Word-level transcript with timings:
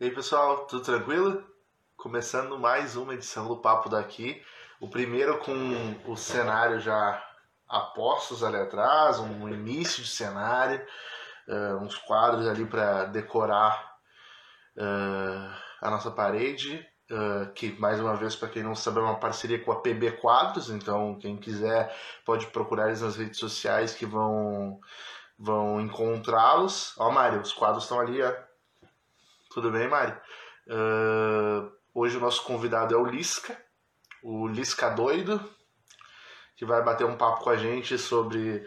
E 0.00 0.04
aí, 0.04 0.10
pessoal, 0.10 0.64
tudo 0.64 0.82
tranquilo? 0.82 1.44
Começando 1.94 2.58
mais 2.58 2.96
uma 2.96 3.12
edição 3.12 3.46
do 3.46 3.58
Papo 3.58 3.90
daqui. 3.90 4.42
O 4.80 4.88
primeiro 4.88 5.36
com 5.40 5.52
o 6.10 6.16
cenário 6.16 6.80
já 6.80 7.22
apostos 7.68 8.42
ali 8.42 8.56
atrás, 8.56 9.18
um 9.18 9.46
início 9.46 10.02
de 10.02 10.08
cenário, 10.08 10.82
uh, 11.46 11.84
uns 11.84 11.98
quadros 11.98 12.48
ali 12.48 12.64
para 12.64 13.04
decorar 13.04 13.94
uh, 14.78 15.54
a 15.82 15.90
nossa 15.90 16.10
parede. 16.10 16.82
Uh, 17.10 17.52
que 17.52 17.78
mais 17.78 18.00
uma 18.00 18.16
vez, 18.16 18.34
para 18.34 18.48
quem 18.48 18.62
não 18.62 18.74
sabe, 18.74 19.00
é 19.00 19.02
uma 19.02 19.20
parceria 19.20 19.62
com 19.62 19.70
a 19.70 19.82
PB 19.82 20.12
Quadros, 20.12 20.70
então 20.70 21.18
quem 21.18 21.36
quiser 21.36 21.94
pode 22.24 22.46
procurar 22.46 22.86
eles 22.86 23.02
nas 23.02 23.16
redes 23.16 23.38
sociais 23.38 23.92
que 23.92 24.06
vão, 24.06 24.80
vão 25.38 25.78
encontrá-los. 25.78 26.94
Ó, 26.96 27.10
Mário, 27.10 27.42
os 27.42 27.52
quadros 27.52 27.82
estão 27.82 28.00
ali, 28.00 28.22
ó. 28.22 28.49
Tudo 29.52 29.68
bem, 29.68 29.88
Mário? 29.88 30.16
Uh, 30.68 31.72
hoje 31.92 32.16
o 32.16 32.20
nosso 32.20 32.44
convidado 32.44 32.94
é 32.94 32.96
o 32.96 33.04
Lisca, 33.04 33.58
o 34.22 34.46
Lisca 34.46 34.88
Doido, 34.90 35.40
que 36.54 36.64
vai 36.64 36.80
bater 36.84 37.04
um 37.04 37.16
papo 37.16 37.42
com 37.42 37.50
a 37.50 37.56
gente 37.56 37.98
sobre 37.98 38.64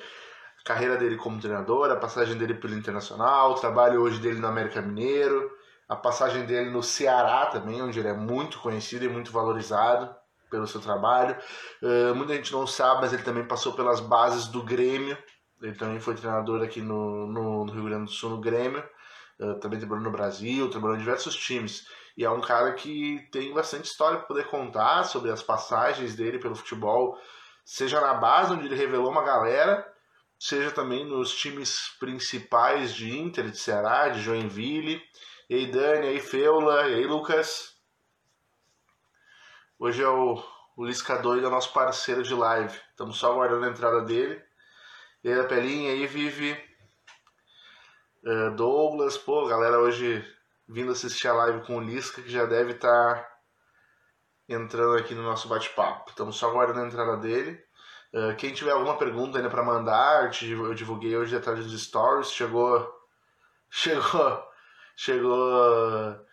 a 0.60 0.64
carreira 0.68 0.98
dele 0.98 1.16
como 1.16 1.40
treinador, 1.40 1.90
a 1.90 1.96
passagem 1.96 2.38
dele 2.38 2.56
pelo 2.56 2.76
Internacional, 2.76 3.52
o 3.52 3.56
trabalho 3.56 4.02
hoje 4.02 4.20
dele 4.20 4.40
no 4.40 4.48
América 4.48 4.82
Mineiro, 4.82 5.50
a 5.88 5.96
passagem 5.96 6.46
dele 6.46 6.70
no 6.70 6.84
Ceará 6.84 7.46
também, 7.46 7.82
onde 7.82 8.00
ele 8.00 8.10
é 8.10 8.14
muito 8.14 8.60
conhecido 8.60 9.06
e 9.06 9.10
muito 9.10 9.32
valorizado 9.32 10.14
pelo 10.52 10.68
seu 10.68 10.82
trabalho. 10.82 11.38
Uh, 11.82 12.14
muita 12.14 12.36
gente 12.36 12.52
não 12.52 12.68
sabe, 12.68 13.00
mas 13.00 13.14
ele 13.14 13.24
também 13.24 13.48
passou 13.48 13.72
pelas 13.72 14.02
bases 14.02 14.48
do 14.48 14.62
Grêmio. 14.62 15.18
Ele 15.62 15.76
também 15.76 16.02
foi 16.02 16.14
treinador 16.14 16.62
aqui 16.62 16.82
no, 16.82 17.26
no, 17.26 17.64
no 17.64 17.72
Rio 17.72 17.86
Grande 17.86 18.06
do 18.06 18.12
Sul, 18.12 18.32
no 18.32 18.42
Grêmio. 18.42 18.84
Uh, 19.40 19.60
também 19.60 19.80
trabalhou 19.80 20.04
no 20.04 20.12
Brasil, 20.12 20.70
trabalhou 20.70 20.96
em 20.96 21.00
diversos 21.00 21.36
times. 21.36 21.86
E 22.16 22.24
é 22.24 22.30
um 22.30 22.42
cara 22.42 22.74
que 22.74 23.28
tem 23.32 23.54
bastante 23.54 23.86
história 23.86 24.20
para 24.20 24.28
poder 24.28 24.48
contar 24.48 25.04
sobre 25.04 25.32
as 25.32 25.42
passagens 25.42 26.16
dele 26.16 26.38
pelo 26.38 26.56
futebol, 26.56 27.18
seja 27.66 28.00
na 28.00 28.14
base, 28.14 28.54
onde 28.54 28.68
ele 28.68 28.76
revelou 28.76 29.10
uma 29.10 29.24
galera, 29.24 29.92
seja 30.40 30.72
também 30.72 31.06
nos 31.06 31.34
times 31.36 31.96
principais 32.00 32.94
de 32.94 33.18
Inter, 33.18 33.50
de 33.50 33.58
Ceará, 33.58 34.10
de 34.10 34.22
Joinville. 34.22 35.02
E 35.50 35.56
aí, 35.56 35.72
Dani, 35.72 36.06
e 36.06 36.10
aí, 36.10 36.20
Feula, 36.20 36.88
e 36.88 36.96
aí, 36.96 37.08
Lucas. 37.08 37.74
Hoje 39.80 40.04
é 40.04 40.08
o, 40.08 40.42
o 40.78 40.86
Lisca 40.86 41.18
Doido, 41.18 41.48
é 41.48 41.50
nosso 41.50 41.74
parceiro 41.74 42.24
de 42.24 42.34
live. 42.34 42.80
Estamos 42.92 43.18
só 43.18 43.32
aguardando 43.32 43.66
a 43.66 43.70
entrada 43.70 44.02
dele. 44.02 44.42
E 45.24 45.32
aí, 45.32 45.48
Pelinha, 45.48 45.92
aí, 45.92 46.06
Vive. 46.06 46.73
Uh, 48.24 48.56
Douglas, 48.56 49.18
pô, 49.18 49.46
galera 49.48 49.80
hoje 49.80 50.26
vindo 50.66 50.94
assistir 50.94 51.28
a 51.28 51.34
live 51.34 51.66
com 51.66 51.78
o 51.78 51.82
Lisca, 51.82 52.22
que 52.22 52.30
já 52.30 52.46
deve 52.46 52.72
estar 52.72 53.16
tá 53.16 53.30
entrando 54.48 54.98
aqui 54.98 55.14
no 55.14 55.24
nosso 55.24 55.50
bate-papo. 55.50 56.10
Estamos 56.10 56.38
só 56.38 56.50
aguardando 56.50 56.86
a 56.86 56.88
entrada 56.88 57.18
dele. 57.18 57.62
Uh, 58.14 58.34
quem 58.38 58.54
tiver 58.54 58.72
alguma 58.72 58.98
pergunta 58.98 59.38
ainda 59.38 59.50
para 59.50 59.62
mandar, 59.62 60.32
eu 60.42 60.74
divulguei 60.74 61.18
hoje 61.18 61.36
atrás 61.36 61.66
dos 61.66 61.84
stories, 61.84 62.32
chegou 62.32 62.90
chegou 63.70 64.44
chegou 64.96 66.26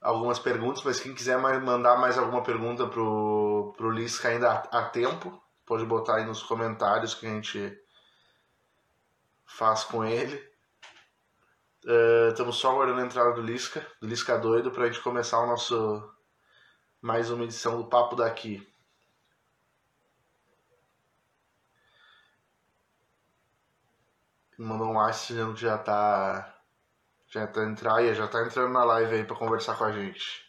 algumas 0.00 0.40
perguntas, 0.40 0.82
mas 0.82 0.98
quem 0.98 1.14
quiser 1.14 1.38
mandar 1.38 1.96
mais 1.96 2.18
alguma 2.18 2.42
pergunta 2.42 2.88
pro, 2.88 3.72
pro 3.76 3.90
Lisca 3.90 4.28
ainda 4.28 4.50
há 4.50 4.82
tempo, 4.82 5.40
pode 5.64 5.84
botar 5.84 6.16
aí 6.16 6.24
nos 6.24 6.42
comentários 6.42 7.14
que 7.14 7.26
a 7.26 7.30
gente 7.30 7.78
faz 9.44 9.84
com 9.84 10.04
ele. 10.04 10.55
Estamos 11.86 12.56
só 12.56 12.72
aguardando 12.72 13.00
a 13.00 13.04
entrada 13.04 13.32
do 13.32 13.40
Lisca, 13.40 13.86
do 14.00 14.08
Lisca 14.08 14.36
doido, 14.36 14.72
para 14.72 14.84
a 14.84 14.86
gente 14.88 15.00
começar 15.00 15.38
o 15.38 15.46
nosso 15.46 16.02
mais 17.00 17.30
uma 17.30 17.44
edição 17.44 17.80
do 17.80 17.88
Papo 17.88 18.16
daqui. 18.16 18.66
Mandou 24.58 24.88
um 24.88 24.94
like 24.94 25.28
dizendo 25.28 25.54
que 25.54 25.60
já 25.60 25.78
tá 25.78 26.54
já 27.28 27.46
tá 27.46 27.64
entrando, 27.64 28.14
já 28.14 28.26
tá 28.26 28.44
entrando 28.44 28.72
na 28.72 28.84
live 28.84 29.14
aí 29.14 29.24
para 29.24 29.36
conversar 29.36 29.78
com 29.78 29.84
a 29.84 29.92
gente. 29.92 30.44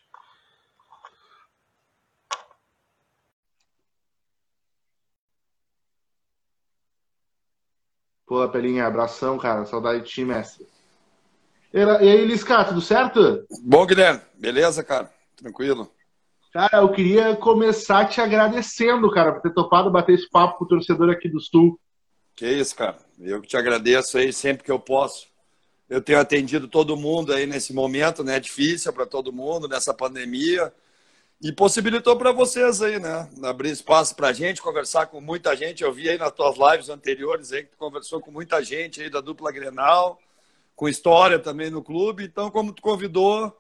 Pô, 8.25 8.47
Pelinha, 8.49 8.87
abração, 8.87 9.37
cara. 9.37 9.65
Saudade 9.65 10.03
de 10.03 10.09
ti, 10.09 10.23
mestre. 10.25 10.76
E 11.73 11.79
aí, 11.79 12.25
Lisca, 12.25 12.63
tudo 12.65 12.81
certo? 12.81 13.45
Bom, 13.63 13.85
Guilherme. 13.85 14.21
Beleza, 14.35 14.83
cara? 14.83 15.11
Tranquilo. 15.35 15.91
Cara, 16.53 16.77
eu 16.77 16.91
queria 16.91 17.35
começar 17.35 18.05
te 18.05 18.19
agradecendo, 18.21 19.11
cara, 19.11 19.33
por 19.33 19.41
ter 19.41 19.53
topado 19.53 19.91
bater 19.91 20.15
esse 20.15 20.29
papo 20.29 20.57
com 20.57 20.65
o 20.65 20.67
torcedor 20.67 21.09
aqui 21.09 21.29
do 21.29 21.39
Sul. 21.39 21.79
Que 22.35 22.47
isso, 22.47 22.75
cara. 22.75 22.97
Eu 23.19 23.41
que 23.41 23.47
te 23.47 23.57
agradeço 23.57 24.17
aí 24.17 24.31
sempre 24.31 24.63
que 24.63 24.71
eu 24.71 24.79
posso 24.79 25.27
eu 25.89 26.01
tenho 26.01 26.19
atendido 26.19 26.67
todo 26.67 26.97
mundo 26.97 27.33
aí 27.33 27.45
nesse 27.45 27.73
momento, 27.73 28.23
né? 28.23 28.39
Difícil 28.39 28.91
para 28.91 29.05
todo 29.05 29.31
mundo 29.31 29.67
nessa 29.67 29.93
pandemia. 29.93 30.73
E 31.41 31.51
possibilitou 31.51 32.17
para 32.17 32.31
vocês 32.31 32.81
aí, 32.81 32.99
né? 32.99 33.29
Abrir 33.43 33.69
espaço 33.69 34.15
para 34.15 34.29
a 34.29 34.33
gente, 34.33 34.61
conversar 34.61 35.05
com 35.05 35.21
muita 35.21 35.55
gente. 35.55 35.83
Eu 35.83 35.93
vi 35.93 36.09
aí 36.09 36.17
nas 36.17 36.31
tuas 36.31 36.57
lives 36.57 36.89
anteriores 36.89 37.53
aí 37.53 37.63
que 37.63 37.71
tu 37.71 37.77
conversou 37.77 38.19
com 38.19 38.31
muita 38.31 38.61
gente 38.63 39.01
aí 39.01 39.09
da 39.09 39.21
dupla 39.21 39.51
Grenal, 39.51 40.19
com 40.77 40.87
história 40.87 41.39
também 41.39 41.71
no 41.71 41.83
clube. 41.83 42.23
Então, 42.23 42.51
como 42.51 42.71
tu 42.71 42.83
convidou, 42.83 43.51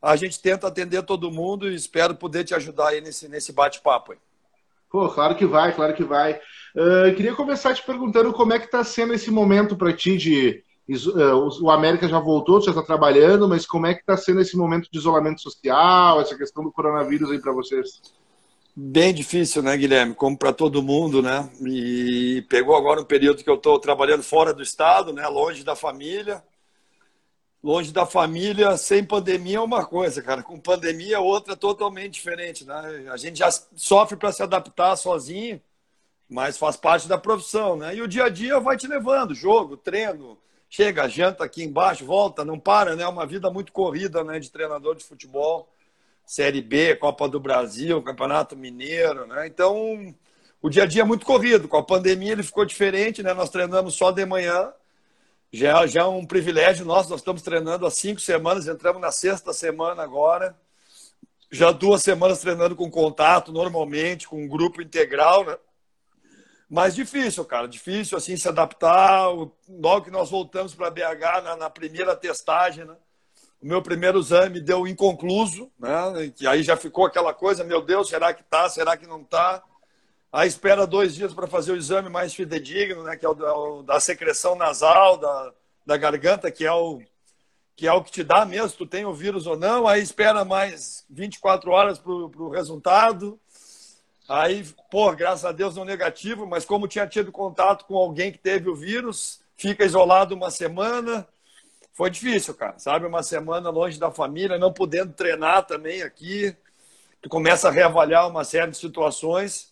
a 0.00 0.14
gente 0.14 0.38
tenta 0.38 0.68
atender 0.68 1.02
todo 1.02 1.30
mundo 1.30 1.68
e 1.68 1.74
espero 1.74 2.14
poder 2.14 2.44
te 2.44 2.54
ajudar 2.54 2.88
aí 2.88 3.00
nesse, 3.00 3.26
nesse 3.28 3.50
bate-papo. 3.50 4.14
Pô, 4.90 5.08
claro 5.08 5.34
que 5.34 5.46
vai, 5.46 5.74
claro 5.74 5.94
que 5.94 6.04
vai. 6.04 6.34
Uh, 6.76 7.14
queria 7.16 7.34
começar 7.34 7.74
te 7.74 7.82
perguntando 7.82 8.32
como 8.32 8.52
é 8.52 8.58
que 8.58 8.66
está 8.66 8.84
sendo 8.84 9.14
esse 9.14 9.30
momento 9.30 9.74
para 9.74 9.92
ti 9.92 10.18
de 10.18 10.62
é, 10.88 11.34
o 11.62 11.70
América 11.70 12.08
já 12.08 12.18
voltou, 12.18 12.60
já 12.60 12.72
está 12.72 12.82
trabalhando, 12.82 13.48
mas 13.48 13.64
como 13.64 13.86
é 13.86 13.94
que 13.94 14.00
está 14.00 14.16
sendo 14.16 14.40
esse 14.40 14.56
momento 14.56 14.88
de 14.90 14.98
isolamento 14.98 15.40
social, 15.40 16.20
essa 16.20 16.36
questão 16.36 16.64
do 16.64 16.72
coronavírus 16.72 17.30
aí 17.30 17.40
para 17.40 17.52
vocês? 17.52 18.02
Bem 18.74 19.14
difícil, 19.14 19.62
né, 19.62 19.76
Guilherme? 19.76 20.14
Como 20.14 20.36
para 20.36 20.52
todo 20.52 20.82
mundo, 20.82 21.22
né? 21.22 21.48
E 21.64 22.44
pegou 22.48 22.76
agora 22.76 23.00
um 23.00 23.04
período 23.04 23.44
que 23.44 23.50
eu 23.50 23.54
estou 23.54 23.78
trabalhando 23.78 24.24
fora 24.24 24.52
do 24.52 24.62
estado, 24.62 25.12
né? 25.12 25.26
Longe 25.28 25.62
da 25.62 25.76
família. 25.76 26.42
Longe 27.62 27.92
da 27.92 28.06
família, 28.06 28.74
sem 28.78 29.04
pandemia 29.04 29.58
é 29.58 29.60
uma 29.60 29.84
coisa, 29.84 30.22
cara. 30.22 30.42
Com 30.42 30.58
pandemia, 30.58 31.16
é 31.16 31.18
outra 31.18 31.54
totalmente 31.54 32.14
diferente, 32.14 32.64
né? 32.64 33.06
A 33.12 33.18
gente 33.18 33.38
já 33.38 33.50
sofre 33.76 34.16
para 34.16 34.32
se 34.32 34.42
adaptar 34.42 34.96
sozinho, 34.96 35.60
mas 36.28 36.56
faz 36.56 36.76
parte 36.76 37.06
da 37.06 37.18
profissão, 37.18 37.76
né? 37.76 37.94
E 37.94 38.00
o 38.00 38.08
dia 38.08 38.24
a 38.24 38.28
dia 38.30 38.58
vai 38.58 38.78
te 38.78 38.86
levando, 38.86 39.34
jogo, 39.34 39.76
treino, 39.76 40.38
chega, 40.70 41.06
janta 41.06 41.44
aqui 41.44 41.62
embaixo, 41.62 42.06
volta, 42.06 42.46
não 42.46 42.58
para, 42.58 42.96
né? 42.96 43.02
É 43.02 43.08
uma 43.08 43.26
vida 43.26 43.50
muito 43.50 43.72
corrida, 43.72 44.24
né? 44.24 44.38
De 44.38 44.50
treinador 44.50 44.94
de 44.94 45.04
futebol, 45.04 45.68
Série 46.24 46.62
B, 46.62 46.96
Copa 46.96 47.28
do 47.28 47.38
Brasil, 47.38 48.02
Campeonato 48.02 48.56
Mineiro, 48.56 49.26
né? 49.26 49.46
Então, 49.46 50.14
o 50.62 50.70
dia 50.70 50.84
a 50.84 50.86
dia 50.86 51.02
é 51.02 51.04
muito 51.04 51.26
corrido. 51.26 51.68
Com 51.68 51.76
a 51.76 51.82
pandemia 51.82 52.32
ele 52.32 52.42
ficou 52.42 52.64
diferente, 52.64 53.22
né? 53.22 53.34
Nós 53.34 53.50
treinamos 53.50 53.94
só 53.94 54.10
de 54.10 54.24
manhã. 54.24 54.72
Já, 55.52 55.84
já 55.86 56.02
é 56.02 56.04
um 56.04 56.24
privilégio 56.24 56.86
nosso, 56.86 57.10
nós 57.10 57.20
estamos 57.20 57.42
treinando 57.42 57.84
há 57.84 57.90
cinco 57.90 58.20
semanas, 58.20 58.68
entramos 58.68 59.02
na 59.02 59.10
sexta 59.10 59.52
semana 59.52 60.02
agora. 60.02 60.56
Já 61.50 61.72
duas 61.72 62.04
semanas 62.04 62.38
treinando 62.38 62.76
com 62.76 62.88
contato, 62.88 63.50
normalmente, 63.50 64.28
com 64.28 64.44
um 64.44 64.48
grupo 64.48 64.80
integral, 64.80 65.44
né? 65.44 65.56
Mas 66.68 66.94
difícil, 66.94 67.44
cara, 67.44 67.66
difícil 67.66 68.16
assim 68.16 68.36
se 68.36 68.48
adaptar. 68.48 69.28
Logo 69.68 70.04
que 70.04 70.10
nós 70.10 70.30
voltamos 70.30 70.72
para 70.72 70.88
BH 70.88 71.42
na, 71.42 71.56
na, 71.56 71.68
primeira 71.68 72.14
testagem, 72.14 72.84
né? 72.84 72.94
O 73.60 73.66
meu 73.66 73.82
primeiro 73.82 74.20
exame 74.20 74.60
deu 74.60 74.86
inconcluso, 74.86 75.68
né? 75.76 76.32
E 76.40 76.46
aí 76.46 76.62
já 76.62 76.76
ficou 76.76 77.06
aquela 77.06 77.34
coisa, 77.34 77.64
meu 77.64 77.82
Deus, 77.82 78.08
será 78.08 78.32
que 78.32 78.44
tá? 78.44 78.68
Será 78.68 78.96
que 78.96 79.08
não 79.08 79.24
tá? 79.24 79.60
Aí 80.32 80.48
espera 80.48 80.86
dois 80.86 81.14
dias 81.14 81.34
para 81.34 81.46
fazer 81.46 81.72
o 81.72 81.76
exame 81.76 82.08
mais 82.08 82.32
fidedigno, 82.34 83.02
né? 83.02 83.16
Que 83.16 83.26
é 83.26 83.28
o, 83.28 83.32
é 83.32 83.52
o 83.52 83.82
da 83.82 83.98
secreção 83.98 84.54
nasal, 84.54 85.16
da, 85.16 85.52
da 85.84 85.96
garganta, 85.96 86.50
que 86.50 86.64
é 86.64 86.72
o 86.72 87.00
que 87.80 87.86
é 87.86 87.92
o 87.94 88.04
que 88.04 88.12
te 88.12 88.22
dá 88.22 88.44
mesmo, 88.44 88.76
tu 88.76 88.86
tem 88.86 89.06
o 89.06 89.14
vírus 89.14 89.46
ou 89.46 89.56
não. 89.56 89.88
Aí 89.88 90.02
espera 90.02 90.44
mais 90.44 91.02
24 91.08 91.70
horas 91.70 91.98
para 91.98 92.12
o 92.12 92.50
resultado. 92.50 93.40
Aí, 94.28 94.62
pô, 94.90 95.10
graças 95.12 95.46
a 95.46 95.50
Deus 95.50 95.74
não 95.74 95.84
negativo, 95.84 96.46
mas 96.46 96.66
como 96.66 96.86
tinha 96.86 97.06
tido 97.06 97.32
contato 97.32 97.86
com 97.86 97.96
alguém 97.96 98.30
que 98.30 98.38
teve 98.38 98.68
o 98.68 98.76
vírus, 98.76 99.40
fica 99.56 99.82
isolado 99.82 100.34
uma 100.34 100.50
semana. 100.50 101.26
Foi 101.94 102.10
difícil, 102.10 102.54
cara, 102.54 102.78
sabe? 102.78 103.06
Uma 103.06 103.22
semana 103.22 103.70
longe 103.70 103.98
da 103.98 104.10
família, 104.10 104.58
não 104.58 104.74
podendo 104.74 105.14
treinar 105.14 105.64
também 105.64 106.02
aqui. 106.02 106.54
Tu 107.22 107.30
começa 107.30 107.68
a 107.68 107.70
reavaliar 107.70 108.28
uma 108.28 108.44
série 108.44 108.70
de 108.70 108.76
situações. 108.76 109.69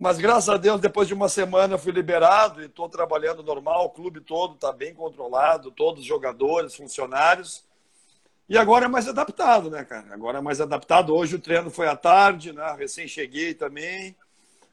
Mas 0.00 0.16
graças 0.16 0.48
a 0.48 0.56
Deus, 0.56 0.80
depois 0.80 1.06
de 1.06 1.12
uma 1.12 1.28
semana 1.28 1.74
eu 1.74 1.78
fui 1.78 1.92
liberado 1.92 2.62
e 2.62 2.64
estou 2.64 2.88
trabalhando 2.88 3.42
normal. 3.42 3.84
O 3.84 3.90
clube 3.90 4.22
todo 4.22 4.54
está 4.54 4.72
bem 4.72 4.94
controlado, 4.94 5.70
todos 5.70 6.00
os 6.00 6.06
jogadores, 6.06 6.74
funcionários. 6.74 7.62
E 8.48 8.56
agora 8.56 8.86
é 8.86 8.88
mais 8.88 9.06
adaptado, 9.06 9.68
né, 9.68 9.84
cara? 9.84 10.14
Agora 10.14 10.38
é 10.38 10.40
mais 10.40 10.58
adaptado. 10.58 11.14
Hoje 11.14 11.36
o 11.36 11.38
treino 11.38 11.70
foi 11.70 11.86
à 11.86 11.94
tarde, 11.94 12.50
né? 12.50 12.74
Recém 12.78 13.06
cheguei 13.06 13.52
também. 13.52 14.16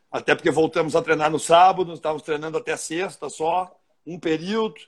Até 0.09 0.33
porque 0.33 0.49
voltamos 0.49 0.95
a 0.95 1.01
treinar 1.01 1.29
no 1.29 1.39
sábado, 1.39 1.93
estávamos 1.93 2.23
treinando 2.23 2.57
até 2.57 2.77
sexta 2.77 3.27
só, 3.27 3.77
um 4.05 4.17
período. 4.17 4.79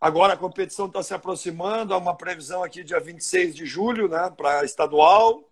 Agora 0.00 0.34
a 0.34 0.36
competição 0.36 0.86
está 0.86 1.02
se 1.02 1.12
aproximando, 1.12 1.92
há 1.92 1.98
uma 1.98 2.14
previsão 2.14 2.62
aqui 2.62 2.84
dia 2.84 3.00
26 3.00 3.56
de 3.56 3.66
julho, 3.66 4.06
né, 4.06 4.32
para 4.36 4.64
estadual, 4.64 5.42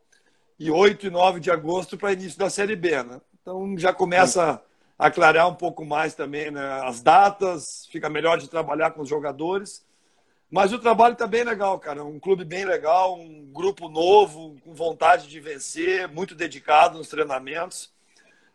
e 0.61 0.71
8 0.71 1.09
e 1.09 1.11
9 1.11 1.41
de 1.41 1.51
agosto 1.51 1.99
para 1.99 2.13
início 2.13 2.39
da 2.39 2.49
Série 2.49 2.77
B, 2.77 3.03
né? 3.03 3.21
Então 3.43 3.77
já 3.77 3.93
começa 3.93 4.63
a 4.97 5.07
aclarar 5.07 5.49
um 5.49 5.55
pouco 5.55 5.85
mais 5.85 6.15
também 6.15 6.51
né, 6.51 6.81
as 6.85 7.03
datas, 7.03 7.89
fica 7.91 8.09
melhor 8.09 8.39
de 8.39 8.49
trabalhar 8.49 8.93
com 8.93 9.03
os 9.03 9.09
jogadores. 9.09 9.85
Mas 10.49 10.73
o 10.73 10.79
trabalho 10.79 11.15
está 11.15 11.27
bem 11.27 11.43
legal, 11.43 11.79
cara. 11.79 12.05
Um 12.05 12.21
clube 12.21 12.45
bem 12.45 12.65
legal, 12.65 13.19
um 13.19 13.51
grupo 13.53 13.89
novo, 13.89 14.57
com 14.63 14.73
vontade 14.73 15.27
de 15.27 15.41
vencer, 15.41 16.07
muito 16.09 16.35
dedicado 16.35 16.99
nos 16.99 17.09
treinamentos. 17.09 17.91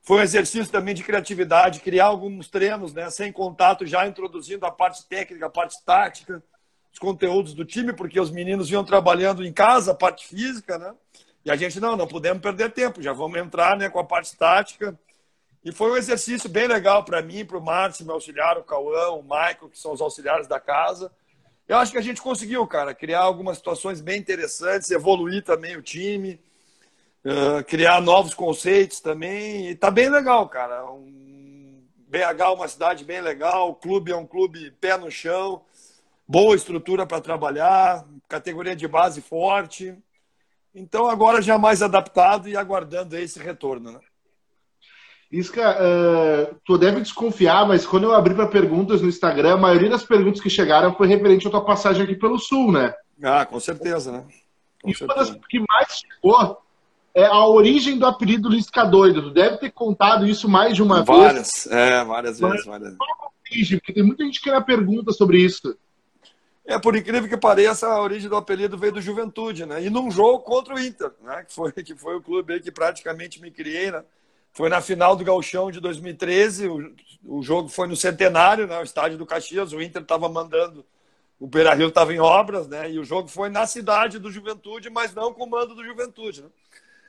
Foi 0.01 0.19
um 0.19 0.23
exercício 0.23 0.71
também 0.71 0.95
de 0.95 1.03
criatividade, 1.03 1.81
criar 1.81 2.05
alguns 2.05 2.47
treinos, 2.47 2.93
né, 2.93 3.09
sem 3.09 3.29
contato, 3.29 3.85
já 3.85 4.07
introduzindo 4.07 4.65
a 4.65 4.71
parte 4.71 5.05
técnica, 5.05 5.47
a 5.47 5.49
parte 5.49 5.83
tática, 5.83 6.41
os 6.93 6.99
conteúdos 6.99 7.53
do 7.53 7.65
time, 7.65 7.91
porque 7.91 8.19
os 8.19 8.31
meninos 8.31 8.69
vinham 8.69 8.85
trabalhando 8.85 9.43
em 9.43 9.51
casa, 9.51 9.91
a 9.91 9.95
parte 9.95 10.25
física, 10.27 10.77
né? 10.77 10.93
E 11.47 11.51
a 11.51 11.55
gente, 11.55 11.79
não, 11.79 11.95
não 11.95 12.07
podemos 12.07 12.41
perder 12.41 12.71
tempo, 12.71 13.01
já 13.01 13.11
vamos 13.11 13.39
entrar 13.39 13.75
né, 13.75 13.89
com 13.89 13.97
a 13.97 14.03
parte 14.03 14.37
tática. 14.37 14.97
E 15.65 15.71
foi 15.71 15.91
um 15.91 15.97
exercício 15.97 16.47
bem 16.47 16.67
legal 16.67 17.03
para 17.03 17.21
mim, 17.23 17.43
para 17.43 17.57
o 17.57 17.63
Márcio, 17.63 18.05
meu 18.05 18.13
auxiliar, 18.13 18.57
o 18.57 18.63
Cauã, 18.63 19.09
o 19.09 19.23
Michael, 19.23 19.69
que 19.71 19.79
são 19.79 19.91
os 19.91 20.01
auxiliares 20.01 20.47
da 20.47 20.59
casa 20.59 21.11
eu 21.67 21.77
acho 21.77 21.91
que 21.91 21.97
a 21.97 22.01
gente 22.01 22.21
conseguiu, 22.21 22.65
cara, 22.65 22.93
criar 22.93 23.21
algumas 23.21 23.57
situações 23.57 23.99
bem 23.99 24.17
interessantes, 24.17 24.89
evoluir 24.89 25.43
também 25.43 25.75
o 25.75 25.81
time, 25.81 26.39
uh, 27.25 27.61
criar 27.65 28.01
novos 28.01 28.33
conceitos 28.33 29.01
também. 29.01 29.69
E 29.69 29.75
tá 29.75 29.91
bem 29.91 30.09
legal, 30.09 30.47
cara. 30.47 30.85
Um... 30.85 31.83
BH 32.07 32.39
é 32.39 32.47
uma 32.47 32.67
cidade 32.69 33.03
bem 33.03 33.19
legal, 33.19 33.69
o 33.69 33.75
clube 33.75 34.13
é 34.13 34.15
um 34.15 34.25
clube 34.25 34.71
pé 34.79 34.97
no 34.97 35.11
chão, 35.11 35.61
boa 36.25 36.55
estrutura 36.55 37.05
para 37.05 37.19
trabalhar, 37.19 38.07
categoria 38.29 38.73
de 38.73 38.87
base 38.87 39.21
forte. 39.21 39.93
Então 40.77 41.09
agora 41.09 41.41
já 41.41 41.57
mais 41.57 41.81
adaptado 41.81 42.47
e 42.47 42.55
aguardando 42.55 43.17
esse 43.17 43.39
retorno, 43.39 43.91
né? 43.91 43.99
Isca, 45.31 45.75
uh, 45.75 46.55
tu 46.63 46.77
deve 46.77 47.01
desconfiar, 47.01 47.67
mas 47.67 47.85
quando 47.85 48.03
eu 48.03 48.13
abri 48.13 48.35
para 48.35 48.47
perguntas 48.47 49.01
no 49.01 49.09
Instagram, 49.09 49.55
a 49.55 49.57
maioria 49.57 49.89
das 49.89 50.03
perguntas 50.03 50.39
que 50.39 50.49
chegaram 50.49 50.93
foi 50.95 51.07
referente 51.07 51.47
à 51.47 51.51
tua 51.51 51.65
passagem 51.65 52.03
aqui 52.03 52.15
pelo 52.15 52.37
Sul, 52.37 52.71
né? 52.71 52.93
Ah, 53.21 53.43
com 53.45 53.59
certeza, 53.59 54.11
né? 54.11 54.25
Com 54.81 54.89
e 54.91 54.95
certeza. 54.95 55.19
uma 55.19 55.33
das 55.33 55.47
que 55.49 55.59
mais 55.67 55.99
chegou 55.99 56.61
é 57.13 57.25
a 57.25 57.45
origem 57.47 57.97
do 57.97 58.05
apelido 58.05 58.47
Lisca 58.47 58.85
Doido. 58.85 59.23
Tu 59.23 59.31
deve 59.31 59.57
ter 59.57 59.71
contado 59.71 60.27
isso 60.27 60.47
mais 60.47 60.75
de 60.75 60.83
uma 60.83 61.03
várias, 61.03 61.65
vez. 61.65 61.67
É, 61.71 62.05
várias 62.05 62.39
vezes. 62.39 62.65
Várias. 62.65 62.95
Qual 62.95 63.09
a 63.09 63.51
origem? 63.51 63.79
Porque 63.79 63.93
tem 63.93 64.03
muita 64.03 64.23
gente 64.23 64.39
que 64.39 64.51
me 64.51 64.61
pergunta 64.63 65.11
sobre 65.11 65.39
isso. 65.39 65.75
É, 66.69 66.77
por 66.77 66.97
incrível 66.97 67.29
que 67.29 67.37
pareça, 67.37 67.87
a 67.87 68.01
origem 68.01 68.29
do 68.29 68.35
apelido 68.35 68.77
veio 68.77 68.91
do 68.91 69.01
Juventude, 69.01 69.65
né? 69.65 69.81
E 69.81 69.89
num 69.89 70.11
jogo 70.11 70.39
contra 70.39 70.75
o 70.75 70.79
Inter, 70.79 71.13
né? 71.23 71.45
Que 71.45 71.53
foi, 71.53 71.71
que 71.71 71.95
foi 71.95 72.17
o 72.17 72.21
clube 72.21 72.59
que 72.59 72.69
praticamente 72.69 73.41
me 73.41 73.49
criei, 73.49 73.89
né? 73.89 74.03
Foi 74.51 74.67
na 74.67 74.81
final 74.81 75.15
do 75.15 75.23
Gauchão 75.23 75.71
de 75.71 75.79
2013. 75.79 76.67
O, 76.67 76.93
o 77.23 77.41
jogo 77.41 77.69
foi 77.69 77.87
no 77.87 77.95
Centenário, 77.95 78.67
né, 78.67 78.77
o 78.79 78.83
estádio 78.83 79.17
do 79.17 79.25
Caxias. 79.25 79.71
O 79.71 79.81
Inter 79.81 80.01
estava 80.01 80.27
mandando, 80.27 80.85
o 81.39 81.47
Beira 81.47 81.73
Rio 81.73 81.87
estava 81.87 82.13
em 82.13 82.19
obras, 82.19 82.67
né? 82.67 82.91
E 82.91 82.99
o 82.99 83.03
jogo 83.05 83.29
foi 83.29 83.47
na 83.47 83.65
cidade 83.65 84.19
do 84.19 84.29
Juventude, 84.29 84.89
mas 84.89 85.13
não 85.13 85.33
com 85.33 85.45
o 85.45 85.49
mando 85.49 85.73
do 85.73 85.85
Juventude. 85.85 86.41
Né? 86.41 86.49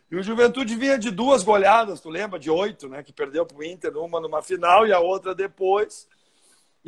E 0.08 0.16
o 0.16 0.22
Juventude 0.22 0.76
vinha 0.76 0.96
de 0.96 1.10
duas 1.10 1.42
goleadas, 1.42 2.00
tu 2.00 2.10
lembra? 2.10 2.38
De 2.38 2.48
oito, 2.48 2.88
né? 2.88 3.02
Que 3.02 3.12
perdeu 3.12 3.44
para 3.44 3.58
o 3.58 3.64
Inter, 3.64 3.96
uma 3.96 4.20
numa 4.20 4.40
final 4.40 4.86
e 4.86 4.92
a 4.92 5.00
outra 5.00 5.34
depois. 5.34 6.06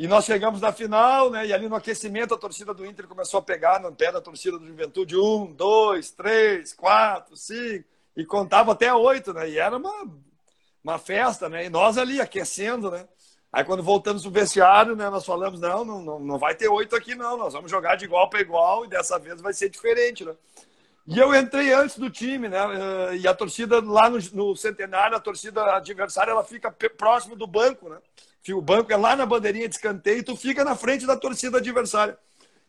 E 0.01 0.07
nós 0.07 0.25
chegamos 0.25 0.59
na 0.59 0.73
final, 0.73 1.29
né? 1.29 1.45
E 1.45 1.53
ali 1.53 1.69
no 1.69 1.75
aquecimento 1.75 2.33
a 2.33 2.37
torcida 2.37 2.73
do 2.73 2.83
Inter 2.83 3.07
começou 3.07 3.37
a 3.37 3.43
pegar 3.43 3.79
no 3.79 3.93
pé 3.93 4.11
da 4.11 4.19
torcida 4.19 4.57
do 4.57 4.65
Juventude. 4.65 5.15
Um, 5.15 5.45
dois, 5.53 6.09
três, 6.09 6.73
quatro, 6.73 7.37
cinco. 7.37 7.85
E 8.17 8.25
contava 8.25 8.71
até 8.71 8.91
oito, 8.91 9.31
né? 9.31 9.47
E 9.47 9.59
era 9.59 9.77
uma 9.77 10.09
uma 10.83 10.97
festa, 10.97 11.47
né? 11.47 11.65
E 11.65 11.69
nós 11.69 11.99
ali 11.99 12.19
aquecendo, 12.19 12.89
né? 12.89 13.07
Aí 13.53 13.63
quando 13.63 13.83
voltamos 13.83 14.23
pro 14.23 14.31
vestiário, 14.31 14.95
né, 14.95 15.07
nós 15.07 15.23
falamos, 15.23 15.59
não, 15.59 15.85
não, 15.85 16.19
não 16.19 16.39
vai 16.39 16.55
ter 16.55 16.67
oito 16.67 16.95
aqui 16.95 17.13
não, 17.13 17.37
nós 17.37 17.53
vamos 17.53 17.69
jogar 17.69 17.95
de 17.95 18.05
igual 18.05 18.27
para 18.27 18.41
igual 18.41 18.83
e 18.85 18.87
dessa 18.87 19.19
vez 19.19 19.39
vai 19.39 19.53
ser 19.53 19.69
diferente, 19.69 20.25
né? 20.25 20.33
E 21.05 21.19
eu 21.19 21.35
entrei 21.35 21.73
antes 21.73 21.99
do 21.99 22.09
time, 22.09 22.49
né? 22.49 22.57
Eh, 22.57 23.17
e 23.17 23.27
a 23.27 23.35
torcida 23.35 23.79
lá 23.79 24.09
no, 24.09 24.17
no 24.33 24.55
centenário, 24.55 25.15
a 25.15 25.19
torcida 25.19 25.75
adversária, 25.75 26.31
ela 26.31 26.43
fica 26.43 26.71
próximo 26.71 27.35
do 27.35 27.45
banco, 27.45 27.87
né? 27.87 27.99
O 28.49 28.61
banco 28.61 28.91
é 28.91 28.97
lá 28.97 29.15
na 29.15 29.25
bandeirinha 29.25 29.69
de 29.69 29.75
escanteio 29.75 30.23
tu 30.23 30.35
fica 30.35 30.63
na 30.63 30.75
frente 30.75 31.05
da 31.05 31.15
torcida 31.15 31.59
adversária. 31.59 32.17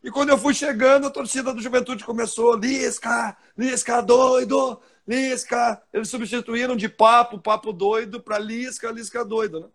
E 0.05 0.11
quando 0.11 0.31
eu 0.31 0.39
fui 0.39 0.53
chegando, 0.53 1.07
a 1.07 1.11
torcida 1.11 1.55
do 1.55 1.63
Juventude 1.63 2.05
começou, 2.05 2.57
Lisca, 2.57 3.37
Lisca, 3.57 4.01
doido, 4.03 4.81
Lisca. 5.07 5.81
Eles 5.93 6.09
substituíram 6.09 6.77
de 6.77 6.89
papo, 6.89 7.39
papo 7.39 7.73
doido, 7.73 8.21
para 8.21 8.39
Lisca, 8.39 8.91
Lisca 8.91 9.25
doido, 9.25 9.61
né? 9.61 9.67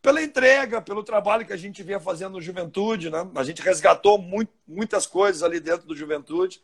Pela 0.00 0.22
entrega, 0.22 0.80
pelo 0.80 1.02
trabalho 1.02 1.44
que 1.44 1.52
a 1.52 1.56
gente 1.56 1.82
vinha 1.82 2.00
fazendo 2.00 2.32
no 2.32 2.40
Juventude, 2.40 3.10
né? 3.10 3.28
A 3.34 3.44
gente 3.44 3.60
resgatou 3.60 4.18
muito, 4.18 4.50
muitas 4.66 5.06
coisas 5.06 5.42
ali 5.42 5.60
dentro 5.60 5.86
do 5.86 5.94
Juventude. 5.94 6.62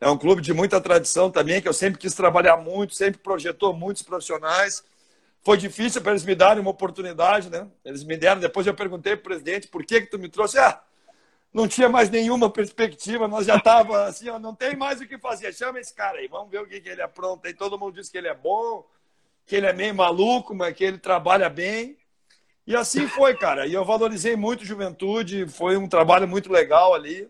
É 0.00 0.08
um 0.08 0.18
clube 0.18 0.42
de 0.42 0.52
muita 0.52 0.80
tradição 0.80 1.30
também, 1.30 1.62
que 1.62 1.68
eu 1.68 1.72
sempre 1.72 1.98
quis 1.98 2.14
trabalhar 2.14 2.56
muito, 2.56 2.94
sempre 2.94 3.20
projetou 3.20 3.72
muitos 3.72 4.02
profissionais. 4.02 4.82
Foi 5.42 5.56
difícil 5.56 6.02
para 6.02 6.12
eles 6.12 6.24
me 6.24 6.34
darem 6.34 6.60
uma 6.60 6.70
oportunidade, 6.70 7.48
né? 7.48 7.68
Eles 7.84 8.04
me 8.04 8.16
deram, 8.16 8.40
depois 8.40 8.66
eu 8.66 8.74
perguntei 8.74 9.16
para 9.16 9.20
o 9.20 9.24
presidente, 9.24 9.68
por 9.68 9.84
que 9.84 10.02
que 10.02 10.10
tu 10.10 10.18
me 10.18 10.28
trouxe? 10.28 10.58
Ah, 10.58 10.82
não 11.52 11.66
tinha 11.66 11.88
mais 11.88 12.10
nenhuma 12.10 12.50
perspectiva, 12.50 13.26
nós 13.26 13.46
já 13.46 13.56
estava 13.56 14.04
assim, 14.04 14.28
ó, 14.28 14.38
não 14.38 14.54
tem 14.54 14.76
mais 14.76 15.00
o 15.00 15.06
que 15.06 15.18
fazer, 15.18 15.54
chama 15.54 15.80
esse 15.80 15.94
cara 15.94 16.18
aí, 16.18 16.28
vamos 16.28 16.50
ver 16.50 16.60
o 16.60 16.66
que, 16.66 16.80
que 16.80 16.88
ele 16.88 17.02
apronta. 17.02 17.48
E 17.48 17.54
todo 17.54 17.78
mundo 17.78 17.94
diz 17.94 18.08
que 18.08 18.18
ele 18.18 18.28
é 18.28 18.34
bom, 18.34 18.84
que 19.46 19.56
ele 19.56 19.66
é 19.66 19.72
meio 19.72 19.94
maluco, 19.94 20.54
mas 20.54 20.74
que 20.74 20.84
ele 20.84 20.98
trabalha 20.98 21.48
bem. 21.48 21.96
E 22.66 22.76
assim 22.76 23.08
foi, 23.08 23.34
cara. 23.34 23.66
E 23.66 23.72
eu 23.72 23.82
valorizei 23.82 24.36
muito 24.36 24.62
Juventude, 24.62 25.48
foi 25.48 25.78
um 25.78 25.88
trabalho 25.88 26.28
muito 26.28 26.52
legal 26.52 26.92
ali. 26.92 27.26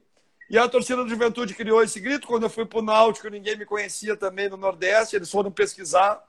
E 0.51 0.59
a 0.59 0.69
torcida 0.69 1.05
do 1.05 1.09
Juventude 1.09 1.55
criou 1.55 1.81
esse 1.81 2.01
grito. 2.01 2.27
Quando 2.27 2.43
eu 2.43 2.51
fui 2.51 2.67
para 2.67 2.81
o 2.81 2.83
Náutico, 2.83 3.29
ninguém 3.29 3.57
me 3.57 3.65
conhecia 3.65 4.17
também 4.17 4.49
no 4.49 4.57
Nordeste. 4.57 5.15
Eles 5.15 5.31
foram 5.31 5.53
pesquisar 5.53 6.21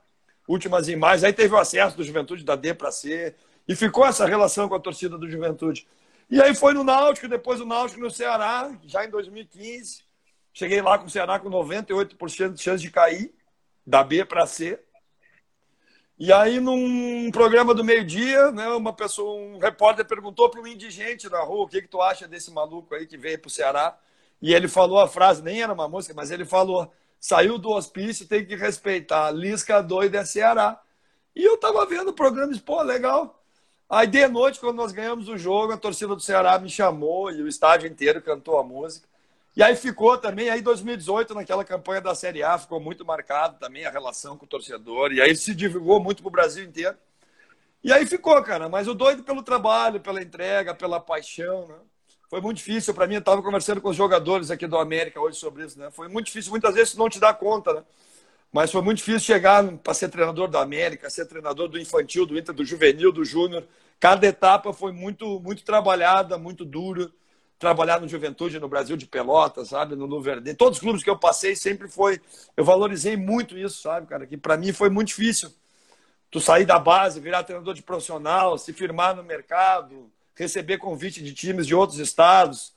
últimas 0.48 0.88
imagens. 0.88 1.24
Aí 1.24 1.32
teve 1.32 1.54
o 1.54 1.58
acesso 1.58 1.96
do 1.96 2.04
Juventude 2.04 2.44
da 2.44 2.56
D 2.56 2.74
para 2.74 2.90
C. 2.90 3.34
E 3.68 3.76
ficou 3.76 4.04
essa 4.04 4.26
relação 4.26 4.68
com 4.68 4.74
a 4.74 4.80
torcida 4.80 5.16
do 5.16 5.28
Juventude. 5.28 5.86
E 6.28 6.40
aí 6.40 6.54
foi 6.54 6.72
no 6.74 6.84
Náutico, 6.84 7.28
depois 7.28 7.60
o 7.60 7.66
Náutico 7.66 8.00
no 8.00 8.10
Ceará, 8.10 8.70
já 8.84 9.04
em 9.04 9.10
2015. 9.10 10.02
Cheguei 10.52 10.80
lá 10.82 10.98
com 10.98 11.06
o 11.06 11.10
Ceará 11.10 11.38
com 11.38 11.48
98% 11.48 12.54
de 12.54 12.62
chance 12.62 12.82
de 12.82 12.90
cair, 12.90 13.32
da 13.86 14.02
B 14.02 14.24
para 14.24 14.46
C. 14.46 14.78
E 16.18 16.32
aí, 16.32 16.60
num 16.60 17.30
programa 17.30 17.74
do 17.74 17.82
meio-dia, 17.82 18.50
né, 18.52 18.68
uma 18.68 18.92
pessoa, 18.92 19.40
um 19.40 19.58
repórter 19.58 20.04
perguntou 20.04 20.50
para 20.50 20.60
um 20.60 20.66
indigente 20.66 21.30
na 21.30 21.40
rua 21.40 21.64
o 21.64 21.68
que, 21.68 21.80
que 21.80 21.88
tu 21.88 22.00
acha 22.02 22.28
desse 22.28 22.50
maluco 22.52 22.94
aí 22.94 23.06
que 23.06 23.16
veio 23.16 23.38
para 23.38 23.48
o 23.48 23.50
Ceará. 23.50 23.98
E 24.42 24.52
ele 24.52 24.68
falou 24.68 25.00
a 25.00 25.08
frase, 25.08 25.42
nem 25.42 25.62
era 25.62 25.72
uma 25.72 25.88
música, 25.88 26.14
mas 26.14 26.30
ele 26.30 26.44
falou: 26.44 26.92
saiu 27.20 27.58
do 27.58 27.70
hospício, 27.70 28.26
tem 28.26 28.44
que 28.44 28.56
respeitar. 28.56 29.30
Lisca 29.30 29.82
doida 29.82 30.18
é 30.18 30.24
Ceará. 30.24 30.80
E 31.36 31.44
eu 31.44 31.58
tava 31.58 31.84
vendo 31.86 32.08
o 32.08 32.14
programa 32.14 32.48
e 32.48 32.54
disse, 32.54 32.64
pô, 32.64 32.82
legal. 32.82 33.40
Aí 33.88 34.06
de 34.06 34.26
noite, 34.26 34.58
quando 34.58 34.76
nós 34.76 34.92
ganhamos 34.92 35.28
o 35.28 35.36
jogo, 35.36 35.72
a 35.72 35.76
torcida 35.76 36.14
do 36.14 36.20
Ceará 36.20 36.58
me 36.58 36.70
chamou 36.70 37.30
e 37.30 37.42
o 37.42 37.48
estádio 37.48 37.88
inteiro 37.88 38.22
cantou 38.22 38.58
a 38.58 38.64
música. 38.64 39.06
E 39.56 39.62
aí 39.62 39.76
ficou 39.76 40.16
também, 40.16 40.48
aí 40.48 40.62
2018, 40.62 41.34
naquela 41.34 41.64
campanha 41.64 42.00
da 42.00 42.14
Série 42.14 42.42
A, 42.42 42.56
ficou 42.56 42.80
muito 42.80 43.04
marcado 43.04 43.58
também 43.58 43.84
a 43.84 43.90
relação 43.90 44.36
com 44.36 44.44
o 44.44 44.48
torcedor. 44.48 45.12
E 45.12 45.20
aí 45.20 45.36
se 45.36 45.54
divulgou 45.54 46.00
muito 46.00 46.22
para 46.22 46.28
o 46.28 46.32
Brasil 46.32 46.64
inteiro. 46.64 46.96
E 47.82 47.92
aí 47.92 48.06
ficou, 48.06 48.40
cara. 48.42 48.68
Mas 48.68 48.86
o 48.88 48.94
doido 48.94 49.24
pelo 49.24 49.42
trabalho, 49.42 50.00
pela 50.00 50.22
entrega, 50.22 50.74
pela 50.74 51.00
paixão, 51.00 51.66
né? 51.66 51.76
Foi 52.30 52.40
muito 52.40 52.58
difícil 52.58 52.94
para 52.94 53.08
mim. 53.08 53.14
Eu 53.14 53.18
estava 53.18 53.42
conversando 53.42 53.80
com 53.80 53.88
os 53.88 53.96
jogadores 53.96 54.52
aqui 54.52 54.64
do 54.64 54.78
América 54.78 55.20
hoje 55.20 55.36
sobre 55.36 55.64
isso, 55.64 55.76
né? 55.76 55.90
Foi 55.90 56.06
muito 56.06 56.26
difícil. 56.26 56.52
Muitas 56.52 56.72
vezes 56.76 56.94
não 56.94 57.08
te 57.08 57.18
dá 57.18 57.34
conta, 57.34 57.74
né? 57.74 57.82
Mas 58.52 58.70
foi 58.70 58.80
muito 58.82 58.98
difícil 58.98 59.20
chegar 59.20 59.66
para 59.78 59.92
ser 59.94 60.08
treinador 60.10 60.46
da 60.46 60.60
América, 60.60 61.10
ser 61.10 61.26
treinador 61.26 61.66
do 61.66 61.76
infantil, 61.76 62.24
do 62.24 62.38
Inter, 62.38 62.54
do 62.54 62.64
juvenil, 62.64 63.10
do 63.10 63.24
júnior. 63.24 63.64
Cada 63.98 64.28
etapa 64.28 64.72
foi 64.72 64.92
muito, 64.92 65.40
muito 65.40 65.64
trabalhada, 65.64 66.38
muito 66.38 66.64
dura. 66.64 67.10
Trabalhar 67.58 68.00
no 68.00 68.08
Juventude, 68.08 68.60
no 68.60 68.68
Brasil 68.68 68.96
de 68.96 69.06
Pelotas, 69.06 69.68
sabe? 69.70 69.96
No 69.96 70.06
Luverdense. 70.06 70.56
Todos 70.56 70.78
os 70.78 70.80
clubes 70.80 71.02
que 71.02 71.10
eu 71.10 71.18
passei 71.18 71.56
sempre 71.56 71.88
foi. 71.88 72.20
Eu 72.56 72.64
valorizei 72.64 73.16
muito 73.16 73.58
isso, 73.58 73.82
sabe, 73.82 74.06
cara? 74.06 74.24
Que 74.24 74.36
para 74.36 74.56
mim 74.56 74.72
foi 74.72 74.88
muito 74.88 75.08
difícil. 75.08 75.52
Tu 76.30 76.40
sair 76.40 76.64
da 76.64 76.78
base, 76.78 77.18
virar 77.18 77.42
treinador 77.42 77.74
de 77.74 77.82
profissional, 77.82 78.56
se 78.56 78.72
firmar 78.72 79.16
no 79.16 79.24
mercado, 79.24 80.08
receber 80.40 80.78
convite 80.78 81.22
de 81.22 81.34
times 81.34 81.66
de 81.66 81.74
outros 81.74 81.98
estados 81.98 82.72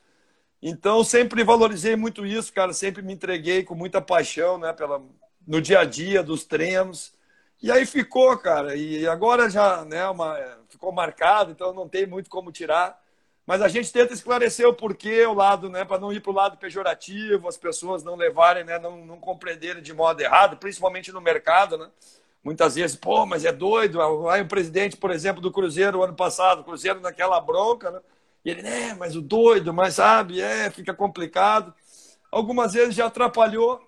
Então, 0.61 1.03
sempre 1.03 1.43
valorizei 1.43 1.95
muito 1.95 2.25
isso, 2.25 2.53
cara. 2.53 2.73
Sempre 2.73 3.01
me 3.01 3.13
entreguei 3.13 3.63
com 3.63 3.75
muita 3.75 4.01
paixão, 4.01 4.57
né? 4.57 4.73
Pela, 4.73 5.01
no 5.47 5.61
dia 5.61 5.79
a 5.81 5.85
dia, 5.85 6.23
dos 6.23 6.45
treinos. 6.45 7.13
E 7.61 7.71
aí 7.71 7.85
ficou, 7.85 8.37
cara. 8.37 8.75
E 8.75 9.07
agora 9.07 9.49
já 9.49 9.85
né, 9.85 10.07
uma, 10.09 10.37
ficou 10.69 10.91
marcado, 10.91 11.51
então 11.51 11.73
não 11.73 11.87
tem 11.89 12.05
muito 12.05 12.29
como 12.29 12.51
tirar. 12.51 13.01
Mas 13.45 13.61
a 13.61 13.67
gente 13.67 13.91
tenta 13.91 14.13
esclarecer 14.13 14.67
o 14.67 14.73
porquê, 14.73 15.25
o 15.25 15.33
lado, 15.33 15.69
né? 15.69 15.83
Para 15.85 15.99
não 15.99 16.13
ir 16.13 16.21
para 16.21 16.31
o 16.31 16.35
lado 16.35 16.57
pejorativo, 16.57 17.47
as 17.47 17.57
pessoas 17.57 18.03
não 18.03 18.15
levarem, 18.15 18.63
né? 18.63 18.79
Não, 18.79 19.05
não 19.05 19.19
compreenderem 19.19 19.81
de 19.83 19.93
modo 19.93 20.21
errado, 20.21 20.57
principalmente 20.57 21.11
no 21.11 21.21
mercado, 21.21 21.77
né? 21.77 21.89
Muitas 22.43 22.75
vezes, 22.75 22.95
pô, 22.95 23.25
mas 23.25 23.45
é 23.45 23.53
doido. 23.53 24.01
Aí 24.29 24.41
o 24.41 24.47
presidente, 24.47 24.97
por 24.97 25.11
exemplo, 25.11 25.41
do 25.41 25.51
Cruzeiro, 25.51 26.03
ano 26.03 26.13
passado, 26.15 26.61
o 26.61 26.63
Cruzeiro 26.63 26.99
naquela 26.99 27.39
bronca, 27.39 27.91
né? 27.91 27.99
E 28.43 28.49
ele, 28.49 28.61
né, 28.61 28.93
mas 28.95 29.15
o 29.15 29.21
doido, 29.21 29.73
mas 29.73 29.95
sabe, 29.95 30.41
é, 30.41 30.69
fica 30.69 30.93
complicado. 30.93 31.73
Algumas 32.31 32.73
vezes 32.73 32.95
já 32.95 33.05
atrapalhou, 33.05 33.81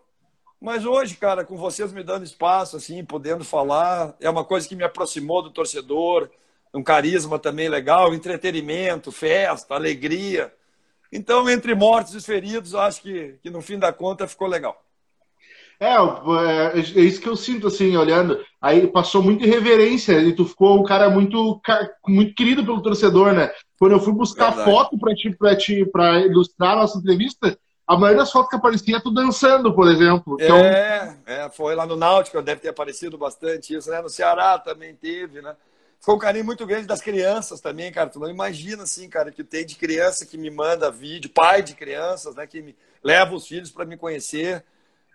mas 0.62 0.86
hoje, 0.86 1.18
cara, 1.18 1.44
com 1.44 1.58
vocês 1.58 1.92
me 1.92 2.04
dando 2.04 2.24
espaço, 2.24 2.78
assim, 2.78 3.04
podendo 3.04 3.44
falar, 3.44 4.16
é 4.22 4.30
uma 4.30 4.46
coisa 4.46 4.68
que 4.68 4.76
me 4.76 4.84
aproximou 4.84 5.42
do 5.42 5.52
torcedor, 5.52 6.30
um 6.74 6.84
carisma 6.84 7.38
também 7.40 7.68
legal, 7.68 8.14
entretenimento, 8.14 9.12
festa, 9.12 9.76
alegria. 9.76 10.54
Então, 11.12 11.50
entre 11.50 11.76
mortos 11.76 12.16
e 12.16 12.22
feridos, 12.22 12.76
acho 12.76 13.02
que, 13.02 13.38
que 13.42 13.50
no 13.50 13.62
fim 13.62 13.78
da 13.80 13.92
conta 13.92 14.28
ficou 14.28 14.48
legal. 14.48 14.85
É, 15.80 15.94
é, 15.94 16.80
é 16.80 17.02
isso 17.02 17.22
que 17.22 17.28
eu 17.28 17.36
sinto, 17.36 17.68
assim, 17.68 17.96
olhando. 17.96 18.40
Aí 18.62 18.88
passou 18.88 19.22
muita 19.22 19.46
irreverência 19.46 20.20
e 20.20 20.34
tu 20.34 20.46
ficou 20.46 20.80
um 20.80 20.84
cara 20.84 21.10
muito, 21.10 21.62
muito 22.08 22.34
querido 22.34 22.64
pelo 22.66 22.82
torcedor, 22.82 23.34
né? 23.34 23.52
Quando 23.78 23.92
eu 23.92 24.00
fui 24.00 24.14
buscar 24.14 24.52
Verdade. 24.52 24.72
foto 24.72 24.98
para 24.98 25.14
te, 25.14 25.30
pra 25.36 25.56
te, 25.56 25.86
pra 25.86 26.20
ilustrar 26.22 26.74
a 26.74 26.82
nossa 26.82 26.98
entrevista, 26.98 27.58
a 27.88 27.96
maioria 27.98 28.24
das 28.24 28.32
fotos 28.32 28.50
que 28.50 28.56
aparecia 28.56 28.98
é 28.98 29.00
tu 29.00 29.12
dançando, 29.12 29.74
por 29.74 29.88
exemplo. 29.88 30.38
Então... 30.40 30.58
É, 30.58 31.18
é, 31.26 31.50
foi 31.50 31.76
lá 31.76 31.86
no 31.86 31.96
Náutico, 31.96 32.42
deve 32.42 32.62
ter 32.62 32.70
aparecido 32.70 33.18
bastante 33.18 33.76
isso, 33.76 33.90
né? 33.92 34.02
No 34.02 34.10
Ceará 34.10 34.58
também 34.58 34.96
teve, 34.96 35.42
né? 35.42 35.56
Foi 36.00 36.16
um 36.16 36.20
carinho 36.20 36.46
muito 36.46 36.66
grande 36.66 36.88
das 36.88 37.02
crianças 37.02 37.60
também, 37.62 37.92
cara. 37.92 38.10
Tu 38.10 38.20
não 38.20 38.30
imagina, 38.30 38.84
assim, 38.84 39.10
cara, 39.10 39.32
que 39.32 39.44
tem 39.44 39.66
de 39.66 39.76
criança 39.76 40.26
que 40.26 40.38
me 40.38 40.50
manda 40.50 40.92
vídeo, 40.92 41.32
pai 41.32 41.62
de 41.62 41.76
crianças, 41.76 42.36
né? 42.36 42.46
Que 42.46 42.62
me 42.62 42.76
leva 43.04 43.36
os 43.36 43.48
filhos 43.48 43.72
para 43.72 43.86
me 43.86 43.98
conhecer. 43.98 44.64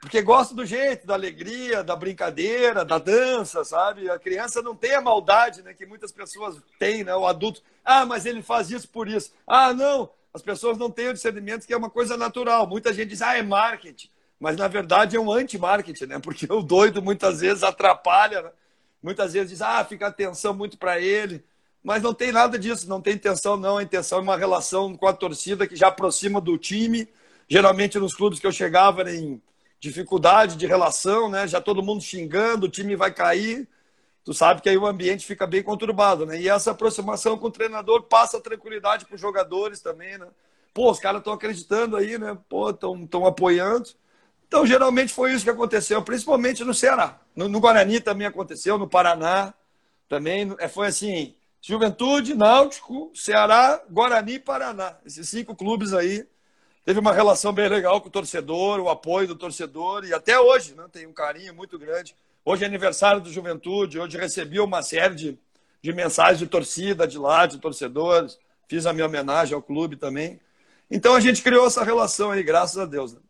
Porque 0.01 0.23
gosta 0.23 0.55
do 0.55 0.65
jeito, 0.65 1.07
da 1.07 1.13
alegria, 1.13 1.85
da 1.85 1.95
brincadeira, 1.95 2.87
da 2.87 2.99
dança, 2.99 3.63
sabe? 3.65 4.09
A 4.09 4.19
criança 4.19 4.63
não 4.63 4.75
tem 4.75 4.95
a 4.95 5.01
maldade, 5.01 5.63
né? 5.63 5.75
Que 5.75 5.85
muitas 5.85 6.11
pessoas 6.11 6.57
têm, 6.79 7.05
né? 7.05 7.15
O 7.15 7.27
adulto, 7.27 7.63
ah, 7.85 8.07
mas 8.07 8.25
ele 8.25 8.41
faz 8.41 8.71
isso 8.71 8.89
por 8.89 9.07
isso. 9.07 9.31
Ah, 9.47 9.75
não, 9.75 10.09
as 10.33 10.41
pessoas 10.41 10.79
não 10.79 10.91
têm 10.91 11.09
o 11.09 11.13
discernimento 11.13 11.67
que 11.67 11.75
é 11.75 11.77
uma 11.77 11.91
coisa 11.91 12.17
natural. 12.17 12.67
Muita 12.67 12.95
gente 12.95 13.11
diz, 13.11 13.21
ah, 13.21 13.37
é 13.37 13.43
marketing. 13.43 14.09
Mas, 14.41 14.57
na 14.57 14.67
verdade, 14.69 15.17
é 15.17 15.21
um 15.21 15.31
anti-marketing, 15.31 16.07
né? 16.07 16.19
Porque 16.19 16.51
o 16.51 16.63
doido, 16.63 17.03
muitas 17.03 17.41
vezes, 17.41 17.63
atrapalha, 17.63 18.41
né? 18.41 18.51
Muitas 19.03 19.35
vezes 19.35 19.51
diz, 19.51 19.63
ah, 19.63 19.85
fica 19.85 20.07
atenção 20.07 20.55
muito 20.55 20.79
para 20.79 20.99
ele. 20.99 21.45
Mas 21.85 22.03
não 22.03 22.15
tem 22.15 22.33
nada 22.33 22.59
disso, 22.59 22.89
não 22.89 23.03
tem 23.03 23.15
intenção, 23.15 23.59
não. 23.59 23.77
A 23.77 23.83
intenção 23.83 24.19
é 24.19 24.23
uma 24.23 24.37
relação 24.37 24.97
com 24.97 25.07
a 25.07 25.13
torcida 25.13 25.67
que 25.67 25.77
já 25.77 25.89
aproxima 25.89 26.41
do 26.41 26.57
time. 26.57 27.07
Geralmente, 27.47 27.99
nos 27.99 28.15
clubes 28.15 28.39
que 28.39 28.47
eu 28.47 28.53
chegava, 28.53 29.11
em 29.11 29.43
dificuldade 29.81 30.57
de 30.57 30.67
relação, 30.67 31.31
né? 31.31 31.49
Já 31.49 31.61
todo 31.61 31.83
mundo 31.83 32.03
xingando, 32.03 32.67
o 32.67 32.69
time 32.69 32.95
vai 32.95 33.13
cair. 33.13 33.67
Tu 34.23 34.35
sabe 34.35 34.61
que 34.61 34.69
aí 34.69 34.77
o 34.77 34.87
ambiente 34.87 35.27
fica 35.27 35.47
bem 35.47 35.63
conturbado, 35.63 36.27
né? 36.27 36.39
E 36.39 36.49
essa 36.49 36.71
aproximação 36.73 37.39
com 37.39 37.47
o 37.47 37.51
treinador 37.51 38.03
passa 38.03 38.41
tranquilidade 38.41 39.07
para 39.07 39.15
os 39.15 39.21
jogadores 39.21 39.81
também, 39.81 40.19
né? 40.19 40.29
Pô, 40.75 40.91
os 40.91 41.01
caras 41.01 41.21
estão 41.21 41.33
acreditando 41.33 41.97
aí, 41.97 42.19
né? 42.19 42.39
Pô, 42.49 42.71
estão 42.71 43.27
apoiando. 43.27 43.89
Então, 44.47 44.67
geralmente 44.67 45.13
foi 45.13 45.33
isso 45.33 45.45
que 45.45 45.51
aconteceu, 45.51 46.03
principalmente 46.03 46.63
no 46.63 46.75
Ceará. 46.75 47.19
No, 47.35 47.49
no 47.49 47.61
Guarani 47.61 48.01
também 48.01 48.27
aconteceu, 48.27 48.77
no 48.79 48.89
Paraná 48.89 49.55
também. 50.09 50.55
É, 50.59 50.69
foi 50.69 50.89
assim: 50.89 51.35
Juventude, 51.63 52.35
Náutico, 52.35 53.11
Ceará, 53.15 53.83
Guarani 53.89 54.35
e 54.35 54.39
Paraná. 54.39 54.99
Esses 55.07 55.29
cinco 55.29 55.57
clubes 55.57 55.95
aí 55.95 56.27
teve 56.91 56.99
uma 56.99 57.13
relação 57.13 57.53
bem 57.53 57.69
legal 57.69 58.01
com 58.01 58.09
o 58.09 58.11
torcedor, 58.11 58.81
o 58.81 58.89
apoio 58.89 59.29
do 59.29 59.37
torcedor, 59.37 60.05
e 60.05 60.13
até 60.13 60.41
hoje 60.41 60.75
né, 60.75 60.83
tem 60.91 61.07
um 61.07 61.13
carinho 61.13 61.55
muito 61.55 61.79
grande. 61.79 62.17
Hoje 62.45 62.65
é 62.65 62.67
aniversário 62.67 63.21
do 63.21 63.31
Juventude, 63.31 64.01
hoje 64.01 64.19
recebi 64.19 64.59
uma 64.59 64.83
série 64.83 65.15
de, 65.15 65.39
de 65.81 65.93
mensagens 65.93 66.41
de 66.41 66.49
torcida 66.49 67.07
de 67.07 67.17
lá, 67.17 67.47
de 67.47 67.59
torcedores, 67.59 68.41
fiz 68.67 68.87
a 68.87 68.93
minha 68.93 69.07
homenagem 69.07 69.55
ao 69.55 69.63
clube 69.63 69.95
também. 69.95 70.41
Então 70.91 71.15
a 71.15 71.21
gente 71.21 71.43
criou 71.43 71.65
essa 71.65 71.85
relação 71.85 72.33
aí, 72.33 72.43
graças 72.43 72.77
a 72.77 72.87
Deus. 72.87 73.15
Né? 73.15 73.21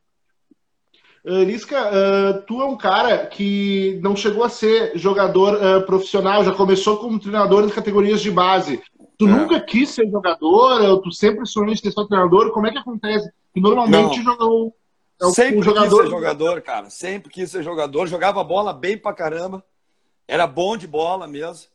Uh, 1.22 1.44
Lisca, 1.44 1.90
uh, 1.90 2.40
tu 2.46 2.62
é 2.62 2.64
um 2.64 2.78
cara 2.78 3.26
que 3.26 4.00
não 4.02 4.16
chegou 4.16 4.42
a 4.42 4.48
ser 4.48 4.96
jogador 4.96 5.56
uh, 5.56 5.84
profissional, 5.84 6.42
já 6.42 6.52
começou 6.52 6.96
como 6.96 7.20
treinador 7.20 7.66
de 7.66 7.74
categorias 7.74 8.22
de 8.22 8.30
base. 8.30 8.82
Tu 9.18 9.28
é. 9.28 9.30
nunca 9.30 9.60
quis 9.60 9.90
ser 9.90 10.08
jogador, 10.10 11.02
tu 11.02 11.12
sempre 11.12 11.44
sonhou 11.44 11.70
em 11.70 11.76
ser 11.76 11.90
só 11.90 12.06
treinador? 12.06 12.52
Como 12.52 12.66
é 12.66 12.70
que 12.70 12.78
acontece? 12.78 13.30
Que 13.52 13.60
normalmente 13.60 14.22
jogou. 14.22 14.76
É 15.20 15.28
sempre 15.30 15.58
um 15.58 15.62
jogador... 15.62 15.88
quis 15.88 16.04
ser 16.04 16.10
jogador, 16.10 16.62
cara. 16.62 16.90
Sempre 16.90 17.30
quis 17.30 17.50
ser 17.50 17.62
jogador. 17.62 18.06
Jogava 18.06 18.42
bola 18.42 18.72
bem 18.72 18.96
pra 18.96 19.12
caramba. 19.12 19.64
Era 20.26 20.46
bom 20.46 20.76
de 20.76 20.86
bola 20.86 21.26
mesmo. 21.26 21.68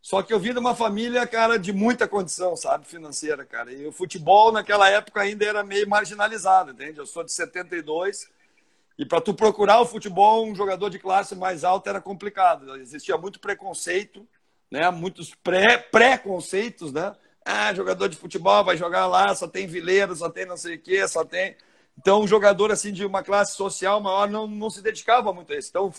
Só 0.00 0.20
que 0.20 0.34
eu 0.34 0.40
vim 0.40 0.52
de 0.52 0.58
uma 0.58 0.74
família, 0.74 1.26
cara, 1.26 1.58
de 1.58 1.72
muita 1.72 2.08
condição, 2.08 2.56
sabe, 2.56 2.86
financeira, 2.86 3.44
cara. 3.44 3.72
E 3.72 3.86
o 3.86 3.92
futebol 3.92 4.50
naquela 4.50 4.88
época 4.90 5.20
ainda 5.20 5.44
era 5.44 5.62
meio 5.62 5.88
marginalizado, 5.88 6.72
entende? 6.72 6.98
Eu 6.98 7.06
sou 7.06 7.22
de 7.22 7.30
72 7.30 8.28
e 8.98 9.06
para 9.06 9.20
tu 9.20 9.32
procurar 9.32 9.80
o 9.80 9.86
futebol, 9.86 10.46
um 10.46 10.54
jogador 10.54 10.90
de 10.90 10.98
classe 10.98 11.34
mais 11.34 11.64
alta 11.64 11.90
era 11.90 12.00
complicado. 12.00 12.76
Existia 12.76 13.16
muito 13.16 13.40
preconceito, 13.40 14.26
né? 14.70 14.90
Muitos 14.90 15.34
pré 15.34 15.78
preconceitos, 15.78 16.92
né? 16.92 17.14
Ah, 17.44 17.74
jogador 17.74 18.08
de 18.08 18.16
futebol 18.16 18.64
vai 18.64 18.76
jogar 18.76 19.06
lá, 19.06 19.34
só 19.34 19.48
tem 19.48 19.66
vileiro, 19.66 20.14
só 20.14 20.30
tem 20.30 20.46
não 20.46 20.56
sei 20.56 20.76
o 20.76 20.80
quê, 20.80 21.06
só 21.08 21.24
tem. 21.24 21.56
Então, 21.98 22.22
um 22.22 22.26
jogador 22.26 22.70
assim 22.72 22.92
de 22.92 23.04
uma 23.04 23.22
classe 23.22 23.56
social 23.56 24.00
maior 24.00 24.28
não, 24.28 24.46
não 24.46 24.70
se 24.70 24.82
dedicava 24.82 25.32
muito 25.32 25.52
a 25.52 25.56
isso. 25.56 25.68
Então, 25.70 25.92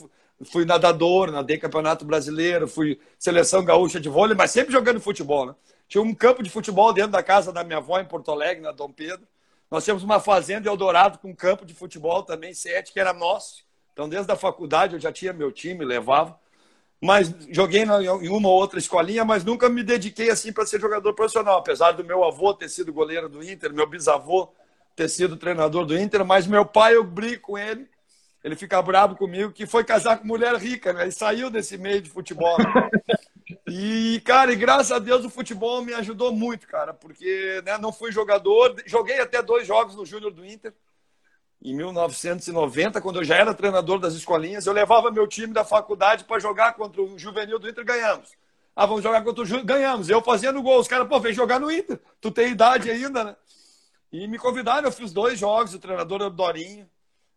fui 0.52 0.66
nadador, 0.66 1.32
nadei 1.32 1.58
campeonato 1.58 2.06
brasileiro, 2.06 2.68
fui 2.68 3.00
seleção 3.20 3.64
gaúcha 3.64 4.00
de 4.00 4.10
vôlei, 4.10 4.36
mas 4.36 4.52
sempre 4.52 4.74
jogando 4.74 5.00
futebol, 5.00 5.46
né? 5.46 5.56
Tinha 5.88 6.02
um 6.02 6.14
campo 6.14 6.42
de 6.42 6.50
futebol 6.50 6.92
dentro 6.94 7.12
da 7.12 7.22
casa 7.22 7.52
da 7.52 7.64
minha 7.64 7.78
avó 7.78 8.00
em 8.00 8.06
Porto 8.06 8.32
Alegre, 8.32 8.64
na 8.64 8.72
Dom 8.72 8.92
Pedro. 8.92 9.28
Nós 9.70 9.84
tínhamos 9.84 10.04
uma 10.04 10.20
fazenda 10.20 10.68
em 10.68 10.72
Eldorado 10.72 11.20
com 11.20 11.30
um 11.30 11.36
campo 11.36 11.66
de 11.66 11.74
futebol 11.74 12.24
também, 12.24 12.54
sete, 12.54 12.92
que 12.92 13.00
era 13.00 13.14
nosso. 13.14 13.64
Então, 13.92 14.10
desde 14.10 14.32
a 14.32 14.36
faculdade 14.36 14.96
eu 14.96 15.00
já 15.00 15.12
tinha 15.12 15.34
meu 15.34 15.52
time, 15.52 15.86
levava. 15.86 16.40
Mas 17.04 17.36
joguei 17.50 17.84
em 17.84 18.30
uma 18.30 18.48
ou 18.48 18.56
outra 18.56 18.80
escolinha, 18.80 19.26
mas 19.26 19.44
nunca 19.44 19.68
me 19.68 19.84
dediquei 19.84 20.30
assim 20.30 20.54
para 20.54 20.66
ser 20.66 20.80
jogador 20.80 21.14
profissional. 21.14 21.58
Apesar 21.58 21.92
do 21.92 22.02
meu 22.02 22.24
avô 22.24 22.54
ter 22.54 22.70
sido 22.70 22.94
goleiro 22.94 23.28
do 23.28 23.44
Inter, 23.44 23.74
meu 23.74 23.86
bisavô 23.86 24.54
ter 24.96 25.10
sido 25.10 25.36
treinador 25.36 25.86
do 25.86 25.98
Inter, 25.98 26.24
mas 26.24 26.48
meu 26.48 26.66
pai, 26.66 26.96
eu 26.96 27.04
brigo 27.04 27.42
com 27.42 27.58
ele. 27.58 27.90
Ele 28.42 28.56
fica 28.56 28.82
bravo 28.82 29.18
comigo 29.18 29.52
que 29.52 29.66
foi 29.66 29.84
casar 29.84 30.18
com 30.18 30.26
mulher 30.26 30.56
rica, 30.56 30.94
né? 30.94 31.02
Ele 31.02 31.12
saiu 31.12 31.50
desse 31.50 31.78
meio 31.78 32.02
de 32.02 32.10
futebol. 32.10 32.58
Né? 32.58 32.90
E, 33.68 34.22
cara, 34.24 34.54
e 34.54 34.56
graças 34.56 34.94
a 34.94 34.98
Deus 34.98 35.26
o 35.26 35.30
futebol 35.30 35.82
me 35.82 35.94
ajudou 35.96 36.32
muito, 36.32 36.66
cara, 36.66 36.94
porque 36.94 37.62
né, 37.66 37.78
não 37.78 37.92
fui 37.92 38.14
jogador, 38.14 38.82
joguei 38.86 39.20
até 39.20 39.42
dois 39.42 39.68
jogos 39.68 39.94
no 39.94 40.06
Júnior 40.06 40.32
do 40.32 40.46
Inter. 40.46 40.74
Em 41.64 41.74
1990, 41.74 43.00
quando 43.00 43.22
eu 43.22 43.24
já 43.24 43.38
era 43.38 43.54
treinador 43.54 43.98
das 43.98 44.14
escolinhas, 44.16 44.66
eu 44.66 44.74
levava 44.74 45.10
meu 45.10 45.26
time 45.26 45.54
da 45.54 45.64
faculdade 45.64 46.26
para 46.26 46.38
jogar 46.38 46.74
contra 46.74 47.02
o 47.02 47.18
juvenil 47.18 47.58
do 47.58 47.70
Inter, 47.70 47.86
ganhamos. 47.86 48.34
Ah, 48.76 48.86
vamos 48.86 49.02
jogar 49.02 49.24
contra 49.24 49.44
o 49.44 49.46
Júnior, 49.46 49.66
ganhamos. 49.66 50.10
Eu 50.10 50.22
fazendo 50.22 50.62
gol, 50.62 50.80
os 50.80 50.90
caras, 50.90 51.08
pô, 51.08 51.22
vem 51.22 51.32
jogar 51.32 51.62
no 51.62 51.72
Inter. 51.72 52.02
Tu 52.20 52.32
tem 52.32 52.52
idade 52.52 52.92
ainda, 52.92 53.24
né? 53.24 53.36
E 54.12 54.28
me 54.28 54.38
convidaram, 54.38 54.86
eu 54.86 54.92
fiz 54.92 55.14
dois 55.14 55.40
jogos, 55.40 55.74
o 55.74 55.80
treinador 55.80 56.20
era 56.20 56.28
o 56.28 56.30
Dorinho, 56.30 56.90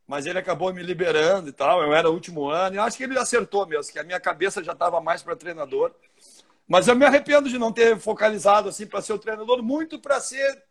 mas 0.09 0.26
ele 0.26 0.40
acabou 0.40 0.73
me 0.75 0.83
liberando 0.83 1.49
e 1.49 1.52
tal. 1.52 1.80
Eu 1.80 1.95
era 1.95 2.11
o 2.11 2.12
último 2.12 2.49
ano, 2.49 2.75
e 2.75 2.78
acho 2.80 2.97
que 2.97 3.04
ele 3.04 3.16
acertou 3.16 3.64
mesmo, 3.64 3.92
que 3.92 3.99
a 4.00 4.04
minha 4.04 4.18
cabeça 4.18 4.64
já 4.64 4.73
estava 4.73 5.00
mais 5.00 5.23
para 5.23 5.37
treinador. 5.37 5.92
Mas 6.66 6.88
eu 6.88 6.97
me 6.97 7.04
arrependo 7.04 7.49
de 7.49 7.61
não 7.61 7.71
ter 7.71 7.97
focalizado 8.00 8.68
assim 8.71 8.88
para 8.88 9.00
ser 9.00 9.12
o 9.12 9.21
treinador, 9.21 9.62
muito 9.62 10.00
para 10.00 10.18
ser, 10.18 10.64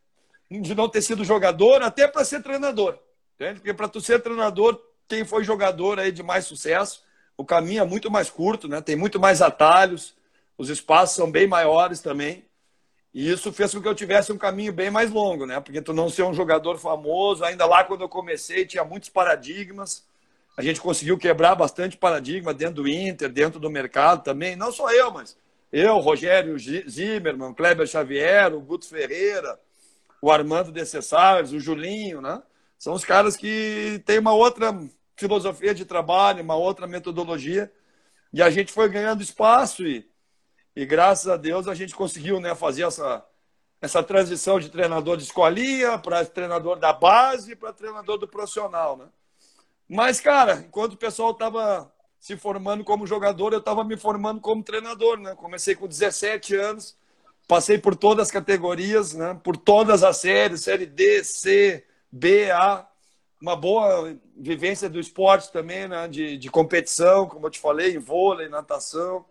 de 0.52 0.76
não 0.76 0.90
ter 0.90 1.02
sido 1.02 1.24
jogador, 1.24 1.82
até 1.84 2.06
para 2.06 2.26
ser 2.26 2.44
treinador. 2.44 3.00
Entende? 3.36 3.60
Porque 3.60 3.74
para 3.74 3.88
tu 3.88 4.02
ser 4.02 4.22
treinador, 4.22 4.82
quem 5.08 5.26
foi 5.26 5.44
jogador 5.44 6.00
aí 6.00 6.12
de 6.12 6.24
mais 6.24 6.46
sucesso, 6.46 7.04
o 7.38 7.46
caminho 7.46 7.82
é 7.82 7.86
muito 7.86 8.10
mais 8.10 8.30
curto, 8.30 8.68
né? 8.68 8.82
Tem 8.82 8.96
muito 8.96 9.20
mais 9.20 9.42
atalhos, 9.42 10.16
os 10.58 10.70
espaços 10.70 11.16
são 11.16 11.30
bem 11.30 11.48
maiores 11.48 12.02
também. 12.02 12.46
E 13.14 13.32
isso 13.32 13.52
fez 13.52 13.74
com 13.74 13.82
que 13.82 13.88
eu 13.88 13.96
tivesse 13.96 14.32
um 14.32 14.38
caminho 14.38 14.74
bem 14.74 14.90
mais 14.90 15.12
longo, 15.12 15.46
né? 15.46 15.60
Porque 15.60 15.82
tu 15.82 15.94
não 15.94 16.10
ser 16.10 16.24
um 16.24 16.34
jogador 16.34 16.78
famoso, 16.78 17.44
ainda 17.44 17.66
lá 17.66 17.84
quando 17.84 18.02
eu 18.02 18.10
comecei 18.10 18.66
tinha 18.66 18.84
muitos 18.84 19.10
paradigmas. 19.10 20.06
A 20.58 20.62
gente 20.62 20.80
conseguiu 20.80 21.18
quebrar 21.18 21.56
bastante 21.56 21.98
paradigma 21.98 22.54
dentro 22.54 22.76
do 22.76 22.88
Inter, 22.88 23.30
dentro 23.30 23.60
do 23.60 23.70
mercado 23.70 24.24
também. 24.24 24.56
Não 24.56 24.72
só 24.72 24.92
eu, 24.92 25.12
mas 25.12 25.38
eu, 25.72 25.98
Rogério 26.00 26.58
Zimmermann, 26.58 27.54
Kleber 27.54 27.86
Xavier, 27.86 28.54
o 28.54 28.62
Guto 28.62 28.88
Ferreira, 28.88 29.60
o 30.22 30.32
Armando 30.32 30.72
Decessares, 30.72 31.52
o 31.52 31.60
Julinho, 31.60 32.22
né? 32.22 32.42
São 32.86 32.94
os 32.94 33.04
caras 33.04 33.36
que 33.36 34.00
têm 34.06 34.20
uma 34.20 34.34
outra 34.34 34.72
filosofia 35.16 35.74
de 35.74 35.86
trabalho, 35.86 36.44
uma 36.44 36.54
outra 36.56 36.86
metodologia. 36.86 37.74
E 38.32 38.44
a 38.44 38.52
gente 38.52 38.72
foi 38.72 38.88
ganhando 38.88 39.24
espaço 39.24 39.88
e, 39.88 40.08
e 40.76 40.86
graças 40.86 41.28
a 41.28 41.36
Deus 41.36 41.68
a 41.68 41.74
gente 41.74 41.96
conseguiu 41.96 42.40
né, 42.40 42.54
fazer 42.54 42.84
essa, 42.84 43.26
essa 43.82 44.04
transição 44.04 44.60
de 44.60 44.70
treinador 44.70 45.18
de 45.18 45.24
escolinha 45.24 45.98
para 45.98 46.24
treinador 46.26 46.78
da 46.78 46.94
base 46.94 47.56
para 47.56 47.74
treinador 47.74 48.20
do 48.20 48.28
profissional. 48.28 48.96
Né? 48.98 49.06
Mas, 49.90 50.20
cara, 50.20 50.64
enquanto 50.68 50.94
o 50.94 50.98
pessoal 50.98 51.32
estava 51.32 51.92
se 52.20 52.38
formando 52.38 52.84
como 52.84 53.08
jogador, 53.08 53.52
eu 53.52 53.58
estava 53.58 53.84
me 53.84 53.98
formando 53.98 54.40
como 54.40 54.62
treinador. 54.62 55.18
Né? 55.18 55.34
Comecei 55.34 55.74
com 55.74 55.88
17 55.88 56.56
anos, 56.56 56.96
passei 57.48 57.80
por 57.80 57.96
todas 57.96 58.28
as 58.28 58.32
categorias, 58.32 59.12
né? 59.14 59.36
por 59.44 59.58
todas 59.58 60.04
as 60.04 60.18
séries, 60.18 60.62
série 60.62 60.86
D, 60.86 61.24
C, 61.24 61.84
B, 62.16 62.50
A. 62.50 62.88
Uma 63.42 63.58
boa 63.58 64.16
vivência 64.38 64.90
do 64.90 65.00
esporte 65.00 65.52
também, 65.52 65.86
né? 65.86 66.08
de, 66.08 66.38
de 66.38 66.50
competição, 66.50 67.28
como 67.28 67.46
eu 67.46 67.52
te 67.52 67.60
falei, 67.60 67.94
em 67.94 68.00
vôlei, 68.00 68.48
natação. 68.48 69.26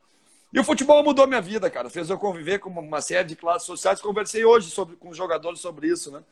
E 0.53 0.61
o 0.61 0.65
futebol 0.65 1.03
mudou 1.03 1.27
minha 1.27 1.41
vida, 1.41 1.71
cara. 1.71 1.89
Fez 1.89 2.11
eu 2.11 2.19
conviver 2.19 2.59
com 2.59 2.69
uma 2.69 3.01
série 3.01 3.27
de 3.27 3.37
classes 3.37 3.67
sociais. 3.67 4.03
Conversei 4.03 4.45
hoje 4.45 4.71
sobre, 4.71 4.97
com 4.97 5.15
jogadores 5.15 5.61
sobre 5.61 5.89
isso, 5.89 6.13
né? 6.13 6.23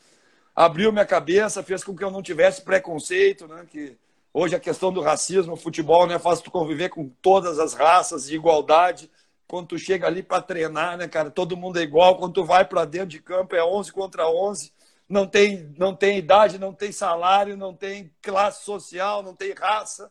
Abriu 0.55 0.93
minha 0.93 1.07
cabeça, 1.07 1.63
fez 1.63 1.83
com 1.83 1.97
que 1.97 2.05
eu 2.05 2.11
não 2.11 2.23
tivesse 2.23 2.61
preconceito, 2.61 3.49
né? 3.49 3.67
Que 3.71 3.97
hoje 4.33 4.55
a 4.55 4.61
questão 4.61 4.93
do 4.93 5.01
racismo, 5.01 5.55
o 5.55 5.57
futebol, 5.57 6.07
né? 6.07 6.19
Faz 6.19 6.43
tu 6.43 6.51
conviver 6.51 6.91
com 6.91 7.09
todas 7.23 7.59
as 7.59 7.73
raças 7.73 8.27
de 8.27 8.37
igualdade. 8.37 9.11
Quando 9.49 9.69
tu 9.69 9.79
chega 9.79 10.07
ali 10.07 10.23
para 10.23 10.43
treinar, 10.43 10.99
né, 10.99 11.09
cara? 11.09 11.31
Todo 11.31 11.57
mundo 11.57 11.79
é 11.79 11.83
igual. 11.83 12.19
Quando 12.19 12.35
tu 12.35 12.45
vai 12.45 12.65
para 12.65 12.85
dentro 12.85 13.09
de 13.09 13.21
campo 13.21 13.57
é 13.57 13.65
11 13.65 13.91
contra 13.91 14.29
11. 14.29 14.71
Não 15.09 15.27
tem, 15.27 15.75
não 15.77 15.95
tem 15.95 16.19
idade, 16.19 16.59
não 16.59 16.73
tem 16.73 16.91
salário, 16.93 17.57
não 17.57 17.75
tem 17.75 18.13
classe 18.23 18.65
social, 18.65 19.23
não 19.23 19.35
tem 19.35 19.53
raça 19.53 20.11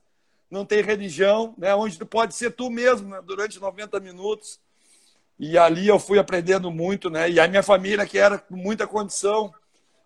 não 0.51 0.65
tem 0.65 0.83
religião, 0.83 1.55
né? 1.57 1.74
onde 1.74 1.98
tu 1.98 2.05
pode 2.05 2.36
ser 2.36 2.51
tu 2.51 2.69
mesmo 2.69 3.07
né? 3.07 3.21
durante 3.25 3.57
90 3.57 4.00
minutos. 4.01 4.60
E 5.39 5.57
ali 5.57 5.88
eu 5.88 5.98
fui 5.98 6.19
aprendendo 6.19 6.69
muito, 6.69 7.10
né? 7.10 7.27
E 7.27 7.39
a 7.39 7.48
minha 7.48 7.63
família, 7.63 8.05
que 8.05 8.19
era 8.19 8.38
com 8.38 8.55
muita 8.55 8.86
condição, 8.86 9.51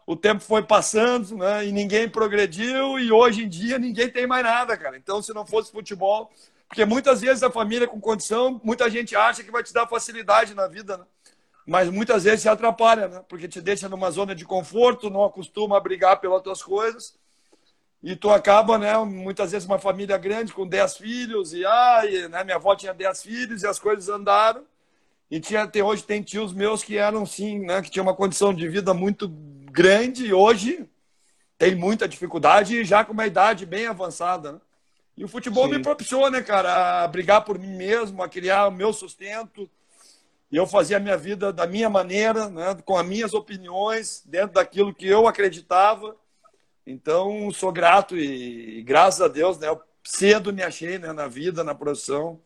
o 0.06 0.16
tempo 0.16 0.42
foi 0.42 0.64
passando, 0.64 1.36
né? 1.36 1.66
E 1.66 1.74
ninguém 1.74 2.08
progrediu, 2.08 2.98
e 2.98 3.12
hoje 3.12 3.44
em 3.44 3.50
dia 3.50 3.78
ninguém 3.78 4.10
tem 4.10 4.26
mais 4.26 4.46
nada, 4.46 4.78
cara. 4.78 4.96
Então, 4.96 5.22
se 5.22 5.34
não 5.34 5.46
fosse 5.46 5.74
futebol, 5.74 6.32
porque 6.70 6.86
muitas 6.86 7.20
vezes 7.20 7.44
a 7.44 7.52
família 7.52 7.86
com 7.86 8.00
condição, 8.00 8.62
muita 8.64 8.90
gente 8.90 9.14
acha 9.14 9.44
que 9.44 9.52
vai 9.52 9.62
te 9.62 9.74
dar 9.74 9.88
facilidade 9.88 10.54
na 10.54 10.68
vida, 10.68 10.96
né? 10.96 11.06
Mas 11.66 11.90
muitas 11.90 12.24
vezes 12.24 12.42
se 12.42 12.50
atrapalha, 12.50 13.08
né? 13.08 13.24
Porque 13.28 13.48
te 13.48 13.60
deixa 13.60 13.90
numa 13.90 14.12
zona 14.12 14.36
de 14.36 14.46
conforto, 14.46 15.10
não 15.10 15.24
acostuma 15.24 15.78
a 15.78 15.80
brigar 15.80 16.20
pelas 16.20 16.42
tuas 16.42 16.62
coisas 16.62 17.16
e 18.06 18.16
tu 18.16 18.30
acaba, 18.30 18.78
né, 18.78 18.96
muitas 19.00 19.52
vezes 19.52 19.68
uma 19.68 19.80
família 19.80 20.16
grande 20.16 20.54
com 20.54 20.68
10 20.68 20.98
filhos, 20.98 21.54
e 21.54 21.66
ai, 21.66 22.28
né, 22.28 22.44
minha 22.44 22.58
avó 22.58 22.76
tinha 22.76 22.94
10 22.94 23.24
filhos 23.24 23.64
e 23.64 23.68
as 23.68 23.80
coisas 23.80 24.08
andaram. 24.10 24.64
E 25.30 25.40
tinha, 25.40 25.64
até 25.64 25.84
hoje 25.84 26.04
tem 26.04 26.22
tios 26.22 26.54
meus 26.54 26.84
que 26.84 27.00
eram 27.00 27.26
sim, 27.26 27.66
né, 27.66 27.82
que 27.82 27.90
tinham 27.90 28.06
uma 28.06 28.14
condição 28.14 28.54
de 28.54 28.70
vida 28.70 28.94
muito 28.94 29.28
grande 29.72 30.28
e 30.28 30.32
hoje 30.32 30.88
tem 31.58 31.74
muita 31.74 32.08
dificuldade 32.08 32.78
e 32.78 32.86
já 32.86 33.04
com 33.04 33.12
uma 33.12 33.26
idade 33.26 33.66
bem 33.66 33.88
avançada. 33.88 34.52
Né? 34.52 34.60
E 35.18 35.26
o 35.26 35.28
futebol 35.28 35.66
sim. 35.66 35.72
me 35.72 35.82
propiciou, 35.82 36.30
né, 36.30 36.44
cara, 36.44 37.04
a 37.04 37.08
brigar 37.08 37.44
por 37.44 37.58
mim 37.58 37.76
mesmo, 37.76 38.22
a 38.22 38.30
criar 38.30 38.68
o 38.68 38.72
meu 38.72 38.94
sustento. 38.94 39.68
E 40.56 40.58
eu 40.58 40.66
fazia 40.66 40.96
a 40.96 41.00
minha 41.02 41.18
vida 41.18 41.52
da 41.52 41.68
minha 41.68 41.90
maneira, 41.90 42.50
né, 42.50 42.78
com 42.86 42.98
as 42.98 43.06
minhas 43.06 43.34
opiniões, 43.34 44.24
dentro 44.26 44.54
daquilo 44.54 44.94
que 44.94 45.06
eu 45.06 45.28
acreditava 45.28 46.16
então, 46.86 47.52
sou 47.52 47.72
grato 47.72 48.16
e, 48.16 48.78
e, 48.78 48.84
graças 48.84 49.20
a 49.20 49.28
Deus, 49.28 49.58
né, 49.58 49.68
eu 49.68 49.82
cedo 50.04 50.54
me 50.54 50.62
achei 50.62 51.00
né, 51.00 51.12
na 51.12 51.28
vida, 51.28 51.64
na 51.64 51.74
profissão. 51.74 52.40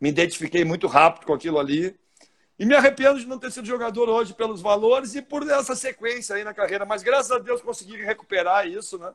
Me 0.00 0.08
identifiquei 0.08 0.64
muito 0.64 0.86
rápido 0.86 1.26
com 1.26 1.34
aquilo 1.34 1.58
ali. 1.58 1.94
E 2.58 2.64
me 2.64 2.74
arrependo 2.74 3.18
de 3.18 3.26
não 3.26 3.38
ter 3.38 3.50
sido 3.52 3.66
jogador 3.66 4.08
hoje 4.08 4.32
pelos 4.32 4.62
valores 4.62 5.14
e 5.14 5.20
por 5.20 5.46
essa 5.48 5.76
sequência 5.76 6.36
aí 6.36 6.44
na 6.44 6.54
carreira. 6.54 6.86
Mas 6.86 7.02
graças 7.02 7.30
a 7.30 7.38
Deus 7.38 7.60
consegui 7.60 7.96
recuperar 8.02 8.66
isso, 8.66 8.98
né? 8.98 9.12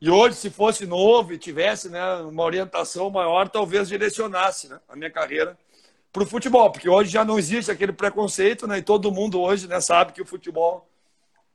E 0.00 0.10
hoje, 0.10 0.36
se 0.36 0.48
fosse 0.48 0.86
novo 0.86 1.32
e 1.32 1.38
tivesse 1.38 1.88
né, 1.88 2.14
uma 2.16 2.44
orientação 2.44 3.10
maior, 3.10 3.48
talvez 3.48 3.88
direcionasse 3.88 4.68
né, 4.68 4.80
a 4.88 4.94
minha 4.94 5.10
carreira 5.10 5.58
para 6.12 6.22
o 6.22 6.26
futebol. 6.26 6.70
Porque 6.70 6.88
hoje 6.88 7.10
já 7.10 7.24
não 7.24 7.38
existe 7.38 7.70
aquele 7.70 7.92
preconceito, 7.92 8.66
né? 8.66 8.78
E 8.78 8.82
todo 8.82 9.12
mundo 9.12 9.40
hoje 9.40 9.66
né, 9.66 9.80
sabe 9.80 10.12
que 10.12 10.22
o 10.22 10.26
futebol 10.26 10.88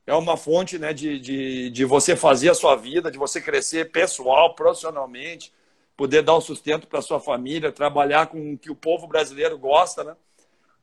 é 0.05 0.13
uma 0.13 0.35
fonte 0.35 0.77
né, 0.77 0.93
de, 0.93 1.19
de, 1.19 1.69
de 1.69 1.85
você 1.85 2.15
fazer 2.15 2.49
a 2.49 2.53
sua 2.53 2.75
vida, 2.75 3.09
de 3.09 3.17
você 3.17 3.39
crescer 3.39 3.91
pessoal, 3.91 4.53
profissionalmente, 4.53 5.53
poder 5.95 6.21
dar 6.21 6.35
um 6.35 6.41
sustento 6.41 6.87
para 6.87 7.01
sua 7.01 7.19
família, 7.19 7.71
trabalhar 7.71 8.27
com 8.27 8.53
o 8.53 8.57
que 8.57 8.69
o 8.69 8.75
povo 8.75 9.07
brasileiro 9.07 9.57
gosta, 9.57 10.03
né? 10.03 10.15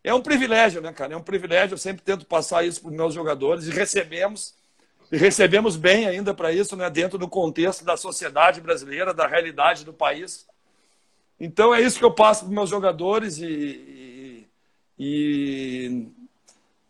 É 0.02 0.14
um 0.14 0.22
privilégio, 0.22 0.80
né, 0.80 0.92
cara? 0.92 1.12
É 1.12 1.16
um 1.16 1.22
privilégio. 1.22 1.74
Eu 1.74 1.78
sempre 1.78 2.02
tento 2.02 2.24
passar 2.24 2.64
isso 2.64 2.80
para 2.80 2.90
os 2.90 2.96
meus 2.96 3.12
jogadores 3.12 3.66
e 3.66 3.70
recebemos 3.70 4.54
e 5.12 5.16
recebemos 5.16 5.76
bem 5.76 6.06
ainda 6.06 6.32
para 6.32 6.52
isso, 6.52 6.76
né? 6.76 6.88
Dentro 6.88 7.18
do 7.18 7.28
contexto 7.28 7.84
da 7.84 7.96
sociedade 7.96 8.60
brasileira, 8.60 9.12
da 9.12 9.26
realidade 9.26 9.84
do 9.84 9.92
país. 9.92 10.46
Então 11.40 11.74
é 11.74 11.80
isso 11.80 11.98
que 11.98 12.04
eu 12.04 12.12
passo 12.12 12.40
para 12.40 12.48
os 12.48 12.54
meus 12.54 12.68
jogadores 12.68 13.38
e, 13.38 13.46
e, 13.46 14.48
e 14.98 16.06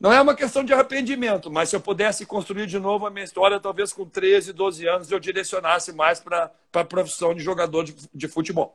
não 0.01 0.13
é 0.13 0.21
uma 0.21 0.35
questão 0.35 0.65
de 0.65 0.73
arrependimento, 0.73 1.51
mas 1.51 1.69
se 1.69 1.77
eu 1.77 1.81
pudesse 1.81 2.27
construir 2.27 2.67
de 2.67 2.79
novo 2.79 3.07
a 3.07 3.11
minha 3.11 3.25
história, 3.25 3.61
talvez 3.61 3.93
com 3.93 4.05
13, 4.05 4.53
12 4.53 4.89
anos, 4.89 5.11
eu 5.13 5.21
direcionasse 5.21 5.93
mais 5.93 6.19
para 6.19 6.51
a 6.73 6.85
profissão 6.85 7.35
de 7.35 7.43
jogador 7.43 7.85
de, 7.85 7.95
de 8.13 8.27
futebol. 8.27 8.75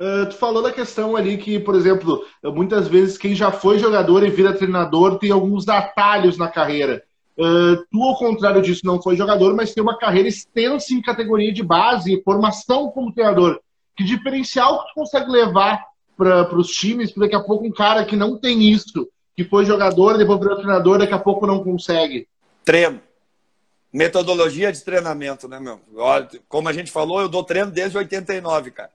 Uh, 0.00 0.28
tu 0.28 0.36
falou 0.36 0.62
da 0.62 0.72
questão 0.72 1.16
ali 1.16 1.38
que, 1.38 1.58
por 1.58 1.74
exemplo, 1.74 2.24
muitas 2.44 2.86
vezes 2.86 3.18
quem 3.18 3.34
já 3.34 3.50
foi 3.50 3.78
jogador 3.78 4.24
e 4.24 4.30
vira 4.30 4.52
treinador 4.52 5.18
tem 5.18 5.30
alguns 5.30 5.68
atalhos 5.68 6.38
na 6.38 6.48
carreira. 6.48 7.02
Uh, 7.36 7.76
tu, 7.90 8.02
ao 8.02 8.16
contrário 8.16 8.62
disso, 8.62 8.82
não 8.84 9.02
foi 9.02 9.16
jogador, 9.16 9.54
mas 9.54 9.74
tem 9.74 9.82
uma 9.82 9.98
carreira 9.98 10.28
extensa 10.28 10.94
em 10.94 11.02
categoria 11.02 11.52
de 11.52 11.62
base, 11.62 12.22
formação 12.22 12.90
como 12.90 13.12
treinador. 13.12 13.60
Que 13.96 14.04
diferencial 14.04 14.82
que 14.82 14.88
tu 14.88 14.94
consegue 14.94 15.30
levar 15.30 15.84
para 16.16 16.56
os 16.56 16.68
times, 16.68 17.12
para 17.12 17.24
daqui 17.24 17.36
a 17.36 17.40
pouco 17.40 17.66
um 17.66 17.72
cara 17.72 18.04
que 18.04 18.16
não 18.16 18.38
tem 18.38 18.62
isso, 18.62 19.08
que 19.34 19.44
foi 19.44 19.64
jogador, 19.64 20.16
depois 20.16 20.38
virou 20.38 20.56
treinador, 20.56 20.98
daqui 20.98 21.12
a 21.12 21.18
pouco 21.18 21.46
não 21.46 21.62
consegue? 21.62 22.26
Treino. 22.64 23.00
Metodologia 23.92 24.72
de 24.72 24.82
treinamento, 24.82 25.48
né, 25.48 25.58
meu? 25.58 25.80
Olha, 25.96 26.28
como 26.48 26.68
a 26.68 26.72
gente 26.72 26.90
falou, 26.90 27.20
eu 27.20 27.28
dou 27.28 27.44
treino 27.44 27.70
desde 27.70 27.96
89, 27.96 28.70
cara. 28.70 28.90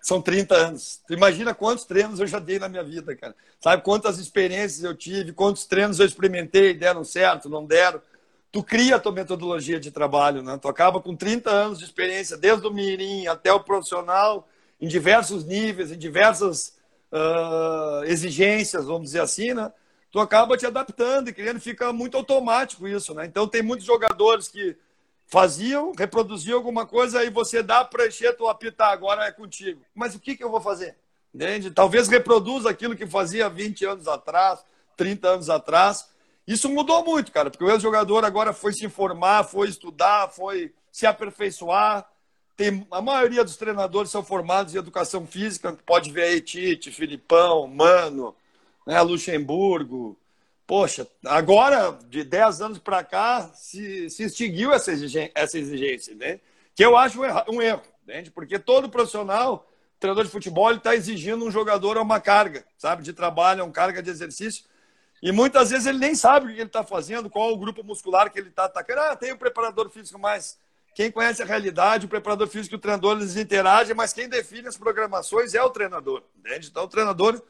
São 0.00 0.20
30 0.20 0.54
anos. 0.54 1.00
Tu 1.06 1.14
imagina 1.14 1.54
quantos 1.54 1.84
treinos 1.84 2.20
eu 2.20 2.26
já 2.26 2.38
dei 2.38 2.58
na 2.58 2.68
minha 2.68 2.84
vida, 2.84 3.16
cara. 3.16 3.34
Sabe 3.58 3.82
quantas 3.82 4.18
experiências 4.18 4.84
eu 4.84 4.94
tive, 4.94 5.32
quantos 5.32 5.64
treinos 5.64 5.98
eu 5.98 6.06
experimentei, 6.06 6.74
deram 6.74 7.02
certo, 7.02 7.48
não 7.48 7.64
deram. 7.64 8.00
Tu 8.54 8.62
cria 8.62 8.94
a 8.94 9.00
tua 9.00 9.10
metodologia 9.10 9.80
de 9.80 9.90
trabalho, 9.90 10.40
né? 10.40 10.56
Tu 10.62 10.68
acaba 10.68 11.00
com 11.00 11.16
30 11.16 11.50
anos 11.50 11.80
de 11.80 11.84
experiência, 11.84 12.36
desde 12.36 12.64
o 12.64 12.70
mirim 12.70 13.26
até 13.26 13.52
o 13.52 13.58
profissional, 13.58 14.48
em 14.80 14.86
diversos 14.86 15.44
níveis, 15.44 15.90
em 15.90 15.98
diversas 15.98 16.78
uh, 17.10 18.04
exigências, 18.04 18.84
vamos 18.84 19.06
dizer 19.06 19.22
assim, 19.22 19.52
né? 19.54 19.72
tu 20.14 20.20
acaba 20.20 20.56
te 20.56 20.64
adaptando 20.64 21.28
e 21.28 21.32
querendo 21.32 21.58
fica 21.58 21.92
muito 21.92 22.16
automático 22.16 22.86
isso, 22.86 23.12
né? 23.14 23.26
Então 23.26 23.48
tem 23.48 23.60
muitos 23.60 23.84
jogadores 23.84 24.46
que 24.46 24.76
faziam, 25.26 25.92
reproduziam 25.98 26.56
alguma 26.56 26.86
coisa 26.86 27.18
aí 27.18 27.30
você 27.30 27.60
dá 27.60 27.84
para 27.84 28.06
encher, 28.06 28.36
tu 28.36 28.46
apitar, 28.46 28.92
agora 28.92 29.24
é 29.24 29.32
contigo. 29.32 29.84
Mas 29.92 30.14
o 30.14 30.20
que, 30.20 30.36
que 30.36 30.44
eu 30.44 30.50
vou 30.52 30.60
fazer? 30.60 30.96
Entende? 31.34 31.72
Talvez 31.72 32.06
reproduza 32.06 32.70
aquilo 32.70 32.94
que 32.94 33.08
fazia 33.08 33.48
20 33.48 33.84
anos 33.84 34.06
atrás, 34.06 34.64
30 34.96 35.26
anos 35.26 35.50
atrás. 35.50 36.13
Isso 36.46 36.68
mudou 36.68 37.04
muito, 37.04 37.32
cara, 37.32 37.50
porque 37.50 37.64
o 37.64 37.70
ex-jogador 37.70 38.24
agora 38.24 38.52
foi 38.52 38.72
se 38.72 38.84
informar, 38.84 39.44
foi 39.44 39.68
estudar, 39.68 40.28
foi 40.28 40.72
se 40.92 41.06
aperfeiçoar. 41.06 42.06
Tem, 42.56 42.86
a 42.90 43.00
maioria 43.00 43.42
dos 43.42 43.56
treinadores 43.56 44.10
são 44.10 44.22
formados 44.22 44.74
em 44.74 44.78
educação 44.78 45.26
física, 45.26 45.76
pode 45.84 46.12
ver 46.12 46.24
aí 46.24 46.40
Tite, 46.40 46.92
Filipão, 46.92 47.66
Mano, 47.66 48.34
né, 48.86 49.00
Luxemburgo. 49.00 50.16
Poxa, 50.66 51.06
agora, 51.26 51.98
de 52.08 52.24
10 52.24 52.60
anos 52.62 52.78
para 52.78 53.02
cá, 53.04 53.50
se, 53.54 54.08
se 54.08 54.22
extinguiu 54.24 54.72
essa 54.72 54.92
exigência, 54.92 55.32
essa 55.34 55.58
exigência 55.58 56.14
né? 56.14 56.40
que 56.74 56.84
eu 56.84 56.96
acho 56.96 57.20
um 57.48 57.60
erro, 57.60 57.82
entende? 58.02 58.30
porque 58.30 58.58
todo 58.58 58.88
profissional, 58.88 59.68
treinador 60.00 60.24
de 60.24 60.30
futebol, 60.30 60.72
está 60.72 60.94
exigindo 60.94 61.44
um 61.44 61.50
jogador 61.50 61.98
uma 61.98 62.18
carga, 62.18 62.64
sabe, 62.78 63.02
de 63.02 63.12
trabalho, 63.12 63.64
uma 63.64 63.72
carga 63.72 64.02
de 64.02 64.08
exercício, 64.08 64.64
e 65.24 65.32
muitas 65.32 65.70
vezes 65.70 65.86
ele 65.86 65.96
nem 65.96 66.14
sabe 66.14 66.44
o 66.44 66.48
que 66.50 66.60
ele 66.60 66.64
está 66.64 66.84
fazendo, 66.84 67.30
qual 67.30 67.50
o 67.50 67.56
grupo 67.56 67.82
muscular 67.82 68.30
que 68.30 68.38
ele 68.38 68.50
está 68.50 68.66
atacando. 68.66 69.00
Ah, 69.00 69.16
tem 69.16 69.32
o 69.32 69.38
preparador 69.38 69.88
físico, 69.88 70.18
mas 70.18 70.58
quem 70.94 71.10
conhece 71.10 71.42
a 71.42 71.46
realidade, 71.46 72.04
o 72.04 72.10
preparador 72.10 72.46
físico 72.46 72.74
e 72.74 72.76
o 72.76 72.78
treinador, 72.78 73.16
eles 73.16 73.34
interagem, 73.34 73.94
mas 73.94 74.12
quem 74.12 74.28
define 74.28 74.68
as 74.68 74.76
programações 74.76 75.54
é 75.54 75.62
o 75.62 75.70
treinador, 75.70 76.22
entende? 76.38 76.68
Então, 76.68 76.84
o 76.84 76.88
treinador 76.88 77.40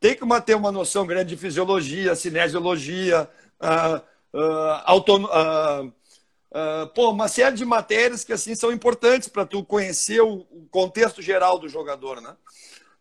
tem 0.00 0.16
que 0.16 0.26
ter 0.44 0.56
uma 0.56 0.72
noção 0.72 1.06
grande 1.06 1.36
de 1.36 1.40
fisiologia, 1.40 2.16
cinesiologia, 2.16 3.30
uh, 3.62 4.42
auton... 4.84 5.22
uh, 5.22 5.86
uh, 5.86 6.86
pô, 6.96 7.10
uma 7.10 7.28
série 7.28 7.54
de 7.54 7.64
matérias 7.64 8.24
que 8.24 8.32
assim 8.32 8.56
são 8.56 8.72
importantes 8.72 9.28
para 9.28 9.46
tu 9.46 9.64
conhecer 9.64 10.20
o, 10.20 10.44
contexto 10.68 11.22
geral 11.22 11.60
do 11.60 11.68
jogador, 11.68 12.20
né? 12.20 12.36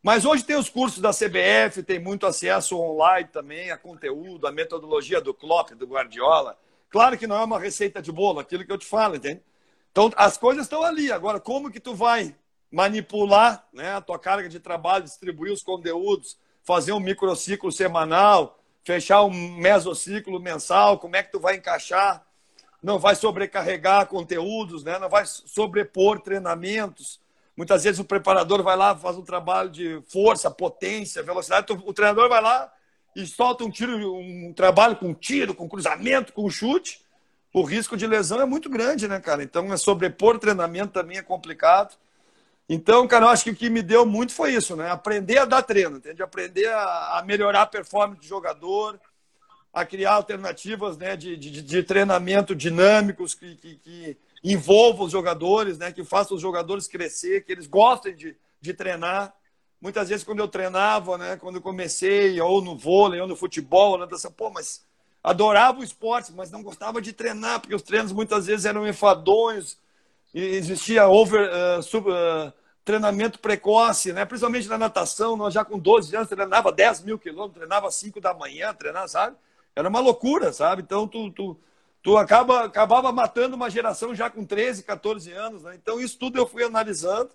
Mas 0.01 0.23
hoje 0.23 0.45
tem 0.45 0.55
os 0.55 0.69
cursos 0.69 1.01
da 1.01 1.11
CBF, 1.11 1.83
tem 1.83 1.99
muito 1.99 2.25
acesso 2.25 2.79
online 2.79 3.27
também 3.27 3.69
a 3.69 3.77
conteúdo, 3.77 4.47
a 4.47 4.51
metodologia 4.51 5.19
do 5.19 5.33
Klopp, 5.33 5.71
do 5.71 5.85
Guardiola. 5.85 6.57
Claro 6.89 7.17
que 7.17 7.27
não 7.27 7.35
é 7.35 7.43
uma 7.43 7.59
receita 7.59 8.01
de 8.01 8.11
bolo, 8.11 8.39
aquilo 8.39 8.65
que 8.65 8.71
eu 8.71 8.77
te 8.77 8.85
falo, 8.85 9.17
entende? 9.17 9.41
Então, 9.91 10.09
as 10.15 10.37
coisas 10.37 10.63
estão 10.63 10.83
ali. 10.83 11.11
Agora, 11.11 11.39
como 11.39 11.69
que 11.69 11.79
tu 11.79 11.93
vai 11.93 12.33
manipular 12.71 13.67
né, 13.73 13.93
a 13.93 14.01
tua 14.01 14.17
carga 14.17 14.47
de 14.47 14.59
trabalho, 14.59 15.03
distribuir 15.03 15.51
os 15.51 15.61
conteúdos, 15.61 16.37
fazer 16.63 16.93
um 16.93 16.99
microciclo 16.99 17.71
semanal, 17.71 18.59
fechar 18.83 19.23
um 19.23 19.31
mesociclo 19.31 20.39
mensal, 20.39 20.97
como 20.97 21.15
é 21.15 21.23
que 21.23 21.31
tu 21.31 21.39
vai 21.39 21.57
encaixar? 21.57 22.25
Não 22.81 22.97
vai 22.97 23.15
sobrecarregar 23.15 24.07
conteúdos, 24.07 24.83
né? 24.83 24.97
não 24.97 25.09
vai 25.09 25.25
sobrepor 25.25 26.21
treinamentos. 26.21 27.19
Muitas 27.59 27.83
vezes 27.83 27.99
o 27.99 28.05
preparador 28.05 28.63
vai 28.63 28.77
lá, 28.77 28.95
faz 28.95 29.17
um 29.17 29.21
trabalho 29.21 29.69
de 29.69 30.01
força, 30.07 30.49
potência, 30.49 31.21
velocidade. 31.21 31.65
O 31.73 31.91
treinador 31.91 32.29
vai 32.29 32.41
lá 32.41 32.71
e 33.13 33.27
solta 33.27 33.65
um 33.65 33.69
tiro, 33.69 34.15
um 34.15 34.53
trabalho 34.53 34.95
com 34.95 35.13
tiro, 35.13 35.53
com 35.53 35.67
cruzamento, 35.67 36.31
com 36.31 36.49
chute. 36.49 37.01
O 37.53 37.61
risco 37.63 37.97
de 37.97 38.07
lesão 38.07 38.39
é 38.39 38.45
muito 38.45 38.69
grande, 38.69 39.09
né, 39.09 39.19
cara? 39.19 39.43
Então, 39.43 39.73
é 39.73 39.75
sobrepor 39.75 40.39
treinamento 40.39 40.93
também 40.93 41.17
é 41.17 41.21
complicado. 41.21 41.97
Então, 42.69 43.05
cara, 43.09 43.25
eu 43.25 43.29
acho 43.29 43.43
que 43.43 43.51
o 43.51 43.55
que 43.55 43.69
me 43.69 43.81
deu 43.81 44.05
muito 44.05 44.31
foi 44.31 44.53
isso, 44.53 44.77
né? 44.77 44.89
Aprender 44.89 45.39
a 45.39 45.43
dar 45.43 45.61
treino, 45.61 45.97
entende? 45.97 46.23
Aprender 46.23 46.71
a, 46.71 47.21
melhorar 47.25 47.63
a 47.63 47.67
performance 47.67 48.21
do 48.21 48.25
jogador, 48.25 48.97
a 49.73 49.83
criar 49.83 50.13
alternativas 50.13 50.97
né, 50.97 51.17
de, 51.17 51.35
de, 51.35 51.61
de 51.61 51.83
treinamento 51.83 52.55
dinâmicos 52.55 53.35
que, 53.35 53.57
que, 53.57 53.75
que 53.75 54.17
envolva 54.43 55.03
os 55.03 55.11
jogadores, 55.11 55.77
né, 55.77 55.91
que 55.91 56.03
façam 56.03 56.35
os 56.35 56.41
jogadores 56.41 56.87
crescer, 56.87 57.43
que 57.43 57.51
eles 57.51 57.67
gostem 57.67 58.15
de, 58.15 58.35
de 58.61 58.73
treinar. 58.73 59.33
Muitas 59.81 60.09
vezes, 60.09 60.23
quando 60.23 60.39
eu 60.39 60.47
treinava, 60.47 61.17
né, 61.17 61.37
quando 61.37 61.55
eu 61.55 61.61
comecei, 61.61 62.39
ou 62.41 62.61
no 62.61 62.77
vôlei, 62.77 63.19
ou 63.19 63.27
no 63.27 63.35
futebol, 63.35 63.91
ou 63.91 63.97
na 63.97 64.05
dança, 64.05 64.29
pô, 64.29 64.49
mas 64.49 64.85
adorava 65.23 65.79
o 65.79 65.83
esporte, 65.83 66.31
mas 66.31 66.51
não 66.51 66.63
gostava 66.63 67.01
de 67.01 67.13
treinar, 67.13 67.59
porque 67.59 67.75
os 67.75 67.81
treinos 67.81 68.11
muitas 68.11 68.45
vezes 68.45 68.65
eram 68.65 68.87
enfadonhos, 68.87 69.77
existia 70.33 71.07
over, 71.07 71.49
uh, 71.49 71.83
sub, 71.83 72.09
uh, 72.09 72.53
treinamento 72.89 73.39
precoce, 73.39 74.11
né? 74.13 74.25
principalmente 74.25 74.67
na 74.67 74.77
natação. 74.77 75.35
Nós 75.35 75.53
já 75.53 75.63
com 75.63 75.77
12 75.77 76.15
anos 76.15 76.29
treinava 76.29 76.71
10 76.71 77.01
mil 77.01 77.19
quilômetros, 77.19 77.57
treinava 77.57 77.91
5 77.91 78.19
da 78.19 78.33
manhã, 78.33 78.73
treinava, 78.73 79.07
sabe? 79.07 79.35
Era 79.75 79.87
uma 79.87 79.99
loucura, 79.99 80.51
sabe? 80.51 80.81
Então, 80.81 81.07
tu, 81.07 81.29
tu, 81.31 81.57
tu 82.01 82.17
acaba, 82.17 82.65
acabava 82.65 83.11
matando 83.11 83.55
uma 83.55 83.69
geração 83.69 84.15
já 84.15 84.29
com 84.29 84.45
13, 84.45 84.83
14 84.83 85.31
anos. 85.31 85.63
Né? 85.63 85.75
Então, 85.75 85.99
isso 85.99 86.17
tudo 86.17 86.37
eu 86.37 86.47
fui 86.47 86.63
analisando. 86.63 87.31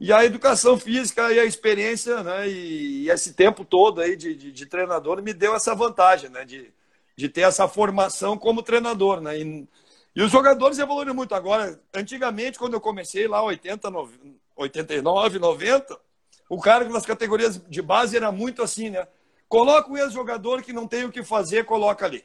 E 0.00 0.12
a 0.12 0.24
educação 0.24 0.78
física 0.78 1.30
e 1.30 1.38
a 1.38 1.44
experiência, 1.44 2.22
né? 2.22 2.48
E, 2.48 3.02
e 3.04 3.10
esse 3.10 3.34
tempo 3.34 3.66
todo 3.66 4.00
aí 4.00 4.16
de, 4.16 4.34
de, 4.34 4.50
de, 4.50 4.66
treinador 4.66 5.20
me 5.22 5.34
deu 5.34 5.54
essa 5.54 5.74
vantagem, 5.74 6.30
né? 6.30 6.42
De, 6.42 6.72
de 7.14 7.28
ter 7.28 7.42
essa 7.42 7.68
formação 7.68 8.38
como 8.38 8.62
treinador, 8.62 9.20
né? 9.20 9.38
E, 9.38 9.68
e 10.16 10.22
os 10.22 10.32
jogadores 10.32 10.78
evoluíram 10.78 11.14
muito. 11.14 11.34
Agora, 11.34 11.78
antigamente, 11.94 12.58
quando 12.58 12.72
eu 12.72 12.80
comecei 12.80 13.28
lá, 13.28 13.42
80, 13.42 13.90
89, 14.56 15.38
90, 15.38 16.00
o 16.48 16.58
cara 16.58 16.88
nas 16.88 17.04
categorias 17.04 17.60
de 17.68 17.82
base 17.82 18.16
era 18.16 18.32
muito 18.32 18.62
assim, 18.62 18.88
né? 18.88 19.06
Coloca 19.48 19.90
o 19.90 19.98
ex-jogador 19.98 20.62
que 20.62 20.72
não 20.72 20.86
tem 20.86 21.04
o 21.04 21.12
que 21.12 21.22
fazer, 21.22 21.66
coloca 21.66 22.06
ali. 22.06 22.24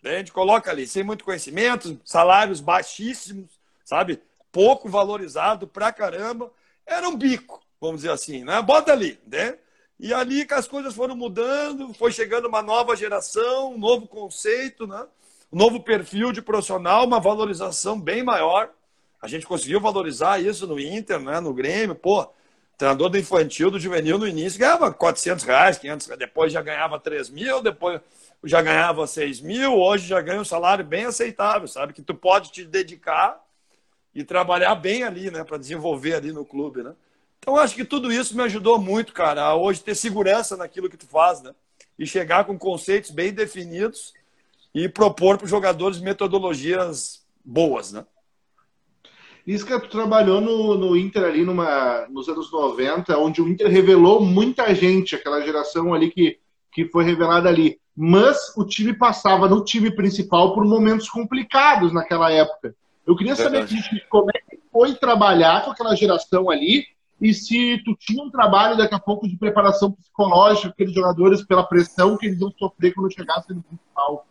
Entende? 0.00 0.32
Coloca 0.32 0.70
ali, 0.70 0.86
sem 0.86 1.02
muito 1.02 1.24
conhecimento, 1.24 2.00
salários 2.04 2.60
baixíssimos, 2.60 3.50
sabe? 3.84 4.22
Pouco 4.52 4.88
valorizado 4.88 5.66
pra 5.66 5.92
caramba. 5.92 6.50
Era 6.86 7.08
um 7.08 7.16
bico, 7.16 7.60
vamos 7.80 8.02
dizer 8.02 8.12
assim, 8.12 8.44
né? 8.44 8.62
Bota 8.62 8.92
ali, 8.92 9.18
né? 9.26 9.58
E 9.98 10.14
ali 10.14 10.46
que 10.46 10.54
as 10.54 10.68
coisas 10.68 10.94
foram 10.94 11.16
mudando, 11.16 11.92
foi 11.92 12.12
chegando 12.12 12.46
uma 12.46 12.62
nova 12.62 12.94
geração, 12.94 13.74
um 13.74 13.78
novo 13.78 14.06
conceito, 14.06 14.86
né? 14.86 15.04
um 15.52 15.58
novo 15.58 15.80
perfil 15.80 16.30
de 16.30 16.40
profissional, 16.40 17.04
uma 17.04 17.18
valorização 17.18 18.00
bem 18.00 18.22
maior. 18.22 18.70
A 19.20 19.26
gente 19.26 19.46
conseguiu 19.46 19.80
valorizar 19.80 20.40
isso 20.40 20.66
no 20.66 20.78
Inter, 20.78 21.18
né? 21.18 21.40
no 21.40 21.52
Grêmio. 21.52 21.96
Pô, 21.96 22.28
treinador 22.76 23.10
do 23.10 23.18
infantil, 23.18 23.72
do 23.72 23.80
juvenil, 23.80 24.18
no 24.18 24.28
início 24.28 24.60
ganhava 24.60 24.92
400 24.92 25.44
reais, 25.44 25.78
500 25.78 26.06
reais, 26.06 26.18
depois 26.18 26.52
já 26.52 26.62
ganhava 26.62 27.00
3 27.00 27.28
mil, 27.30 27.60
depois 27.60 28.00
já 28.44 28.62
ganhava 28.62 29.06
6 29.06 29.40
mil, 29.40 29.74
hoje 29.74 30.06
já 30.06 30.20
ganha 30.20 30.40
um 30.40 30.44
salário 30.44 30.84
bem 30.84 31.04
aceitável, 31.04 31.66
sabe? 31.66 31.92
Que 31.92 32.02
tu 32.02 32.14
pode 32.14 32.52
te 32.52 32.64
dedicar 32.64 33.42
e 34.14 34.24
trabalhar 34.24 34.74
bem 34.74 35.02
ali, 35.02 35.30
né? 35.30 35.44
Para 35.44 35.58
desenvolver 35.58 36.14
ali 36.14 36.32
no 36.32 36.44
clube, 36.44 36.82
né? 36.82 36.94
Então, 37.38 37.56
acho 37.56 37.74
que 37.74 37.84
tudo 37.84 38.12
isso 38.12 38.36
me 38.36 38.42
ajudou 38.42 38.78
muito, 38.78 39.12
cara, 39.12 39.42
a 39.42 39.54
hoje 39.54 39.82
ter 39.82 39.94
segurança 39.94 40.56
naquilo 40.56 40.88
que 40.88 40.96
tu 40.96 41.06
faz, 41.06 41.42
né? 41.42 41.54
E 41.98 42.06
chegar 42.06 42.44
com 42.44 42.58
conceitos 42.58 43.10
bem 43.10 43.32
definidos 43.32 44.12
e 44.74 44.88
propor 44.88 45.36
para 45.36 45.44
os 45.44 45.50
jogadores 45.50 46.00
metodologias 46.00 47.24
boas, 47.44 47.92
né? 47.92 48.04
Isso 49.46 49.64
que 49.64 49.80
tu 49.80 49.88
trabalhou 49.88 50.42
no, 50.42 50.74
no 50.74 50.94
Inter 50.94 51.24
ali 51.24 51.42
numa, 51.42 52.06
nos 52.08 52.28
anos 52.28 52.52
90, 52.52 53.16
onde 53.16 53.40
o 53.40 53.48
Inter 53.48 53.68
revelou 53.68 54.20
muita 54.20 54.74
gente, 54.74 55.16
aquela 55.16 55.40
geração 55.40 55.94
ali 55.94 56.10
que, 56.10 56.38
que 56.70 56.84
foi 56.84 57.02
revelada 57.02 57.48
ali. 57.48 57.80
Mas 58.00 58.56
o 58.56 58.64
time 58.64 58.92
passava 58.92 59.48
no 59.48 59.64
time 59.64 59.90
principal 59.90 60.54
por 60.54 60.64
momentos 60.64 61.08
complicados 61.08 61.92
naquela 61.92 62.30
época. 62.30 62.72
Eu 63.04 63.16
queria 63.16 63.34
saber 63.34 63.66
como 64.08 64.30
é 64.30 64.38
que 64.38 64.60
foi 64.70 64.94
trabalhar 64.94 65.64
com 65.64 65.72
aquela 65.72 65.96
geração 65.96 66.48
ali 66.48 66.86
e 67.20 67.34
se 67.34 67.82
tu 67.84 67.96
tinha 67.98 68.22
um 68.22 68.30
trabalho 68.30 68.76
daqui 68.76 68.94
a 68.94 69.00
pouco 69.00 69.26
de 69.26 69.36
preparação 69.36 69.90
psicológica 69.90 70.68
aqueles 70.68 70.94
jogadores 70.94 71.44
pela 71.44 71.64
pressão 71.64 72.16
que 72.16 72.26
eles 72.26 72.40
iam 72.40 72.52
sofrer 72.56 72.94
quando 72.94 73.12
chegassem 73.12 73.56
no 73.56 73.62
principal. 73.64 74.28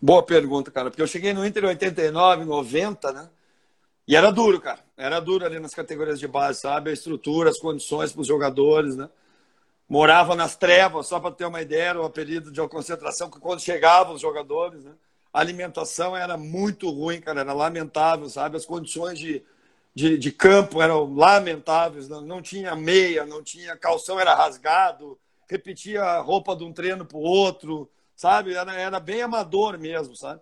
Boa 0.00 0.22
pergunta, 0.22 0.70
cara, 0.70 0.88
porque 0.88 1.02
eu 1.02 1.06
cheguei 1.06 1.34
no 1.34 1.44
Inter 1.44 1.64
em 1.64 1.68
89, 1.68 2.46
90, 2.46 3.12
né? 3.12 3.28
E 4.08 4.16
era 4.16 4.30
duro, 4.30 4.58
cara. 4.58 4.80
Era 4.96 5.20
duro 5.20 5.44
ali 5.44 5.58
nas 5.58 5.74
categorias 5.74 6.18
de 6.18 6.26
base, 6.26 6.60
sabe? 6.60 6.88
A 6.88 6.94
estrutura, 6.94 7.50
as 7.50 7.58
condições 7.58 8.10
para 8.10 8.22
os 8.22 8.26
jogadores, 8.26 8.96
né? 8.96 9.10
Morava 9.88 10.34
nas 10.34 10.56
trevas, 10.56 11.06
só 11.06 11.20
para 11.20 11.34
ter 11.34 11.44
uma 11.44 11.60
ideia, 11.60 11.90
era 11.90 12.00
o 12.00 12.04
apelido 12.04 12.50
de 12.50 12.66
concentração 12.68 13.30
que 13.30 13.38
quando 13.38 13.60
chegavam 13.60 14.14
os 14.14 14.20
jogadores, 14.20 14.82
né? 14.82 14.92
A 15.32 15.40
alimentação 15.40 16.16
era 16.16 16.36
muito 16.36 16.88
ruim, 16.90 17.20
cara, 17.20 17.40
era 17.40 17.52
lamentável, 17.52 18.28
sabe? 18.30 18.56
As 18.56 18.64
condições 18.64 19.18
de, 19.18 19.42
de, 19.94 20.16
de 20.16 20.32
campo 20.32 20.80
eram 20.80 21.12
lamentáveis, 21.12 22.08
não, 22.08 22.20
não 22.20 22.40
tinha 22.40 22.74
meia, 22.76 23.26
não 23.26 23.42
tinha 23.42 23.76
calção, 23.76 24.18
era 24.18 24.34
rasgado, 24.34 25.18
repetia 25.48 26.02
a 26.02 26.20
roupa 26.20 26.54
de 26.56 26.64
um 26.64 26.72
treino 26.72 27.04
para 27.04 27.18
o 27.18 27.22
outro, 27.22 27.90
sabe? 28.16 28.54
Era, 28.54 28.72
era 28.74 29.00
bem 29.00 29.22
amador 29.22 29.78
mesmo, 29.78 30.16
sabe? 30.16 30.40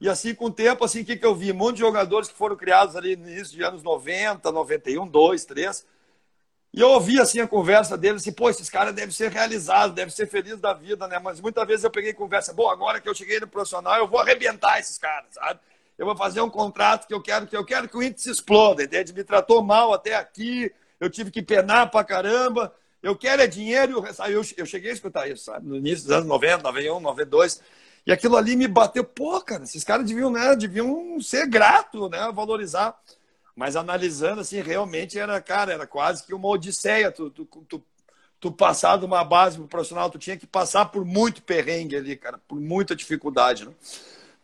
E 0.00 0.08
assim, 0.08 0.34
com 0.34 0.46
o 0.46 0.52
tempo, 0.52 0.84
assim, 0.84 1.02
o 1.02 1.04
que, 1.04 1.16
que 1.16 1.24
eu 1.24 1.34
vi? 1.34 1.52
Um 1.52 1.56
monte 1.56 1.76
de 1.76 1.82
jogadores 1.82 2.28
que 2.28 2.34
foram 2.34 2.56
criados 2.56 2.96
ali 2.96 3.14
no 3.14 3.28
início 3.30 3.56
de 3.56 3.62
anos 3.62 3.84
90, 3.84 4.50
91, 4.50 5.06
2, 5.06 5.44
3. 5.44 5.86
E 6.72 6.80
eu 6.80 6.88
ouvi, 6.88 7.20
assim, 7.20 7.40
a 7.40 7.46
conversa 7.46 7.98
deles, 7.98 8.22
assim, 8.22 8.32
pô, 8.32 8.48
esses 8.48 8.70
caras 8.70 8.94
devem 8.94 9.10
ser 9.10 9.30
realizados, 9.30 9.94
devem 9.94 10.12
ser 10.12 10.26
felizes 10.26 10.58
da 10.58 10.72
vida, 10.72 11.06
né? 11.06 11.18
Mas 11.18 11.40
muitas 11.40 11.66
vezes 11.66 11.84
eu 11.84 11.90
peguei 11.90 12.14
conversa, 12.14 12.52
bom, 12.52 12.68
agora 12.70 13.00
que 13.00 13.08
eu 13.08 13.14
cheguei 13.14 13.38
no 13.38 13.46
profissional, 13.46 13.98
eu 13.98 14.08
vou 14.08 14.18
arrebentar 14.18 14.78
esses 14.78 14.96
caras, 14.96 15.34
sabe? 15.34 15.60
Eu 15.98 16.06
vou 16.06 16.16
fazer 16.16 16.40
um 16.40 16.48
contrato 16.48 17.06
que 17.06 17.12
eu 17.12 17.20
quero 17.20 17.46
que 17.46 17.56
eu 17.56 17.64
quero 17.64 17.88
que 17.88 17.96
o 17.96 18.02
índice 18.02 18.30
exploda, 18.30 18.82
entende? 18.82 19.12
Me 19.12 19.22
tratou 19.22 19.62
mal 19.62 19.92
até 19.92 20.14
aqui, 20.14 20.72
eu 20.98 21.10
tive 21.10 21.30
que 21.30 21.42
penar 21.42 21.90
pra 21.90 22.02
caramba, 22.02 22.74
eu 23.02 23.16
quero 23.16 23.42
é 23.42 23.46
dinheiro. 23.46 24.04
Eu, 24.28 24.42
eu 24.56 24.66
cheguei 24.66 24.90
a 24.90 24.94
escutar 24.94 25.28
isso, 25.28 25.44
sabe? 25.44 25.66
No 25.66 25.76
início 25.76 26.04
dos 26.06 26.12
anos 26.12 26.26
90, 26.26 26.62
91, 26.62 27.00
92. 27.00 27.60
E 28.06 28.12
aquilo 28.12 28.36
ali 28.36 28.56
me 28.56 28.66
bateu, 28.66 29.04
pô, 29.04 29.40
cara, 29.40 29.64
esses 29.64 29.84
caras 29.84 30.06
deviam, 30.06 30.30
né, 30.30 30.56
deviam 30.56 31.20
ser 31.20 31.46
gratos, 31.46 32.10
né, 32.10 32.30
valorizar. 32.32 32.98
Mas 33.54 33.76
analisando, 33.76 34.40
assim, 34.40 34.60
realmente 34.60 35.18
era, 35.18 35.40
cara, 35.40 35.72
era 35.72 35.86
quase 35.86 36.24
que 36.24 36.34
uma 36.34 36.48
odisseia. 36.48 37.12
Tu, 37.12 37.30
tu, 37.30 37.44
tu, 37.44 37.84
tu 38.40 38.50
passar 38.50 38.98
de 38.98 39.04
uma 39.04 39.22
base 39.22 39.58
pro 39.58 39.68
profissional, 39.68 40.10
tu 40.10 40.18
tinha 40.18 40.36
que 40.36 40.46
passar 40.46 40.86
por 40.86 41.04
muito 41.04 41.42
perrengue 41.42 41.96
ali, 41.96 42.16
cara, 42.16 42.38
por 42.48 42.58
muita 42.58 42.96
dificuldade, 42.96 43.66
né? 43.66 43.72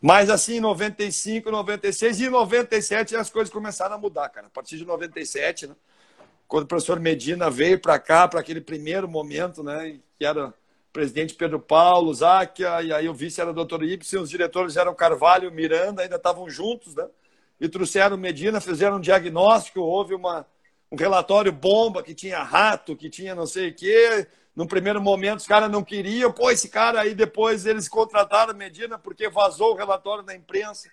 Mas 0.01 0.29
assim, 0.29 0.55
em 0.55 0.61
95, 0.61 1.51
96 1.51 2.21
e 2.21 2.29
97 2.29 3.15
as 3.15 3.29
coisas 3.29 3.51
começaram 3.51 3.95
a 3.95 3.97
mudar, 3.97 4.29
cara. 4.29 4.47
A 4.47 4.49
partir 4.49 4.77
de 4.77 4.85
97, 4.85 5.67
né? 5.67 5.75
Quando 6.47 6.63
o 6.63 6.67
professor 6.67 6.99
Medina 6.99 7.49
veio 7.49 7.79
para 7.79 7.99
cá, 7.99 8.27
para 8.27 8.39
aquele 8.39 8.61
primeiro 8.61 9.07
momento, 9.07 9.61
né? 9.61 9.99
Que 10.17 10.25
era 10.25 10.53
presidente 10.93 11.35
Pedro 11.35 11.59
Paulo, 11.59 12.13
Záquia, 12.13 12.81
e 12.81 12.93
aí 12.93 13.09
o 13.09 13.13
vice 13.13 13.41
era 13.41 13.51
o 13.51 13.53
doutor 13.53 13.83
Ibsen, 13.83 14.19
os 14.19 14.29
diretores 14.29 14.77
eram 14.77 14.95
Carvalho, 14.95 15.51
Miranda, 15.51 16.01
ainda 16.01 16.15
estavam 16.15 16.49
juntos, 16.49 16.95
né? 16.95 17.05
E 17.59 17.67
trouxeram 17.67 18.17
Medina, 18.17 18.61
fizeram 18.61 18.97
um 18.97 19.01
diagnóstico, 19.01 19.81
houve 19.81 20.15
uma, 20.15 20.45
um 20.91 20.95
relatório 20.95 21.51
bomba 21.51 22.01
que 22.01 22.13
tinha 22.13 22.41
rato, 22.41 22.95
que 22.95 23.09
tinha 23.09 23.35
não 23.35 23.45
sei 23.45 23.69
o 23.69 23.75
quê, 23.75 24.27
No 24.55 24.67
primeiro 24.67 25.01
momento, 25.01 25.39
os 25.39 25.47
caras 25.47 25.69
não 25.69 25.83
queriam. 25.83 26.31
Pô, 26.31 26.49
esse 26.49 26.69
cara 26.69 27.01
aí, 27.01 27.13
depois 27.13 27.65
eles 27.65 27.87
contrataram 27.87 28.53
Medina 28.53 28.97
porque 28.97 29.29
vazou 29.29 29.73
o 29.73 29.75
relatório 29.75 30.23
da 30.23 30.35
imprensa. 30.35 30.89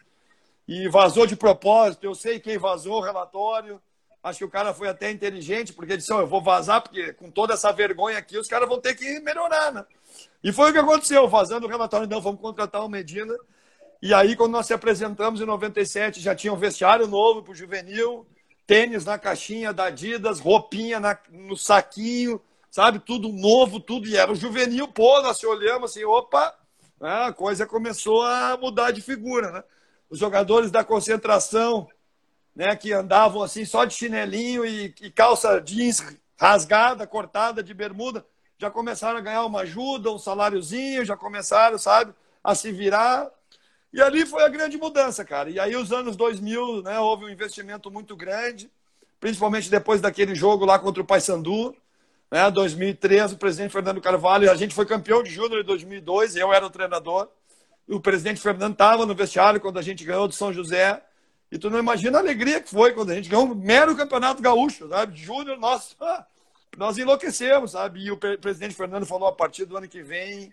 E 0.69 0.89
vazou 0.89 1.27
de 1.27 1.37
propósito. 1.37 2.05
Eu 2.05 2.15
sei 2.15 2.41
quem 2.41 2.59
vazou 2.59 2.99
o 2.99 3.01
relatório. 3.01 3.81
Acho 4.23 4.41
que 4.41 4.45
o 4.45 4.51
cara 4.51 4.75
foi 4.75 4.89
até 4.89 5.11
inteligente, 5.11 5.73
porque 5.73 5.97
disse: 5.97 6.13
oh, 6.13 6.21
eu 6.21 6.27
vou 6.27 6.43
vazar, 6.43 6.83
porque 6.83 7.13
com 7.13 7.31
toda 7.31 7.55
essa 7.55 7.73
vergonha 7.73 8.19
aqui, 8.19 8.37
os 8.37 8.49
caras 8.49 8.69
vão 8.69 8.81
ter 8.81 8.95
que 8.97 9.21
melhorar, 9.21 9.73
né? 9.73 9.85
E 10.43 10.53
foi 10.53 10.71
o 10.71 10.73
que 10.73 10.79
aconteceu, 10.81 11.29
vazando 11.29 11.67
o 11.67 11.71
relatório, 11.71 12.09
não, 12.09 12.21
vamos 12.21 12.41
contratar 12.41 12.85
o 12.85 12.89
Medina. 12.89 13.33
E 14.03 14.13
aí, 14.13 14.37
quando 14.37 14.53
nós 14.53 14.67
se 14.67 14.75
apresentamos 14.75 15.41
em 15.41 15.45
97, 15.45 16.21
já 16.21 16.35
tinha 16.35 16.53
um 16.53 16.57
vestiário 16.57 17.07
novo 17.07 17.43
para 17.43 17.53
o 17.53 17.55
juvenil, 17.55 18.27
tênis 18.67 19.05
na 19.05 19.19
caixinha 19.19 19.73
da 19.73 19.85
Adidas, 19.85 20.41
roupinha 20.41 21.01
na, 21.01 21.19
no 21.31 21.57
saquinho, 21.57 22.41
sabe? 22.71 22.99
Tudo 22.99 23.29
novo, 23.29 23.81
tudo. 23.81 24.07
E 24.07 24.17
era 24.17 24.31
o 24.31 24.37
juvenil, 24.37 24.89
pô, 24.89 25.23
nós 25.23 25.39
se 25.39 25.47
olhamos 25.47 25.91
assim, 25.91 26.05
opa, 26.05 26.55
né? 27.01 27.25
a 27.25 27.33
coisa 27.33 27.67
começou 27.67 28.23
a 28.23 28.57
mudar 28.57 28.91
de 28.91 29.01
figura, 29.01 29.51
né? 29.51 29.65
Os 30.11 30.19
jogadores 30.19 30.71
da 30.71 30.85
concentração, 30.85 31.89
né, 32.55 32.77
que 32.77 32.93
andavam 32.93 33.43
assim 33.43 33.65
só 33.65 33.85
de 33.85 33.95
chinelinho 33.95 34.65
e, 34.65 34.95
e 35.01 35.11
calça 35.11 35.61
jeans 35.61 36.17
rasgada, 36.39 37.07
cortada 37.07 37.63
de 37.63 37.75
bermuda, 37.75 38.25
já 38.59 38.71
começaram 38.71 39.19
a 39.19 39.21
ganhar 39.21 39.45
uma 39.45 39.61
ajuda, 39.61 40.11
um 40.11 40.19
saláriozinho, 40.19 41.05
já 41.05 41.17
começaram, 41.17 41.77
sabe, 41.77 42.15
a 42.43 42.55
se 42.55 42.73
virar. 42.73 43.31
E 43.97 44.03
ali 44.03 44.27
foi 44.27 44.43
a 44.43 44.49
grande 44.51 44.77
mudança, 44.77 45.25
cara. 45.25 45.49
E 45.49 45.59
aí, 45.59 45.75
os 45.75 45.91
anos 45.91 46.17
2000, 46.17 46.83
né, 46.83 47.01
houve 47.01 47.25
um 47.25 47.31
investimento 47.31 47.91
muito 47.91 48.15
grande, 48.15 48.71
principalmente 49.19 49.71
depois 49.71 50.03
daquele 50.03 50.35
jogo 50.35 50.67
lá 50.67 50.79
contra 50.79 51.03
o 51.03 51.07
Paysandu. 51.07 51.75
Né, 52.31 52.51
2013, 52.51 53.33
o 53.33 53.39
presidente 53.39 53.73
Fernando 53.73 53.99
Carvalho, 53.99 54.51
a 54.51 54.55
gente 54.55 54.75
foi 54.75 54.85
campeão 54.85 55.23
de 55.23 55.31
júnior 55.31 55.63
em 55.63 55.65
2002, 55.65 56.37
eu 56.37 56.53
era 56.53 56.67
o 56.67 56.69
treinador. 56.69 57.27
O 57.89 57.99
presidente 57.99 58.39
Fernando 58.39 58.75
estava 58.75 59.07
no 59.07 59.15
vestiário 59.15 59.63
quando 59.63 59.79
a 59.79 59.83
gente 59.83 60.05
ganhou 60.05 60.29
do 60.29 60.35
São 60.35 60.53
José. 60.53 61.03
E 61.51 61.57
tu 61.57 61.71
não 61.71 61.79
imagina 61.79 62.19
a 62.19 62.21
alegria 62.21 62.61
que 62.61 62.69
foi 62.69 62.93
quando 62.93 63.13
a 63.13 63.15
gente 63.15 63.31
ganhou 63.31 63.47
um 63.47 63.55
mero 63.55 63.97
campeonato 63.97 64.43
gaúcho, 64.43 64.91
sabe? 64.91 65.17
Júnior, 65.17 65.59
nossa, 65.59 65.97
nós 66.77 66.99
enlouquecemos, 66.99 67.71
sabe? 67.71 68.01
E 68.05 68.11
o 68.11 68.19
presidente 68.19 68.75
Fernando 68.75 69.07
falou: 69.07 69.27
a 69.27 69.33
partir 69.33 69.65
do 69.65 69.75
ano 69.75 69.89
que 69.89 70.03
vem, 70.03 70.53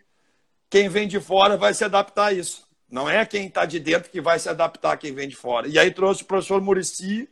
quem 0.69 0.87
vem 0.87 1.09
de 1.09 1.19
fora 1.19 1.57
vai 1.57 1.73
se 1.73 1.83
adaptar 1.83 2.27
a 2.27 2.33
isso. 2.33 2.71
Não 2.93 3.09
é 3.09 3.25
quem 3.25 3.47
está 3.47 3.65
de 3.65 3.79
dentro 3.79 4.11
que 4.11 4.21
vai 4.21 4.37
se 4.37 4.47
adaptar 4.47 4.91
a 4.91 4.97
quem 4.97 5.11
vem 5.11 5.27
de 5.27 5.35
fora. 5.35 5.67
E 5.67 5.79
aí 5.79 5.89
trouxe 5.89 6.21
o 6.21 6.25
professor 6.25 6.61
Murici, 6.61 7.27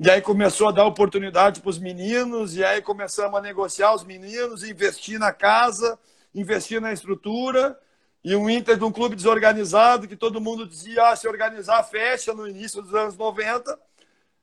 e 0.00 0.10
aí 0.10 0.20
começou 0.20 0.68
a 0.68 0.72
dar 0.72 0.86
oportunidade 0.86 1.60
para 1.60 1.70
os 1.70 1.78
meninos, 1.78 2.56
e 2.56 2.64
aí 2.64 2.82
começamos 2.82 3.38
a 3.38 3.40
negociar 3.40 3.94
os 3.94 4.02
meninos, 4.02 4.64
investir 4.64 5.16
na 5.16 5.32
casa, 5.32 5.96
investir 6.34 6.80
na 6.80 6.92
estrutura. 6.92 7.78
E 8.24 8.34
o 8.34 8.50
Inter 8.50 8.76
de 8.76 8.82
um 8.82 8.90
clube 8.90 9.14
desorganizado, 9.14 10.08
que 10.08 10.16
todo 10.16 10.40
mundo 10.40 10.66
dizia, 10.66 11.10
ah, 11.10 11.14
se 11.14 11.28
organizar, 11.28 11.80
fecha 11.84 12.34
no 12.34 12.48
início 12.48 12.82
dos 12.82 12.92
anos 12.92 13.16
90 13.16 13.78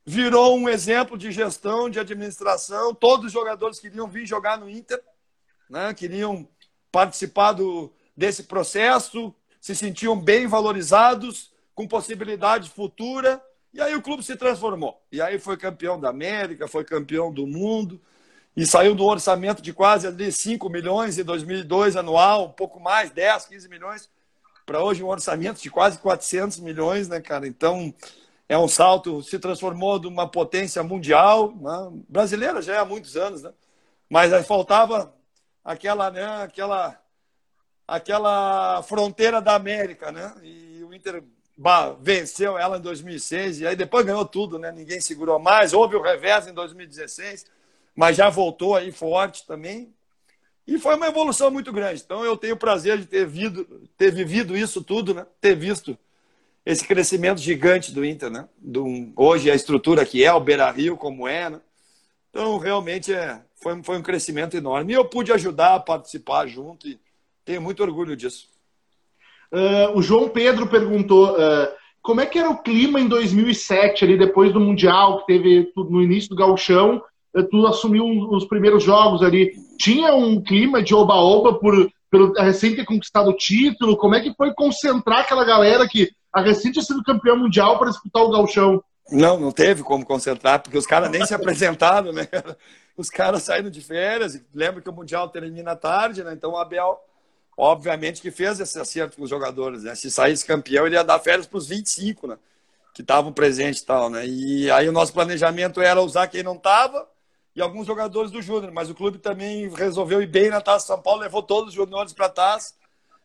virou 0.06 0.56
um 0.56 0.70
exemplo 0.70 1.18
de 1.18 1.30
gestão, 1.32 1.90
de 1.90 2.00
administração. 2.00 2.94
Todos 2.94 3.26
os 3.26 3.32
jogadores 3.32 3.78
queriam 3.78 4.08
vir 4.08 4.24
jogar 4.24 4.56
no 4.56 4.70
Inter, 4.70 5.02
né? 5.68 5.92
queriam 5.92 6.48
participar 6.90 7.52
do, 7.52 7.92
desse 8.16 8.44
processo, 8.44 9.34
se 9.66 9.74
sentiam 9.74 10.16
bem 10.16 10.46
valorizados, 10.46 11.50
com 11.74 11.88
possibilidade 11.88 12.70
futura. 12.70 13.42
E 13.74 13.80
aí 13.80 13.96
o 13.96 14.00
clube 14.00 14.22
se 14.22 14.36
transformou. 14.36 15.02
E 15.10 15.20
aí 15.20 15.40
foi 15.40 15.56
campeão 15.56 15.98
da 15.98 16.08
América, 16.08 16.68
foi 16.68 16.84
campeão 16.84 17.32
do 17.32 17.48
mundo. 17.48 18.00
E 18.56 18.64
saiu 18.64 18.94
do 18.94 19.04
orçamento 19.04 19.60
de 19.60 19.72
quase 19.72 20.06
ali 20.06 20.30
5 20.30 20.70
milhões 20.70 21.18
em 21.18 21.24
2002 21.24 21.96
anual, 21.96 22.44
um 22.44 22.52
pouco 22.52 22.78
mais, 22.78 23.10
10, 23.10 23.46
15 23.46 23.68
milhões, 23.68 24.08
para 24.64 24.80
hoje 24.80 25.02
um 25.02 25.08
orçamento 25.08 25.60
de 25.60 25.68
quase 25.68 25.98
400 25.98 26.60
milhões, 26.60 27.08
né, 27.08 27.20
cara? 27.20 27.48
Então, 27.48 27.92
é 28.48 28.56
um 28.56 28.68
salto, 28.68 29.20
se 29.20 29.36
transformou 29.36 29.98
de 29.98 30.06
uma 30.06 30.28
potência 30.28 30.80
mundial, 30.84 31.52
né? 31.56 31.90
brasileira 32.08 32.62
já 32.62 32.76
é 32.76 32.78
há 32.78 32.84
muitos 32.84 33.16
anos, 33.16 33.42
né? 33.42 33.52
mas 34.08 34.32
aí 34.32 34.44
faltava 34.44 35.12
aquela, 35.64 36.08
né, 36.08 36.24
aquela, 36.44 36.96
aquela 37.86 38.82
fronteira 38.82 39.40
da 39.40 39.54
América, 39.54 40.10
né? 40.10 40.34
E 40.42 40.82
o 40.82 40.92
Inter 40.92 41.22
bah, 41.56 41.96
venceu 42.00 42.58
ela 42.58 42.78
em 42.78 42.80
2006 42.80 43.60
e 43.60 43.66
aí 43.66 43.76
depois 43.76 44.04
ganhou 44.04 44.24
tudo, 44.24 44.58
né? 44.58 44.72
Ninguém 44.72 45.00
segurou 45.00 45.38
mais. 45.38 45.72
Houve 45.72 45.96
o 45.96 46.02
revés 46.02 46.46
em 46.46 46.52
2016, 46.52 47.46
mas 47.94 48.16
já 48.16 48.28
voltou 48.28 48.74
aí 48.74 48.90
forte 48.90 49.46
também. 49.46 49.94
E 50.66 50.78
foi 50.78 50.96
uma 50.96 51.06
evolução 51.06 51.50
muito 51.50 51.72
grande. 51.72 52.02
Então 52.04 52.24
eu 52.24 52.36
tenho 52.36 52.54
o 52.54 52.58
prazer 52.58 52.98
de 52.98 53.06
ter, 53.06 53.24
vido, 53.24 53.88
ter 53.96 54.10
vivido 54.10 54.56
isso 54.56 54.82
tudo, 54.82 55.14
né? 55.14 55.24
Ter 55.40 55.54
visto 55.54 55.96
esse 56.64 56.84
crescimento 56.84 57.40
gigante 57.40 57.92
do 57.92 58.04
Inter, 58.04 58.28
né? 58.28 58.48
Do, 58.58 59.12
hoje 59.14 59.48
a 59.48 59.54
estrutura 59.54 60.04
que 60.04 60.24
é, 60.24 60.32
o 60.32 60.40
Beira 60.40 60.68
Rio 60.70 60.96
como 60.96 61.28
é, 61.28 61.48
né? 61.48 61.60
Então, 62.30 62.58
realmente, 62.58 63.14
é, 63.14 63.40
foi, 63.62 63.80
foi 63.82 63.96
um 63.96 64.02
crescimento 64.02 64.56
enorme. 64.56 64.92
E 64.92 64.96
eu 64.96 65.04
pude 65.04 65.32
ajudar 65.32 65.76
a 65.76 65.80
participar 65.80 66.46
junto 66.48 66.88
e 66.88 66.98
tenho 67.46 67.62
muito 67.62 67.82
orgulho 67.82 68.16
disso. 68.16 68.48
Uh, 69.52 69.96
o 69.96 70.02
João 70.02 70.28
Pedro 70.28 70.66
perguntou 70.66 71.30
uh, 71.30 71.68
como 72.02 72.20
é 72.20 72.26
que 72.26 72.38
era 72.38 72.50
o 72.50 72.58
clima 72.58 73.00
em 73.00 73.06
2007, 73.08 74.04
ali 74.04 74.18
depois 74.18 74.52
do 74.52 74.60
Mundial, 74.60 75.20
que 75.20 75.26
teve 75.26 75.72
no 75.76 76.02
início 76.02 76.28
do 76.28 76.36
gauchão, 76.36 77.00
uh, 77.34 77.42
tu 77.44 77.64
assumiu 77.66 78.04
os 78.04 78.44
primeiros 78.44 78.82
jogos 78.82 79.22
ali. 79.22 79.54
Tinha 79.78 80.12
um 80.14 80.42
clima 80.42 80.82
de 80.82 80.94
oba-oba 80.94 81.54
por 81.54 81.88
pelo 82.10 82.32
recém 82.32 82.74
ter 82.74 82.84
conquistado 82.84 83.30
o 83.30 83.36
título? 83.36 83.96
Como 83.96 84.14
é 84.14 84.20
que 84.20 84.34
foi 84.34 84.52
concentrar 84.54 85.20
aquela 85.20 85.44
galera 85.44 85.88
que 85.88 86.10
a 86.32 86.40
recém 86.40 86.72
tinha 86.72 86.84
sido 86.84 87.02
campeão 87.02 87.36
mundial 87.36 87.78
para 87.78 87.90
disputar 87.90 88.22
o 88.22 88.30
galchão? 88.30 88.82
Não, 89.10 89.38
não 89.38 89.52
teve 89.52 89.82
como 89.82 90.04
concentrar, 90.04 90.62
porque 90.62 90.78
os 90.78 90.86
caras 90.86 91.10
nem 91.10 91.24
se 91.26 91.34
apresentaram, 91.34 92.12
né? 92.12 92.28
Os 92.96 93.10
caras 93.10 93.42
saíram 93.42 93.70
de 93.70 93.80
férias, 93.80 94.40
lembra 94.54 94.80
que 94.80 94.88
o 94.88 94.92
Mundial 94.92 95.28
termina 95.28 95.76
tarde, 95.76 96.24
né? 96.24 96.32
Então 96.32 96.52
o 96.52 96.56
Abel, 96.56 96.98
obviamente, 97.56 98.20
que 98.20 98.30
fez 98.30 98.60
esse 98.60 98.78
acerto 98.78 99.16
com 99.16 99.22
os 99.22 99.30
jogadores, 99.30 99.82
né? 99.82 99.94
Se 99.94 100.10
saísse 100.10 100.44
campeão, 100.44 100.86
ele 100.86 100.96
ia 100.96 101.04
dar 101.04 101.18
férias 101.18 101.46
para 101.46 101.58
os 101.58 101.66
25, 101.66 102.26
né? 102.26 102.38
Que 102.92 103.02
estavam 103.02 103.32
presentes 103.32 103.80
e 103.80 103.86
tal, 103.86 104.10
né? 104.10 104.26
E 104.26 104.70
aí 104.70 104.88
o 104.88 104.92
nosso 104.92 105.12
planejamento 105.12 105.80
era 105.80 106.00
usar 106.00 106.28
quem 106.28 106.42
não 106.42 106.56
estava 106.56 107.08
e 107.54 107.62
alguns 107.62 107.86
jogadores 107.86 108.30
do 108.30 108.42
Júnior, 108.42 108.70
mas 108.70 108.90
o 108.90 108.94
clube 108.94 109.18
também 109.18 109.68
resolveu 109.70 110.20
ir 110.20 110.26
bem 110.26 110.50
na 110.50 110.60
Taça 110.60 110.88
São 110.88 111.00
Paulo, 111.00 111.22
levou 111.22 111.42
todos 111.42 111.70
os 111.70 111.74
juniores 111.74 112.12
para 112.12 112.26
a 112.26 112.30
Taça. 112.30 112.74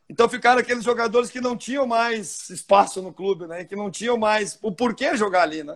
Então 0.10 0.30
ficaram 0.30 0.62
aqueles 0.62 0.86
jogadores 0.86 1.30
que 1.30 1.42
não 1.42 1.58
tinham 1.58 1.86
mais 1.86 2.50
espaço 2.50 3.02
no 3.02 3.12
clube, 3.12 3.46
né? 3.46 3.66
Que 3.66 3.76
não 3.76 3.92
tinham 3.92 4.18
mais 4.18 4.58
o 4.62 4.72
porquê 4.72 5.18
jogar 5.18 5.44
ali, 5.44 5.64
né? 5.64 5.74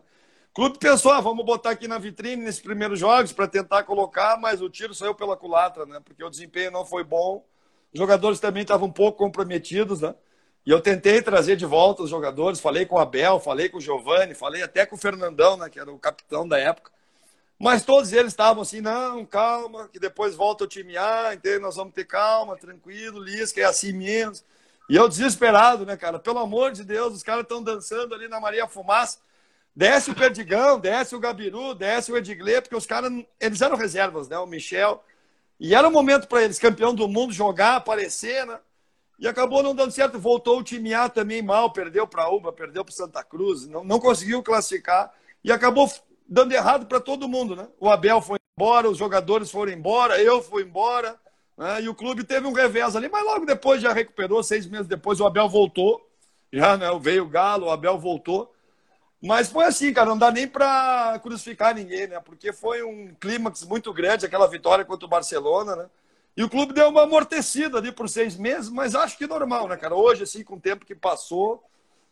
O 0.52 0.56
clube 0.56 0.78
pensou, 0.78 1.12
ah, 1.12 1.20
vamos 1.20 1.46
botar 1.46 1.72
aqui 1.72 1.86
na 1.86 1.98
vitrine 1.98 2.44
nesses 2.44 2.62
primeiros 2.62 2.98
jogos 2.98 3.34
para 3.34 3.46
tentar 3.46 3.84
colocar, 3.84 4.38
mas 4.40 4.62
o 4.62 4.70
tiro 4.70 4.94
saiu 4.94 5.14
pela 5.14 5.36
culatra, 5.36 5.86
né? 5.86 6.00
Porque 6.00 6.24
o 6.24 6.30
desempenho 6.30 6.72
não 6.72 6.86
foi 6.86 7.04
bom. 7.04 7.46
Os 7.96 8.00
jogadores 8.00 8.42
também 8.42 8.64
estavam 8.64 8.90
um 8.90 8.92
pouco 8.92 9.18
comprometidos, 9.18 10.02
né? 10.02 10.14
E 10.66 10.70
eu 10.70 10.82
tentei 10.82 11.22
trazer 11.22 11.56
de 11.56 11.66
volta 11.66 12.04
os 12.04 12.10
jogadores, 12.10 12.60
falei 12.60 12.86
com 12.86 12.98
o 12.98 13.00
Abel, 13.00 13.40
falei 13.40 13.70
com 13.70 13.78
o 13.78 13.82
Giovani, 13.82 14.36
falei 14.36 14.62
até 14.62 14.86
com 14.86 14.98
o 14.98 15.00
Fernandão, 15.00 15.56
né, 15.56 15.70
que 15.70 15.80
era 15.80 15.90
o 15.90 15.98
capitão 15.98 16.46
da 16.46 16.60
época. 16.60 16.92
Mas 17.58 17.86
todos 17.86 18.12
eles 18.12 18.34
estavam 18.34 18.64
assim, 18.64 18.82
não, 18.82 19.26
calma, 19.26 19.88
que 19.88 19.98
depois 19.98 20.36
volta 20.36 20.66
o 20.66 20.68
time 20.68 20.98
A, 20.98 21.34
entende? 21.34 21.60
Nós 21.60 21.78
vamos 21.78 21.94
ter 21.94 22.04
calma, 22.04 22.58
tranquilo, 22.58 23.24
Lisca, 23.24 23.62
é 23.62 23.64
assim 23.64 23.94
mesmo. 23.94 24.46
E 24.90 24.96
eu 24.98 25.08
desesperado, 25.08 25.86
né, 25.86 25.96
cara? 25.96 26.20
Pelo 26.20 26.40
amor 26.40 26.74
de 26.74 26.84
Deus, 26.84 27.14
os 27.14 27.24
caras 27.24 27.44
estão 27.44 27.64
dançando 27.64 28.14
ali 28.14 28.28
na 28.28 28.42
Maria 28.42 28.68
Fumaça. 28.68 29.20
Desce 29.74 30.12
o 30.12 30.16
Perdigão, 30.16 30.78
desce 30.82 31.16
o 31.16 31.20
Gabiru, 31.20 31.74
desce 31.74 32.12
o 32.12 32.18
Edigley, 32.18 32.60
porque 32.60 32.76
os 32.76 32.86
caras, 32.86 33.10
eles 33.40 33.62
eram 33.62 33.78
reservas, 33.78 34.28
né? 34.28 34.38
O 34.38 34.46
Michel. 34.46 35.02
E 35.60 35.74
era 35.74 35.88
o 35.88 35.92
momento 35.92 36.28
para 36.28 36.44
eles, 36.44 36.60
campeão 36.60 36.94
do 36.94 37.08
mundo, 37.08 37.34
jogar, 37.34 37.78
aparecer, 37.78 38.46
né? 38.46 38.60
E 39.18 39.28
acabou 39.28 39.64
não 39.64 39.74
dando 39.74 39.92
certo. 39.92 40.20
Voltou 40.20 40.60
o 40.60 40.64
time 40.64 40.94
A 40.94 41.08
também 41.08 41.42
mal, 41.42 41.72
perdeu 41.72 42.06
para 42.06 42.30
Uba, 42.30 42.52
perdeu 42.52 42.84
para 42.84 42.94
Santa 42.94 43.24
Cruz, 43.24 43.66
não, 43.68 43.84
não 43.84 44.00
conseguiu 44.00 44.44
classificar. 44.44 45.14
E 45.44 45.52
acabou 45.52 45.90
dando 46.28 46.52
errado 46.52 46.86
para 46.86 47.00
todo 47.00 47.28
mundo, 47.28 47.56
né? 47.56 47.68
O 47.80 47.90
Abel 47.90 48.22
foi 48.22 48.38
embora, 48.58 48.90
os 48.90 48.98
jogadores 48.98 49.52
foram 49.52 49.72
embora, 49.72 50.22
eu 50.22 50.42
fui 50.42 50.64
embora, 50.64 51.20
né? 51.58 51.82
e 51.82 51.90
o 51.90 51.96
clube 51.96 52.24
teve 52.24 52.48
um 52.48 52.54
revés 52.54 52.96
ali, 52.96 53.10
mas 53.10 53.24
logo 53.24 53.46
depois 53.46 53.82
já 53.82 53.92
recuperou, 53.92 54.42
seis 54.42 54.66
meses 54.66 54.88
depois 54.88 55.20
o 55.20 55.26
Abel 55.26 55.50
voltou, 55.50 56.10
já 56.52 56.78
né? 56.78 56.88
veio 57.00 57.26
o 57.26 57.30
Galo, 57.30 57.68
o 57.68 57.70
Abel 57.70 57.98
voltou. 57.98 58.55
Mas 59.26 59.50
foi 59.50 59.66
assim, 59.66 59.92
cara, 59.92 60.10
não 60.10 60.18
dá 60.18 60.30
nem 60.32 60.48
para 60.48 61.20
crucificar 61.24 61.74
ninguém, 61.74 62.06
né? 62.06 62.20
Porque 62.20 62.54
foi 62.54 62.84
um 62.84 63.12
clímax 63.20 63.64
muito 63.64 63.92
grande, 63.92 64.26
aquela 64.26 64.48
vitória 64.48 64.86
contra 64.86 65.06
o 65.06 65.10
Barcelona, 65.10 65.76
né? 65.76 65.86
E 66.38 66.44
o 66.44 66.50
clube 66.50 66.74
deu 66.74 66.90
uma 66.90 67.04
amortecida 67.04 67.80
ali 67.80 67.92
por 67.92 68.08
seis 68.08 68.36
meses, 68.38 68.70
mas 68.70 68.94
acho 68.94 69.18
que 69.18 69.26
normal, 69.26 69.68
né, 69.68 69.78
cara? 69.78 69.96
Hoje, 69.96 70.24
assim, 70.24 70.44
com 70.44 70.56
o 70.56 70.60
tempo 70.60 70.86
que 70.86 70.94
passou, 70.94 71.64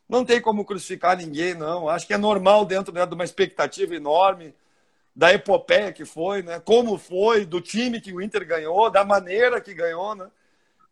não 0.09 0.25
tem 0.25 0.41
como 0.41 0.65
crucificar 0.65 1.15
ninguém, 1.15 1.53
não. 1.53 1.87
Acho 1.87 2.07
que 2.07 2.13
é 2.15 2.17
normal 2.17 2.65
dentro 2.65 2.91
né, 2.93 3.05
de 3.05 3.13
uma 3.13 3.23
expectativa 3.23 3.95
enorme. 3.95 4.53
da 5.15 5.31
epopeia 5.31 5.91
que 5.93 6.05
foi, 6.05 6.41
né? 6.41 6.59
Como 6.59 6.97
foi, 6.97 7.45
do 7.45 7.61
time 7.61 8.01
que 8.01 8.11
o 8.13 8.21
Inter 8.21 8.47
ganhou, 8.47 8.89
da 8.89 9.05
maneira 9.05 9.61
que 9.61 9.73
ganhou, 9.73 10.15
né? 10.15 10.27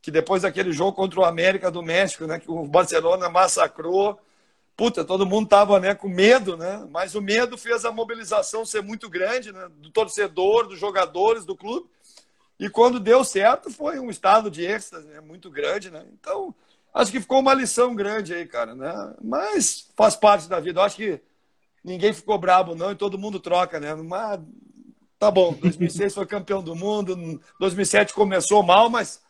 Que 0.01 0.11
depois 0.11 0.43
daquele 0.43 0.71
jogo 0.71 0.93
contra 0.93 1.19
o 1.19 1.25
América 1.25 1.71
do 1.71 1.81
México, 1.81 2.27
né? 2.27 2.39
Que 2.39 2.51
o 2.51 2.67
Barcelona 2.67 3.29
massacrou. 3.29 4.19
Puta, 4.75 5.03
todo 5.03 5.25
mundo 5.25 5.47
tava 5.47 5.79
né, 5.79 5.93
com 5.93 6.07
medo, 6.07 6.57
né? 6.57 6.87
Mas 6.89 7.13
o 7.13 7.21
medo 7.21 7.57
fez 7.57 7.85
a 7.85 7.91
mobilização 7.91 8.65
ser 8.65 8.81
muito 8.81 9.09
grande, 9.09 9.51
né? 9.51 9.69
Do 9.77 9.91
torcedor, 9.91 10.67
dos 10.67 10.79
jogadores, 10.79 11.45
do 11.45 11.55
clube. 11.55 11.87
E 12.59 12.69
quando 12.69 12.99
deu 12.99 13.23
certo, 13.23 13.71
foi 13.71 13.99
um 13.99 14.09
estado 14.09 14.49
de 14.49 14.63
êxtase 14.63 15.07
né? 15.07 15.19
muito 15.19 15.49
grande, 15.49 15.89
né? 15.89 16.05
Então, 16.13 16.53
acho 16.93 17.11
que 17.11 17.19
ficou 17.19 17.39
uma 17.39 17.53
lição 17.53 17.95
grande 17.95 18.33
aí, 18.33 18.45
cara, 18.45 18.75
né? 18.75 19.15
Mas 19.21 19.89
faz 19.95 20.15
parte 20.15 20.47
da 20.47 20.59
vida. 20.59 20.79
Eu 20.79 20.83
acho 20.83 20.95
que 20.95 21.19
ninguém 21.83 22.13
ficou 22.13 22.37
brabo, 22.37 22.75
não, 22.75 22.91
e 22.91 22.95
todo 22.95 23.17
mundo 23.17 23.39
troca, 23.39 23.79
né? 23.79 23.95
Mas 23.95 24.39
tá 25.17 25.31
bom, 25.31 25.53
2006 25.53 26.13
foi 26.13 26.25
campeão 26.25 26.63
do 26.63 26.75
mundo, 26.75 27.41
2007 27.59 28.13
começou 28.13 28.63
mal, 28.63 28.89
mas 28.89 29.21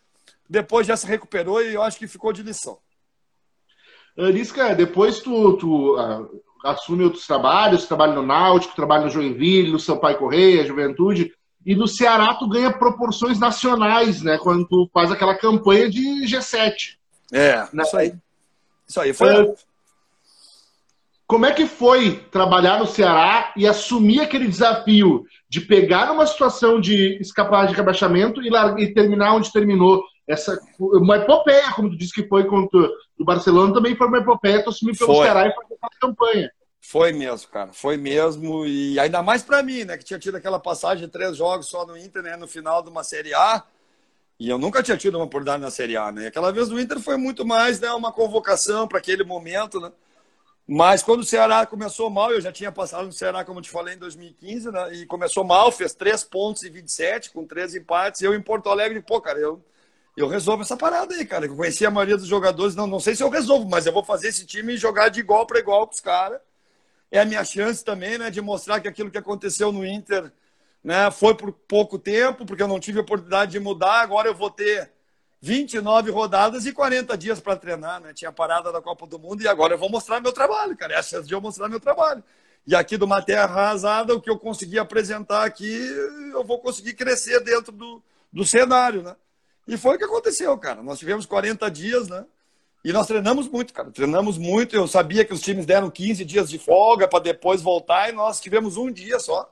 depois 0.50 0.86
já 0.86 0.98
se 0.98 1.08
recuperou 1.08 1.62
e 1.62 1.74
eu 1.74 1.82
acho 1.82 1.98
que 1.98 2.08
ficou 2.08 2.34
de 2.34 2.44
lição. 2.44 2.80
Arisca, 4.18 4.76
depois 4.76 5.20
tu, 5.20 5.54
tu 5.54 5.96
uh, 5.98 6.42
assume 6.64 7.04
outros 7.04 7.26
trabalhos, 7.26 7.86
trabalha 7.86 8.14
no 8.14 8.24
Náutico, 8.24 8.76
trabalha 8.76 9.06
no 9.06 9.10
Joinville, 9.10 9.72
no 9.72 9.80
Sampaio 9.80 10.18
Correia, 10.18 10.66
Juventude, 10.66 11.34
e 11.66 11.76
no 11.76 11.88
Ceará 11.88 12.34
tu 12.36 12.48
ganha 12.48 12.72
proporções 12.72 13.40
nacionais, 13.40 14.22
né? 14.22 14.38
Quando 14.38 14.68
tu 14.68 14.90
faz 14.94 15.12
aquela 15.12 15.36
campanha 15.36 15.90
de 15.90 16.26
G7. 16.26 16.98
É, 17.32 17.68
né? 17.72 17.84
isso 17.84 17.98
aí. 17.98 18.14
Isso 18.88 19.00
aí 19.00 19.14
foi. 19.14 19.44
Uh, 19.44 19.56
como 21.32 21.46
é 21.46 21.54
que 21.54 21.66
foi 21.66 22.18
trabalhar 22.30 22.80
no 22.80 22.86
Ceará 22.86 23.54
e 23.56 23.66
assumir 23.66 24.20
aquele 24.20 24.50
desafio 24.50 25.26
de 25.48 25.62
pegar 25.62 26.12
uma 26.12 26.28
situação 26.28 26.82
de 26.82 27.18
escapar 27.22 27.68
de 27.68 27.74
rebaixamento 27.74 28.42
e, 28.42 28.50
e 28.80 28.94
terminar 28.94 29.36
onde 29.36 29.50
terminou? 29.50 30.04
Essa, 30.32 30.62
uma 30.80 31.18
epopeia, 31.18 31.74
como 31.74 31.90
tu 31.90 31.98
disse 31.98 32.14
que 32.14 32.28
foi 32.28 32.46
contra 32.46 32.80
o 33.20 33.26
Barcelona, 33.26 33.74
também 33.74 33.96
foi 33.96 34.08
uma 34.08 34.20
epopeia, 34.20 34.64
tu 34.64 34.70
assumir 34.70 34.98
pelo 34.98 35.14
foi. 35.14 35.26
Ceará 35.26 35.48
e 35.48 35.54
fazer 35.54 35.74
aquela 35.74 36.00
campanha. 36.00 36.52
Foi 36.80 37.12
mesmo, 37.12 37.50
cara. 37.50 37.74
Foi 37.74 37.98
mesmo. 37.98 38.66
E 38.66 39.00
ainda 39.00 39.22
mais 39.22 39.44
para 39.44 39.62
mim, 39.62 39.84
né? 39.84 39.98
Que 39.98 40.04
tinha 40.04 40.20
tido 40.20 40.36
aquela 40.38 40.60
passagem 40.60 41.06
de 41.06 41.12
três 41.12 41.38
jogos 41.38 41.68
só 41.68 41.86
no 41.86 41.98
Inter, 41.98 42.24
né? 42.24 42.36
No 42.36 42.48
final 42.48 42.82
de 42.82 42.90
uma 42.90 43.04
Série 43.04 43.34
A. 43.34 43.64
E 44.40 44.50
eu 44.50 44.58
nunca 44.58 44.82
tinha 44.82 44.98
tido 44.98 45.16
uma 45.16 45.26
oportunidade 45.26 45.62
na 45.62 45.70
Série 45.70 45.96
A, 45.96 46.12
né? 46.12 46.28
Aquela 46.28 46.52
vez 46.52 46.70
no 46.70 46.80
Inter 46.80 47.00
foi 47.00 47.16
muito 47.16 47.46
mais 47.46 47.80
né, 47.80 47.92
uma 47.92 48.12
convocação 48.12 48.88
para 48.88 48.98
aquele 48.98 49.24
momento, 49.24 49.80
né? 49.80 49.92
Mas 50.68 51.04
quando 51.04 51.20
o 51.20 51.26
Ceará 51.26 51.66
começou 51.66 52.10
mal, 52.10 52.32
eu 52.32 52.42
já 52.42 52.52
tinha 52.52 52.72
passado 52.72 53.06
no 53.06 53.14
Ceará, 53.14 53.46
como 53.46 53.60
eu 53.60 53.64
te 53.64 53.70
falei, 53.70 53.94
em 53.94 54.00
2015, 54.00 54.72
né? 54.72 54.94
E 54.96 55.06
começou 55.06 55.44
mal, 55.44 55.72
fez 55.72 55.94
3 55.94 56.24
pontos 56.24 56.64
e 56.64 56.70
27, 56.70 57.30
com 57.32 57.46
três 57.46 57.76
empates. 57.76 58.22
E 58.22 58.26
eu 58.26 58.34
em 58.34 58.42
Porto 58.42 58.70
Alegre, 58.70 59.00
pô, 59.02 59.22
cara, 59.22 59.38
eu, 59.38 59.64
eu 60.16 60.28
resolvo 60.28 60.64
essa 60.64 60.76
parada 60.78 61.14
aí, 61.16 61.26
cara. 61.26 61.46
Eu 61.46 61.56
conheci 61.56 61.86
a 61.86 61.92
maioria 61.92 62.18
dos 62.18 62.28
jogadores, 62.28 62.76
não, 62.76 62.88
não 62.88 63.00
sei 63.00 63.16
se 63.16 63.24
eu 63.24 63.30
resolvo, 63.30 63.70
mas 63.70 63.86
eu 63.86 63.94
vou 63.94 64.04
fazer 64.04 64.28
esse 64.28 64.46
time 64.46 64.78
jogar 64.78 65.10
de 65.10 65.20
igual 65.20 65.46
para 65.46 65.60
igual 65.60 65.88
com 65.88 65.94
os 65.94 66.00
caras. 66.00 66.40
É 67.10 67.20
a 67.20 67.26
minha 67.26 67.44
chance 67.44 67.84
também, 67.84 68.18
né, 68.18 68.30
de 68.30 68.42
mostrar 68.42 68.80
que 68.80 68.88
aquilo 68.88 69.12
que 69.12 69.18
aconteceu 69.18 69.72
no 69.72 69.86
Inter, 69.86 70.32
né, 70.84 71.12
foi 71.12 71.36
por 71.36 71.52
pouco 71.52 72.00
tempo, 72.00 72.46
porque 72.46 72.64
eu 72.64 72.68
não 72.68 72.80
tive 72.80 73.00
a 73.00 73.02
oportunidade 73.02 73.52
de 73.52 73.60
mudar. 73.60 74.02
Agora 74.02 74.28
eu 74.28 74.36
vou 74.36 74.50
ter 74.50 74.92
29 75.42 76.12
rodadas 76.12 76.66
e 76.66 76.72
40 76.72 77.18
dias 77.18 77.40
para 77.40 77.56
treinar, 77.56 78.00
né? 78.00 78.14
Tinha 78.14 78.32
parada 78.32 78.72
da 78.72 78.82
Copa 78.82 79.08
do 79.08 79.18
Mundo 79.18 79.42
e 79.42 79.48
agora 79.48 79.74
eu 79.74 79.78
vou 79.78 79.90
mostrar 79.90 80.22
meu 80.22 80.32
trabalho, 80.32 80.78
cara. 80.78 80.94
É 80.94 80.98
a 80.98 81.04
chance 81.04 81.28
de 81.28 81.34
eu 81.34 81.42
mostrar 81.42 81.68
meu 81.68 81.80
trabalho. 81.80 82.24
E 82.66 82.76
aqui 82.76 82.96
do 82.96 83.06
uma 83.06 83.24
terra 83.24 83.44
arrasada, 83.44 84.14
o 84.14 84.22
que 84.22 84.30
eu 84.30 84.38
consegui 84.38 84.78
apresentar 84.78 85.44
aqui, 85.44 85.74
eu 86.32 86.44
vou 86.44 86.60
conseguir 86.60 86.94
crescer 86.94 87.40
dentro 87.44 87.72
do, 87.72 88.04
do 88.32 88.46
cenário, 88.46 89.02
né? 89.02 89.16
E 89.68 89.78
foi 89.78 89.96
o 89.96 89.98
que 89.98 90.04
aconteceu, 90.04 90.58
cara. 90.58 90.82
Nós 90.82 91.00
tivemos 91.00 91.26
40 91.26 91.70
dias, 91.70 92.08
né? 92.08 92.26
E 92.84 92.92
nós 92.92 93.08
treinamos 93.08 93.48
muito, 93.48 93.74
cara. 93.74 93.92
Treinamos 93.92 94.38
muito. 94.38 94.76
Eu 94.76 94.88
sabia 94.88 95.24
que 95.24 95.34
os 95.34 95.42
times 95.42 95.66
deram 95.66 95.90
15 95.90 96.26
dias 96.26 96.50
de 96.50 96.58
folga 96.58 97.08
para 97.08 97.24
depois 97.24 97.62
voltar 97.62 98.10
e 98.10 98.12
nós 98.12 98.40
tivemos 98.40 98.76
um 98.76 98.92
dia 98.92 99.20
só. 99.20 99.52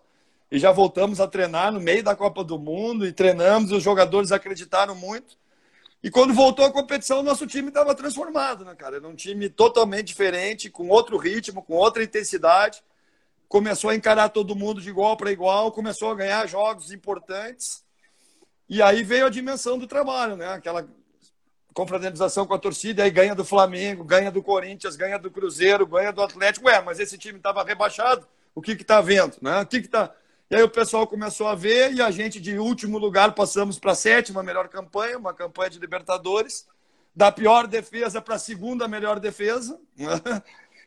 E 0.51 0.57
já 0.57 0.71
voltamos 0.71 1.19
a 1.19 1.27
treinar 1.27 1.71
no 1.71 1.79
meio 1.79 2.03
da 2.03 2.15
Copa 2.15 2.43
do 2.43 2.57
Mundo 2.57 3.05
e 3.05 3.13
treinamos. 3.13 3.69
E 3.69 3.75
os 3.75 3.83
jogadores 3.83 4.31
acreditaram 4.31 4.95
muito. 4.95 5.37
E 6.01 6.09
quando 6.09 6.33
voltou 6.33 6.65
a 6.65 6.71
competição, 6.71 7.21
nosso 7.21 7.45
time 7.45 7.67
estava 7.67 7.93
transformado, 7.93 8.63
né, 8.63 8.73
cara? 8.73 8.95
Era 8.95 9.07
um 9.07 9.15
time 9.15 9.49
totalmente 9.49 10.07
diferente, 10.07 10.69
com 10.69 10.87
outro 10.87 11.17
ritmo, 11.17 11.61
com 11.61 11.73
outra 11.73 12.01
intensidade. 12.01 12.81
Começou 13.49 13.89
a 13.89 13.95
encarar 13.95 14.29
todo 14.29 14.55
mundo 14.55 14.81
de 14.81 14.89
igual 14.89 15.17
para 15.17 15.31
igual, 15.31 15.71
começou 15.71 16.09
a 16.09 16.15
ganhar 16.15 16.47
jogos 16.47 16.91
importantes. 16.91 17.83
E 18.69 18.81
aí 18.81 19.03
veio 19.03 19.25
a 19.25 19.29
dimensão 19.29 19.77
do 19.77 19.87
trabalho, 19.87 20.35
né? 20.35 20.53
Aquela 20.53 20.87
confraternização 21.73 22.45
com 22.45 22.53
a 22.53 22.59
torcida, 22.59 23.03
aí 23.03 23.09
ganha 23.09 23.33
do 23.33 23.45
Flamengo, 23.45 24.03
ganha 24.03 24.31
do 24.31 24.43
Corinthians, 24.43 24.95
ganha 24.95 25.17
do 25.17 25.31
Cruzeiro, 25.31 25.87
ganha 25.87 26.11
do 26.11 26.21
Atlético. 26.21 26.67
Ué, 26.67 26.81
mas 26.81 26.99
esse 26.99 27.17
time 27.17 27.37
estava 27.37 27.63
rebaixado, 27.63 28.27
o 28.53 28.61
que 28.61 28.73
está 28.73 29.01
vendo? 29.01 29.37
Né? 29.41 29.61
O 29.61 29.65
que 29.65 29.77
está. 29.77 30.13
E 30.51 30.55
aí 30.55 30.63
o 30.63 30.69
pessoal 30.69 31.07
começou 31.07 31.47
a 31.47 31.55
ver 31.55 31.93
e 31.93 32.01
a 32.01 32.11
gente, 32.11 32.39
de 32.39 32.57
último 32.57 32.97
lugar, 32.97 33.33
passamos 33.33 33.79
para 33.79 33.91
a 33.91 33.95
sétima 33.95 34.43
melhor 34.43 34.67
campanha, 34.67 35.17
uma 35.17 35.33
campanha 35.33 35.69
de 35.69 35.79
Libertadores, 35.79 36.67
da 37.15 37.31
pior 37.31 37.67
defesa 37.67 38.21
para 38.21 38.35
a 38.35 38.39
segunda 38.39 38.87
melhor 38.87 39.19
defesa. 39.19 39.79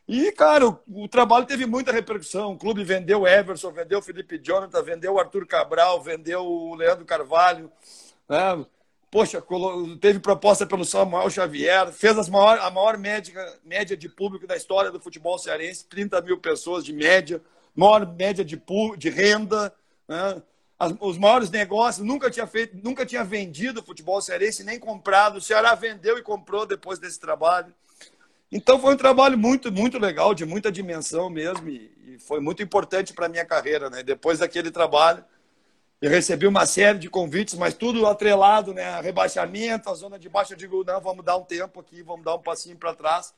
E, 0.07 0.33
cara, 0.33 0.69
o, 0.69 0.79
o, 0.89 1.09
trabalho 1.09 1.47
teve 1.47 1.65
muita 1.65 1.93
repercussão. 1.93 2.53
O 2.53 2.59
clube 2.59 2.85
vendeu 2.85 3.27
Everson, 3.27 3.71
vendeu 3.71 4.03
Felipe 4.03 4.39
Jonathan, 4.39 4.83
vendeu 4.83 5.19
Arthur 5.19 5.47
Cabral, 5.47 6.03
vendeu 6.03 6.45
o 6.45 6.75
Leandro 6.75 7.05
Carvalho. 7.05 7.71
Né? 8.29 8.67
Poxa, 9.11 9.43
teve 10.01 10.19
proposta 10.19 10.67
pelo 10.67 10.85
Samuel 10.85 11.29
Xavier, 11.29 11.93
fez 11.93 12.19
as 12.19 12.29
maior, 12.29 12.59
a 12.59 12.71
maior 12.71 12.97
média, 12.97 13.61
média 13.63 13.97
de 13.97 14.09
público 14.09 14.47
da 14.47 14.57
história 14.57 14.91
do 14.91 14.99
futebol 14.99 15.39
cearense, 15.39 15.85
30 15.85 16.21
mil 16.23 16.39
pessoas 16.39 16.85
de 16.85 16.93
média 16.93 17.41
maior 17.75 18.07
média 18.15 18.45
de, 18.45 18.61
de 18.97 19.11
renda, 19.11 19.75
né? 20.07 20.43
As, 20.79 20.93
os 21.01 21.17
maiores 21.17 21.49
negócios, 21.49 22.05
nunca 22.05 22.29
tinha 22.29 22.47
feito, 22.47 22.77
nunca 22.83 23.07
tinha 23.07 23.23
vendido 23.23 23.85
futebol 23.85 24.21
cearense, 24.21 24.65
nem 24.65 24.81
comprado. 24.81 25.37
O 25.37 25.41
Ceará 25.41 25.75
vendeu 25.77 26.19
e 26.19 26.23
comprou 26.23 26.67
depois 26.67 26.99
desse 26.99 27.21
trabalho. 27.21 27.73
Então 28.53 28.79
foi 28.79 28.93
um 28.93 28.99
trabalho 28.99 29.39
muito, 29.39 29.73
muito 29.73 29.99
legal, 29.99 30.35
de 30.35 30.45
muita 30.45 30.71
dimensão 30.71 31.31
mesmo, 31.31 31.67
e, 31.71 31.91
foi 32.19 32.39
muito 32.39 32.63
importante 32.63 33.15
para 33.15 33.25
a 33.25 33.29
minha 33.29 33.45
carreira. 33.47 33.89
Né? 33.89 34.03
Depois 34.03 34.39
daquele 34.41 34.71
trabalho, 34.71 35.25
eu 36.01 36.11
recebi 36.11 36.47
uma 36.47 36.67
série 36.67 36.99
de 36.99 37.09
convites, 37.09 37.55
mas 37.55 37.73
tudo 37.73 38.07
atrelado, 38.07 38.75
né? 38.75 39.01
Rebaixamento, 39.01 39.89
a 39.89 39.95
zona 39.95 40.19
de 40.19 40.29
baixo, 40.29 40.53
eu 40.53 40.57
digo, 40.57 40.85
não, 40.85 41.01
vamos 41.01 41.25
dar 41.25 41.37
um 41.37 41.45
tempo 41.45 41.81
aqui, 41.81 42.03
vamos 42.03 42.25
dar 42.25 42.35
um 42.35 42.41
passinho 42.41 42.77
para 42.77 42.93
trás. 42.93 43.33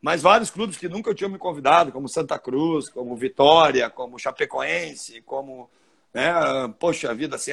Mas 0.00 0.22
vários 0.22 0.50
clubes 0.50 0.76
que 0.76 0.88
nunca 0.88 1.14
tinham 1.14 1.30
me 1.30 1.38
convidado, 1.38 1.92
como 1.92 2.08
Santa 2.08 2.38
Cruz, 2.38 2.88
como 2.88 3.14
Vitória, 3.16 3.88
como 3.88 4.18
Chapecoense, 4.18 5.22
como. 5.22 5.70
Né, 6.12 6.32
poxa 6.78 7.14
vida, 7.14 7.36
assim, 7.36 7.52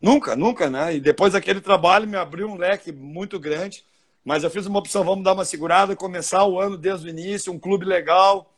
nunca, 0.00 0.36
nunca, 0.36 0.70
né? 0.70 0.94
E 0.94 1.00
depois 1.00 1.32
daquele 1.32 1.60
trabalho 1.60 2.08
me 2.08 2.16
abriu 2.16 2.48
um 2.48 2.56
leque 2.56 2.92
muito 2.92 3.38
grande. 3.40 3.84
Mas 4.26 4.42
eu 4.42 4.50
fiz 4.50 4.66
uma 4.66 4.80
opção, 4.80 5.04
vamos 5.04 5.22
dar 5.22 5.34
uma 5.34 5.44
segurada, 5.44 5.94
começar 5.94 6.44
o 6.44 6.60
ano 6.60 6.76
desde 6.76 7.06
o 7.06 7.08
início, 7.08 7.52
um 7.52 7.60
clube 7.60 7.84
legal, 7.84 8.52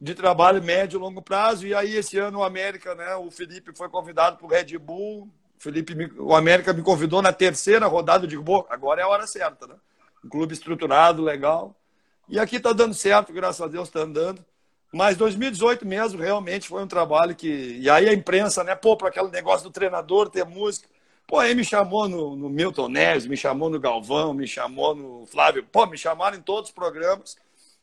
de 0.00 0.14
trabalho 0.14 0.62
médio 0.62 0.98
e 0.98 1.00
longo 1.00 1.20
prazo. 1.20 1.66
E 1.66 1.74
aí, 1.74 1.96
esse 1.96 2.16
ano, 2.16 2.38
o 2.38 2.44
América, 2.44 2.94
né? 2.94 3.16
O 3.16 3.28
Felipe 3.28 3.76
foi 3.76 3.88
convidado 3.88 4.36
para 4.36 4.46
o 4.46 4.48
Red 4.48 4.78
Bull. 4.78 5.28
O 5.58 5.60
Felipe, 5.60 6.12
o 6.16 6.32
América 6.32 6.72
me 6.72 6.80
convidou 6.80 7.20
na 7.20 7.32
terceira 7.32 7.88
rodada. 7.88 8.24
Eu 8.24 8.28
digo, 8.28 8.42
Bom, 8.44 8.64
agora 8.70 9.00
é 9.00 9.04
a 9.04 9.08
hora 9.08 9.26
certa, 9.26 9.66
né? 9.66 9.74
Um 10.24 10.28
clube 10.28 10.54
estruturado, 10.54 11.24
legal. 11.24 11.74
E 12.28 12.38
aqui 12.38 12.56
está 12.56 12.72
dando 12.72 12.94
certo, 12.94 13.32
graças 13.32 13.62
a 13.62 13.66
Deus 13.66 13.88
está 13.88 13.98
andando. 13.98 14.44
Mas 14.92 15.16
2018 15.16 15.84
mesmo, 15.84 16.22
realmente 16.22 16.68
foi 16.68 16.84
um 16.84 16.86
trabalho 16.86 17.34
que. 17.34 17.78
E 17.80 17.90
aí 17.90 18.08
a 18.08 18.14
imprensa, 18.14 18.62
né? 18.62 18.76
Pô, 18.76 18.96
para 18.96 19.08
aquele 19.08 19.28
negócio 19.30 19.68
do 19.68 19.72
treinador 19.72 20.30
ter 20.30 20.44
música. 20.44 20.88
Pô, 21.26 21.38
aí 21.38 21.54
me 21.54 21.64
chamou 21.64 22.08
no, 22.08 22.36
no 22.36 22.48
Milton 22.50 22.88
Neves, 22.88 23.26
me 23.26 23.36
chamou 23.36 23.70
no 23.70 23.80
Galvão, 23.80 24.34
me 24.34 24.46
chamou 24.46 24.94
no 24.94 25.26
Flávio. 25.26 25.64
Pô, 25.64 25.86
me 25.86 25.96
chamaram 25.96 26.36
em 26.36 26.42
todos 26.42 26.70
os 26.70 26.74
programas. 26.74 27.36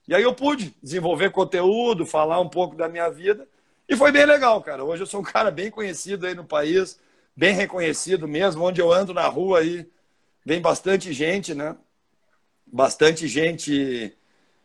E 0.08 0.14
aí 0.14 0.24
eu 0.24 0.34
pude 0.34 0.76
desenvolver 0.82 1.32
conteúdo, 1.32 2.06
falar 2.06 2.40
um 2.40 2.50
pouco 2.50 2.76
da 2.76 2.88
minha 2.88 3.10
vida. 3.10 3.48
E 3.90 3.96
foi 3.96 4.12
bem 4.12 4.26
legal, 4.26 4.62
cara. 4.62 4.84
Hoje 4.84 5.04
eu 5.04 5.08
sou 5.08 5.22
um 5.22 5.24
cara 5.24 5.52
bem 5.52 5.72
conhecido 5.72 6.26
aí 6.28 6.36
no 6.36 6.46
país, 6.46 7.00
bem 7.36 7.54
reconhecido 7.54 8.28
mesmo. 8.28 8.64
Onde 8.64 8.80
eu 8.80 8.92
ando 8.92 9.14
na 9.14 9.28
rua 9.28 9.60
aí, 9.60 9.88
vem 10.46 10.62
bastante 10.62 11.12
gente, 11.12 11.54
né? 11.54 11.76
Bastante 12.66 13.28
gente 13.28 14.16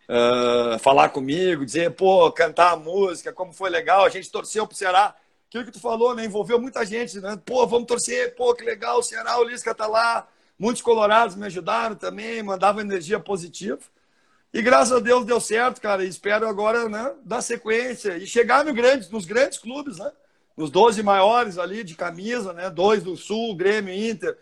uh, 0.08 0.78
falar 0.78 1.08
comigo, 1.08 1.64
dizer, 1.64 1.92
pô, 1.92 2.30
cantar 2.30 2.72
a 2.72 2.76
música, 2.76 3.32
como 3.32 3.52
foi 3.52 3.70
legal, 3.70 4.04
a 4.04 4.08
gente 4.08 4.30
torceu 4.30 4.66
pro 4.66 4.76
Ceará. 4.76 5.14
Aquilo 5.48 5.64
que 5.64 5.72
tu 5.72 5.80
falou, 5.80 6.14
né? 6.14 6.24
Envolveu 6.24 6.60
muita 6.60 6.84
gente, 6.84 7.20
né? 7.20 7.40
Pô, 7.44 7.66
vamos 7.66 7.86
torcer, 7.86 8.34
pô, 8.34 8.54
que 8.54 8.64
legal, 8.64 8.98
o 8.98 9.02
Ceará, 9.02 9.38
o 9.38 9.44
Lisca 9.44 9.74
tá 9.74 9.86
lá. 9.86 10.28
Muitos 10.58 10.82
colorados 10.82 11.36
me 11.36 11.46
ajudaram 11.46 11.94
também, 11.94 12.42
mandavam 12.42 12.80
energia 12.80 13.20
positiva. 13.20 13.80
E 14.52 14.62
graças 14.62 14.92
a 14.92 15.00
Deus 15.00 15.24
deu 15.24 15.40
certo, 15.40 15.80
cara. 15.80 16.04
E 16.04 16.08
espero 16.08 16.48
agora, 16.48 16.88
né, 16.88 17.14
dar 17.24 17.42
sequência 17.42 18.16
e 18.16 18.26
chegar 18.26 18.64
no 18.64 18.72
grande, 18.72 19.10
nos 19.12 19.24
grandes 19.24 19.58
clubes, 19.58 19.98
né? 19.98 20.10
nos 20.56 20.70
12 20.70 21.02
maiores 21.02 21.58
ali 21.58 21.84
de 21.84 21.94
camisa, 21.94 22.52
né? 22.52 22.70
Dois 22.70 23.02
do 23.02 23.16
Sul, 23.16 23.54
Grêmio, 23.54 23.92
Inter, 23.92 24.36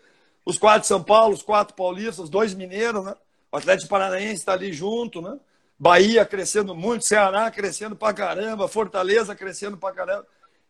os 0.45 0.57
quatro 0.57 0.81
de 0.81 0.87
São 0.87 1.03
Paulo, 1.03 1.33
os 1.33 1.43
quatro 1.43 1.75
paulistas, 1.75 2.29
dois 2.29 2.53
mineiros, 2.53 3.03
né? 3.03 3.13
O 3.51 3.57
Atlético 3.57 3.89
Paranaense 3.89 4.35
está 4.35 4.53
ali 4.53 4.71
junto, 4.71 5.21
né? 5.21 5.37
Bahia 5.77 6.25
crescendo 6.25 6.73
muito, 6.73 7.05
Ceará 7.05 7.51
crescendo 7.51 7.95
pra 7.95 8.13
caramba, 8.13 8.67
Fortaleza 8.67 9.35
crescendo 9.35 9.75
pra 9.75 9.91
caramba. 9.91 10.25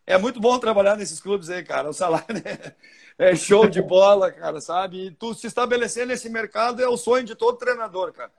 É 0.06 0.16
muito 0.16 0.38
bom 0.38 0.56
trabalhar 0.58 0.96
nesses 0.96 1.18
clubes 1.18 1.50
aí, 1.50 1.64
cara. 1.64 1.90
O 1.90 1.92
salário 1.92 2.26
é, 2.46 2.74
é 3.18 3.34
show 3.34 3.66
de 3.66 3.82
bola, 3.82 4.30
cara, 4.30 4.60
sabe? 4.60 5.06
E 5.06 5.10
tu 5.10 5.34
se 5.34 5.48
estabelecer 5.48 6.06
nesse 6.06 6.30
mercado 6.30 6.80
é 6.80 6.88
o 6.88 6.96
sonho 6.96 7.24
de 7.24 7.34
todo 7.34 7.58
treinador, 7.58 8.12
cara. 8.12 8.30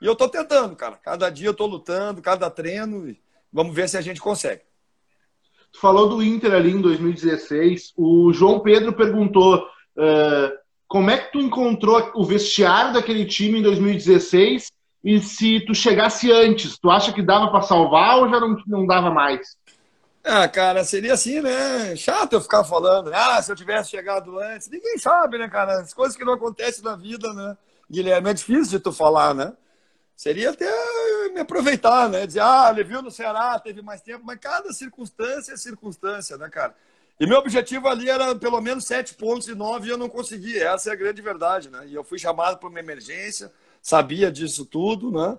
E 0.00 0.06
eu 0.06 0.16
tô 0.16 0.28
tentando, 0.28 0.74
cara. 0.74 0.96
Cada 0.96 1.30
dia 1.30 1.46
eu 1.46 1.54
tô 1.54 1.64
lutando, 1.66 2.20
cada 2.20 2.50
treino. 2.50 3.16
Vamos 3.52 3.72
ver 3.74 3.88
se 3.88 3.96
a 3.96 4.00
gente 4.00 4.20
consegue. 4.20 4.62
Tu 5.72 5.78
falou 5.78 6.08
do 6.08 6.22
Inter 6.22 6.52
ali 6.52 6.72
em 6.72 6.80
2016. 6.80 7.92
O 7.96 8.32
João 8.32 8.58
Pedro 8.58 8.92
perguntou 8.92 9.58
uh, 9.58 10.58
como 10.88 11.08
é 11.08 11.18
que 11.18 11.32
tu 11.32 11.38
encontrou 11.38 12.10
o 12.14 12.24
vestiário 12.24 12.92
daquele 12.92 13.24
time 13.24 13.60
em 13.60 13.62
2016 13.62 14.72
e 15.04 15.20
se 15.20 15.60
tu 15.60 15.74
chegasse 15.74 16.30
antes, 16.30 16.78
tu 16.78 16.90
acha 16.90 17.12
que 17.12 17.22
dava 17.22 17.50
para 17.50 17.62
salvar 17.62 18.18
ou 18.18 18.28
já 18.28 18.38
não, 18.38 18.56
não 18.66 18.86
dava 18.86 19.10
mais? 19.10 19.56
Ah, 20.24 20.48
cara, 20.48 20.84
seria 20.84 21.14
assim, 21.14 21.40
né? 21.40 21.96
Chato 21.96 22.34
eu 22.34 22.40
ficar 22.40 22.62
falando, 22.62 23.12
ah, 23.12 23.42
se 23.42 23.50
eu 23.50 23.56
tivesse 23.56 23.90
chegado 23.90 24.38
antes. 24.38 24.68
Ninguém 24.68 24.96
sabe, 24.96 25.36
né, 25.36 25.48
cara? 25.48 25.80
As 25.80 25.92
coisas 25.92 26.16
que 26.16 26.24
não 26.24 26.34
acontecem 26.34 26.84
na 26.84 26.94
vida, 26.94 27.32
né? 27.32 27.56
Guilherme, 27.90 28.30
é 28.30 28.34
difícil 28.34 28.78
de 28.78 28.78
tu 28.78 28.92
falar, 28.92 29.34
né? 29.34 29.52
Seria 30.14 30.50
até 30.50 30.70
me 31.34 31.40
aproveitar, 31.40 32.08
né? 32.08 32.24
Dizer, 32.24 32.40
ah, 32.40 32.70
ele 32.70 32.84
viu 32.84 33.02
no 33.02 33.10
Ceará, 33.10 33.58
teve 33.58 33.82
mais 33.82 34.00
tempo, 34.00 34.24
mas 34.24 34.38
cada 34.38 34.72
circunstância 34.72 35.54
é 35.54 35.56
circunstância, 35.56 36.36
né, 36.38 36.48
cara? 36.48 36.74
E 37.18 37.26
meu 37.26 37.38
objetivo 37.38 37.88
ali 37.88 38.08
era 38.08 38.34
pelo 38.36 38.60
menos 38.60 38.84
sete 38.84 39.14
pontos 39.14 39.48
e 39.48 39.54
nove 39.54 39.88
e 39.88 39.90
eu 39.90 39.98
não 39.98 40.08
consegui. 40.08 40.56
Essa 40.58 40.90
é 40.90 40.92
a 40.92 40.96
grande 40.96 41.20
verdade, 41.20 41.68
né? 41.68 41.84
E 41.88 41.94
eu 41.94 42.04
fui 42.04 42.18
chamado 42.18 42.58
para 42.58 42.68
uma 42.68 42.78
emergência, 42.78 43.52
sabia 43.80 44.30
disso 44.30 44.64
tudo, 44.64 45.10
né? 45.10 45.36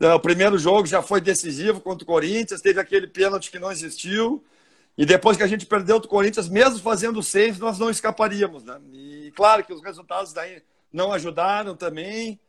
É, 0.00 0.12
o 0.12 0.20
primeiro 0.20 0.58
jogo 0.58 0.86
já 0.86 1.00
foi 1.00 1.20
decisivo 1.20 1.80
contra 1.80 2.04
o 2.04 2.06
Corinthians, 2.06 2.60
teve 2.60 2.78
aquele 2.78 3.06
pênalti 3.06 3.50
que 3.50 3.58
não 3.58 3.72
existiu. 3.72 4.44
E 4.96 5.04
depois 5.04 5.36
que 5.36 5.42
a 5.42 5.46
gente 5.46 5.66
perdeu 5.66 5.96
o 5.96 6.08
Corinthians, 6.08 6.48
mesmo 6.48 6.78
fazendo 6.80 7.22
seis, 7.22 7.58
nós 7.58 7.78
não 7.78 7.90
escaparíamos, 7.90 8.64
né? 8.64 8.80
E 8.92 9.32
claro 9.34 9.64
que 9.64 9.72
os 9.72 9.82
resultados 9.82 10.32
daí 10.32 10.62
não 10.92 11.12
ajudaram 11.12 11.76
também. 11.76 12.40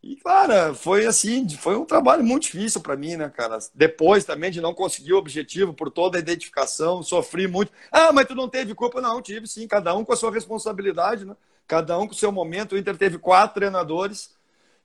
E, 0.00 0.14
cara, 0.16 0.74
foi 0.74 1.06
assim, 1.06 1.48
foi 1.48 1.76
um 1.76 1.84
trabalho 1.84 2.22
muito 2.22 2.44
difícil 2.44 2.80
para 2.80 2.96
mim, 2.96 3.16
né, 3.16 3.28
cara? 3.28 3.58
Depois 3.74 4.24
também 4.24 4.50
de 4.50 4.60
não 4.60 4.72
conseguir 4.72 5.12
o 5.12 5.18
objetivo 5.18 5.74
por 5.74 5.90
toda 5.90 6.16
a 6.16 6.20
identificação, 6.20 7.02
sofri 7.02 7.48
muito. 7.48 7.72
Ah, 7.90 8.12
mas 8.12 8.26
tu 8.26 8.34
não 8.34 8.48
teve 8.48 8.74
culpa? 8.74 9.00
Não, 9.00 9.20
tive 9.20 9.48
sim, 9.48 9.66
cada 9.66 9.94
um 9.96 10.04
com 10.04 10.12
a 10.12 10.16
sua 10.16 10.30
responsabilidade, 10.30 11.24
né? 11.24 11.36
Cada 11.66 11.98
um 11.98 12.06
com 12.06 12.12
o 12.12 12.16
seu 12.16 12.30
momento. 12.30 12.74
O 12.74 12.78
Inter 12.78 12.96
teve 12.96 13.18
quatro 13.18 13.56
treinadores 13.56 14.37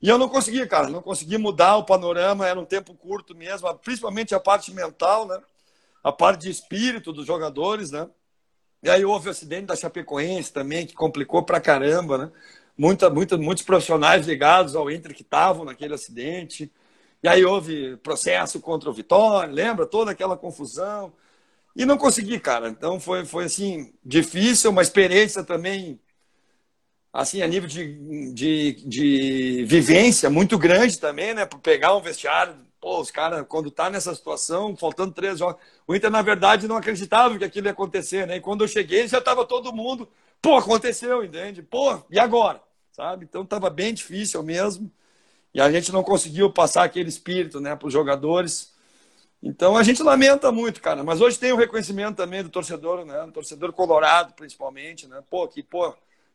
e 0.04 0.08
eu 0.08 0.18
não 0.18 0.28
consegui, 0.28 0.66
cara, 0.66 0.88
não 0.88 1.00
consegui 1.00 1.38
mudar 1.38 1.78
o 1.78 1.84
panorama, 1.84 2.46
era 2.46 2.60
um 2.60 2.64
tempo 2.66 2.94
curto 2.94 3.34
mesmo, 3.34 3.74
principalmente 3.76 4.34
a 4.34 4.40
parte 4.40 4.70
mental, 4.70 5.26
né? 5.26 5.40
A 6.02 6.12
parte 6.12 6.42
de 6.42 6.50
espírito 6.50 7.10
dos 7.10 7.26
jogadores, 7.26 7.90
né? 7.90 8.06
E 8.82 8.90
aí 8.90 9.02
houve 9.02 9.28
o 9.28 9.30
acidente 9.30 9.64
da 9.64 9.74
Chapecoense 9.74 10.52
também, 10.52 10.86
que 10.86 10.92
complicou 10.92 11.42
pra 11.42 11.58
caramba, 11.58 12.18
né? 12.18 12.32
muita, 12.76 13.08
muita, 13.08 13.36
muitos 13.38 13.64
profissionais 13.64 14.26
ligados 14.26 14.76
ao 14.76 14.90
Inter 14.90 15.14
que 15.14 15.22
estavam 15.22 15.64
naquele 15.64 15.94
acidente. 15.94 16.70
E 17.22 17.28
aí 17.28 17.44
houve 17.44 17.96
processo 17.98 18.60
contra 18.60 18.90
o 18.90 18.92
Vitória, 18.92 19.50
lembra? 19.52 19.86
Toda 19.86 20.10
aquela 20.10 20.36
confusão. 20.36 21.12
E 21.74 21.86
não 21.86 21.96
consegui, 21.96 22.38
cara. 22.38 22.68
Então 22.68 23.00
foi, 23.00 23.24
foi 23.24 23.44
assim, 23.44 23.92
difícil, 24.04 24.70
uma 24.70 24.82
experiência 24.82 25.42
também, 25.42 25.98
assim, 27.14 27.40
a 27.40 27.46
nível 27.46 27.68
de, 27.68 28.32
de, 28.34 28.72
de 28.86 29.64
vivência 29.64 30.28
muito 30.28 30.58
grande 30.58 30.98
também, 30.98 31.32
né? 31.32 31.46
Por 31.46 31.60
pegar 31.60 31.96
um 31.96 32.02
vestiário, 32.02 32.54
pô, 32.80 33.00
os 33.00 33.10
caras, 33.10 33.46
quando 33.48 33.70
tá 33.70 33.88
nessa 33.88 34.14
situação, 34.14 34.76
faltando 34.76 35.14
três 35.14 35.38
jogos. 35.38 35.62
O 35.86 35.94
Inter, 35.94 36.10
na 36.10 36.20
verdade, 36.20 36.68
não 36.68 36.76
acreditava 36.76 37.38
que 37.38 37.44
aquilo 37.44 37.68
ia 37.68 37.72
acontecer, 37.72 38.26
né? 38.26 38.36
E 38.36 38.40
quando 38.40 38.64
eu 38.64 38.68
cheguei, 38.68 39.08
já 39.08 39.18
estava 39.18 39.46
todo 39.46 39.72
mundo 39.72 40.06
Pô, 40.44 40.58
aconteceu, 40.58 41.24
entende? 41.24 41.62
Pô, 41.62 42.02
e 42.10 42.18
agora? 42.18 42.62
Sabe? 42.92 43.24
Então 43.24 43.44
estava 43.44 43.70
bem 43.70 43.94
difícil 43.94 44.42
mesmo. 44.42 44.92
E 45.54 45.60
a 45.60 45.72
gente 45.72 45.90
não 45.90 46.02
conseguiu 46.02 46.52
passar 46.52 46.84
aquele 46.84 47.08
espírito 47.08 47.62
né, 47.62 47.74
para 47.74 47.86
os 47.86 47.92
jogadores. 47.94 48.74
Então 49.42 49.74
a 49.74 49.82
gente 49.82 50.02
lamenta 50.02 50.52
muito, 50.52 50.82
cara. 50.82 51.02
Mas 51.02 51.22
hoje 51.22 51.38
tem 51.38 51.50
o 51.50 51.56
reconhecimento 51.56 52.16
também 52.16 52.42
do 52.42 52.50
torcedor, 52.50 53.06
né? 53.06 53.24
Do 53.24 53.32
torcedor 53.32 53.72
colorado, 53.72 54.34
principalmente, 54.34 55.06
né? 55.08 55.22
Pô, 55.30 55.48
que, 55.48 55.62
pô, 55.62 55.94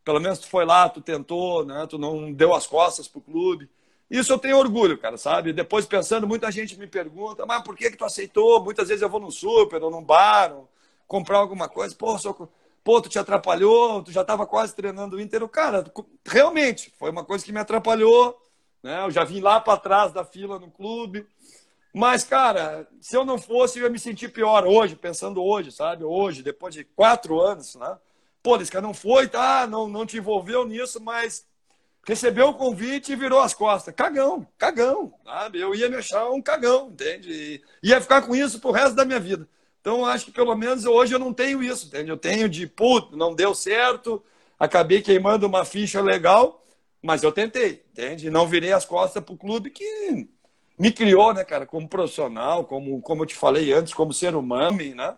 pelo 0.10 0.20
menos 0.20 0.39
tu 0.39 0.47
foi 0.47 0.66
lá, 0.66 0.89
tu 0.89 1.01
tentou, 1.01 1.64
né? 1.64 1.86
Tu 1.88 1.99
não 1.99 2.34
deu 2.34 2.55
as 2.55 2.66
costas 2.66 3.07
pro 3.07 3.22
clube. 3.22 3.70
Isso 4.10 4.34
eu 4.34 4.39
tenho 4.39 4.57
orgulho, 4.57 4.97
cara, 4.97 5.18
sabe? 5.18 5.53
Depois 5.53 5.86
pensando, 5.86 6.28
muita 6.28 6.51
gente 6.51 6.76
me 6.80 6.88
pergunta, 6.88 7.45
mas 7.45 7.62
por 7.62 7.78
que 7.78 7.91
que 7.91 7.97
tu 7.97 8.03
aceitou? 8.03 8.64
Muitas 8.64 8.88
vezes 8.88 9.03
eu 9.03 9.10
vou 9.10 9.20
no 9.20 9.32
super 9.32 9.84
ou 9.84 9.91
num 9.91 10.03
bar, 10.03 10.51
ou 10.51 10.68
comprar 11.07 11.38
alguma 11.38 11.70
coisa. 11.70 11.93
Pô, 11.95 12.18
sou 12.18 12.49
pô, 12.84 12.99
tu 12.99 13.07
te 13.07 13.20
atrapalhou, 13.20 14.01
tu 14.01 14.12
já 14.12 14.22
estava 14.22 14.47
quase 14.47 14.76
treinando 14.76 15.18
o 15.18 15.22
Inter. 15.22 15.47
Cara, 15.47 15.86
realmente, 16.26 16.91
foi 16.97 17.12
uma 17.12 17.24
coisa 17.24 17.45
que 17.45 17.51
me 17.51 17.60
atrapalhou. 17.60 18.36
Né? 18.82 19.05
Eu 19.05 19.12
já 19.12 19.24
vim 19.24 19.41
lá 19.41 19.62
para 19.62 19.78
trás 19.78 20.12
da 20.12 20.26
fila 20.26 20.57
no 20.57 20.72
clube. 20.72 21.24
Mas, 21.93 22.24
cara, 22.24 22.88
se 22.99 23.16
eu 23.16 23.24
não 23.24 23.38
fosse, 23.38 23.78
eu 23.78 23.84
ia 23.84 23.91
me 23.91 23.99
sentir 23.99 24.30
pior 24.30 24.66
hoje, 24.66 24.95
pensando 24.95 25.43
hoje, 25.43 25.72
sabe? 25.72 26.03
Hoje, 26.03 26.41
depois 26.41 26.74
de 26.74 26.84
quatro 26.84 27.39
anos, 27.39 27.76
né? 27.76 27.95
Pô, 28.42 28.58
esse 28.58 28.72
cara 28.72 28.86
não 28.86 28.94
foi, 28.94 29.28
tá? 29.28 29.68
Não, 29.68 29.88
não 29.88 30.06
te 30.06 30.18
envolveu 30.18 30.66
nisso, 30.66 31.02
mas 31.02 31.46
recebeu 32.08 32.50
o 32.50 32.54
convite 32.54 33.12
e 33.12 33.16
virou 33.16 33.40
as 33.40 33.54
costas. 33.54 33.94
Cagão, 33.94 34.48
cagão, 34.58 35.14
sabe? 35.24 35.60
Eu 35.60 35.76
ia 35.76 35.90
me 35.90 35.98
achar 35.98 36.30
um 36.30 36.42
cagão, 36.42 36.90
entende? 36.90 37.32
E 37.32 37.62
ia 37.84 38.02
ficar 38.02 38.22
com 38.22 38.36
isso 38.36 38.60
pro 38.60 38.72
resto 38.72 38.96
da 38.96 39.06
minha 39.06 39.20
vida. 39.20 39.48
Então, 39.82 40.06
acho 40.06 40.26
que 40.26 40.32
pelo 40.32 40.56
menos 40.56 40.86
hoje 40.86 41.14
eu 41.14 41.20
não 41.20 41.34
tenho 41.34 41.64
isso, 41.64 41.88
entende? 41.88 42.10
Eu 42.10 42.18
tenho 42.18 42.50
de, 42.50 42.68
puto, 42.68 43.16
não 43.16 43.34
deu 43.34 43.54
certo, 43.56 44.24
acabei 44.60 45.02
queimando 45.02 45.48
uma 45.48 45.64
ficha 45.64 46.02
legal, 46.02 46.64
mas 47.02 47.24
eu 47.24 47.32
tentei, 47.32 47.84
entende? 47.92 48.30
Não 48.30 48.48
virei 48.48 48.74
as 48.74 48.86
costas 48.86 49.24
para 49.24 49.34
o 49.34 49.38
clube 49.38 49.70
que 49.70 50.28
me 50.78 50.92
criou, 50.92 51.34
né, 51.34 51.44
cara, 51.44 51.66
como 51.66 51.88
profissional, 51.88 52.66
como, 52.66 53.02
como 53.02 53.24
eu 53.24 53.26
te 53.28 53.36
falei 53.36 53.72
antes, 53.74 53.94
como 53.94 54.14
ser 54.14 54.36
humano, 54.36 54.78
né? 54.96 55.16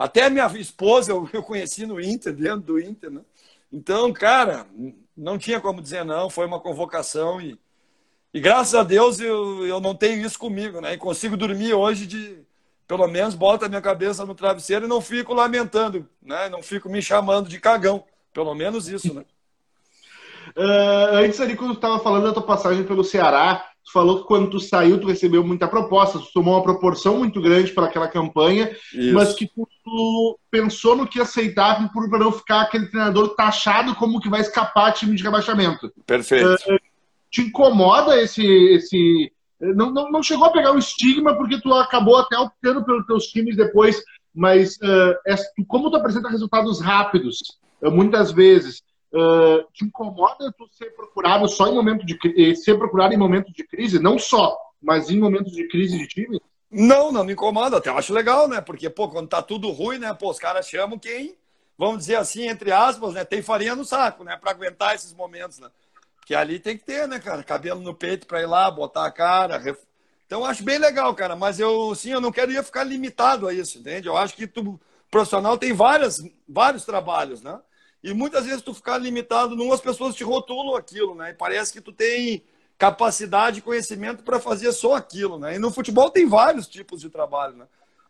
Até 0.00 0.30
minha 0.30 0.46
esposa 0.58 1.12
eu, 1.12 1.28
eu 1.30 1.42
conheci 1.42 1.84
no 1.84 2.00
Inter, 2.00 2.32
dentro 2.32 2.60
do 2.60 2.80
Inter, 2.80 3.10
né? 3.10 3.20
Então, 3.70 4.10
cara, 4.14 4.66
não 5.14 5.36
tinha 5.36 5.60
como 5.60 5.82
dizer 5.82 6.06
não, 6.06 6.30
foi 6.30 6.46
uma 6.46 6.58
convocação 6.58 7.38
e, 7.38 7.60
e 8.32 8.40
graças 8.40 8.74
a 8.74 8.82
Deus 8.82 9.20
eu, 9.20 9.66
eu 9.66 9.78
não 9.78 9.94
tenho 9.94 10.24
isso 10.24 10.38
comigo, 10.38 10.80
né? 10.80 10.94
E 10.94 10.96
consigo 10.96 11.36
dormir 11.36 11.74
hoje 11.74 12.06
de, 12.06 12.38
pelo 12.88 13.06
menos 13.06 13.34
boto 13.34 13.66
a 13.66 13.68
minha 13.68 13.82
cabeça 13.82 14.24
no 14.24 14.34
travesseiro 14.34 14.86
e 14.86 14.88
não 14.88 15.02
fico 15.02 15.34
lamentando, 15.34 16.08
né? 16.22 16.48
Não 16.48 16.62
fico 16.62 16.88
me 16.88 17.02
chamando 17.02 17.46
de 17.46 17.60
cagão. 17.60 18.02
Pelo 18.32 18.54
menos 18.54 18.88
isso, 18.88 19.12
né? 19.12 19.22
Uh, 20.56 21.16
antes 21.20 21.38
ali, 21.42 21.54
quando 21.54 21.72
tu 21.72 21.76
estava 21.76 22.00
falando 22.00 22.24
da 22.24 22.32
tua 22.32 22.46
passagem 22.46 22.84
pelo 22.84 23.04
Ceará, 23.04 23.69
tu 23.84 23.92
falou 23.92 24.20
que 24.20 24.26
quando 24.26 24.50
tu 24.50 24.60
saiu, 24.60 25.00
tu 25.00 25.06
recebeu 25.06 25.44
muita 25.44 25.66
proposta, 25.66 26.18
tu 26.18 26.32
tomou 26.32 26.54
uma 26.54 26.62
proporção 26.62 27.18
muito 27.18 27.40
grande 27.40 27.72
para 27.72 27.86
aquela 27.86 28.08
campanha, 28.08 28.70
Isso. 28.92 29.14
mas 29.14 29.34
que 29.34 29.46
tu, 29.46 29.66
tu, 29.84 30.38
pensou 30.50 30.96
no 30.96 31.06
que 31.06 31.20
aceitar 31.20 31.90
para 31.92 32.18
não 32.18 32.32
ficar 32.32 32.62
aquele 32.62 32.86
treinador 32.86 33.34
taxado 33.34 33.94
como 33.94 34.20
que 34.20 34.28
vai 34.28 34.40
escapar 34.40 34.92
time 34.92 35.16
de 35.16 35.22
rebaixamento. 35.22 35.92
Perfeito. 36.06 36.46
Uh, 36.46 36.78
te 37.30 37.42
incomoda 37.42 38.20
esse, 38.20 38.44
esse, 38.44 39.32
não, 39.60 39.90
não, 39.90 40.10
não 40.10 40.22
chegou 40.22 40.46
a 40.46 40.52
pegar 40.52 40.72
o 40.72 40.78
estigma 40.78 41.36
porque 41.36 41.60
tu 41.60 41.72
acabou 41.74 42.16
até 42.16 42.38
optando 42.38 42.84
pelos 42.84 43.06
teus 43.06 43.26
times 43.26 43.56
depois, 43.56 44.02
mas 44.34 44.76
uh, 44.76 45.14
é, 45.26 45.34
como 45.66 45.90
tu 45.90 45.96
apresenta 45.96 46.28
resultados 46.28 46.80
rápidos, 46.80 47.38
muitas 47.82 48.30
vezes, 48.30 48.82
uh, 49.12 49.64
te 49.72 49.84
incomoda 49.84 50.52
tu 50.56 50.68
ser 50.70 50.94
procurado 50.94 51.48
só 51.48 51.68
em 51.68 51.74
momento 51.74 52.04
de 52.04 52.18
eh, 52.36 52.54
ser 52.54 52.78
procurado 52.78 53.14
em 53.14 53.18
momentos 53.18 53.52
de 53.52 53.64
crise, 53.64 53.98
não 53.98 54.18
só, 54.18 54.56
mas 54.80 55.10
em 55.10 55.18
momentos 55.18 55.52
de 55.52 55.66
crise 55.68 55.98
de 55.98 56.06
time? 56.06 56.40
Não, 56.70 57.10
não 57.10 57.24
me 57.24 57.32
incomoda, 57.32 57.78
até 57.78 57.90
acho 57.90 58.12
legal, 58.12 58.46
né? 58.46 58.60
Porque, 58.60 58.88
pô, 58.88 59.08
quando 59.08 59.28
tá 59.28 59.42
tudo 59.42 59.70
ruim, 59.70 59.98
né? 59.98 60.14
Pô, 60.14 60.30
os 60.30 60.38
caras 60.38 60.68
chamam 60.68 60.98
quem, 60.98 61.36
vamos 61.76 61.98
dizer 61.98 62.16
assim, 62.16 62.48
entre 62.48 62.70
aspas, 62.70 63.14
né? 63.14 63.24
Tem 63.24 63.42
farinha 63.42 63.74
no 63.74 63.84
saco, 63.84 64.22
né? 64.22 64.36
Para 64.36 64.52
aguentar 64.52 64.94
esses 64.94 65.12
momentos, 65.12 65.58
né? 65.58 65.68
Ali 66.32 66.60
tem 66.60 66.78
que 66.78 66.84
ter, 66.84 67.08
né, 67.08 67.18
cara? 67.18 67.42
Cabelo 67.42 67.80
no 67.80 67.92
peito 67.92 68.24
para 68.24 68.40
ir 68.40 68.46
lá, 68.46 68.70
botar 68.70 69.04
a 69.04 69.10
cara. 69.10 69.58
Ref... 69.58 69.78
Então, 70.26 70.44
acho 70.44 70.62
bem 70.62 70.78
legal, 70.78 71.12
cara. 71.12 71.34
Mas 71.34 71.58
eu, 71.58 71.92
sim, 71.96 72.12
eu 72.12 72.20
não 72.20 72.30
queria 72.30 72.62
ficar 72.62 72.84
limitado 72.84 73.48
a 73.48 73.52
isso, 73.52 73.78
entende? 73.78 74.06
Eu 74.06 74.16
acho 74.16 74.36
que 74.36 74.46
tu, 74.46 74.80
profissional 75.10 75.58
tem 75.58 75.72
várias, 75.72 76.18
vários 76.48 76.84
trabalhos, 76.84 77.42
né? 77.42 77.58
E 78.02 78.14
muitas 78.14 78.46
vezes 78.46 78.62
tu 78.62 78.72
ficar 78.72 78.98
limitado 78.98 79.54
num, 79.54 79.72
as 79.72 79.80
pessoas 79.80 80.14
te 80.14 80.24
rotulam 80.24 80.76
aquilo, 80.76 81.14
né? 81.14 81.30
E 81.30 81.34
parece 81.34 81.72
que 81.72 81.80
tu 81.80 81.92
tem 81.92 82.42
capacidade 82.78 83.58
e 83.58 83.62
conhecimento 83.62 84.22
para 84.22 84.40
fazer 84.40 84.72
só 84.72 84.94
aquilo, 84.94 85.38
né? 85.38 85.56
E 85.56 85.58
no 85.58 85.70
futebol 85.70 86.08
tem 86.08 86.26
vários 86.26 86.66
tipos 86.66 87.00
de 87.00 87.10
trabalho, 87.10 87.56
né? 87.56 87.66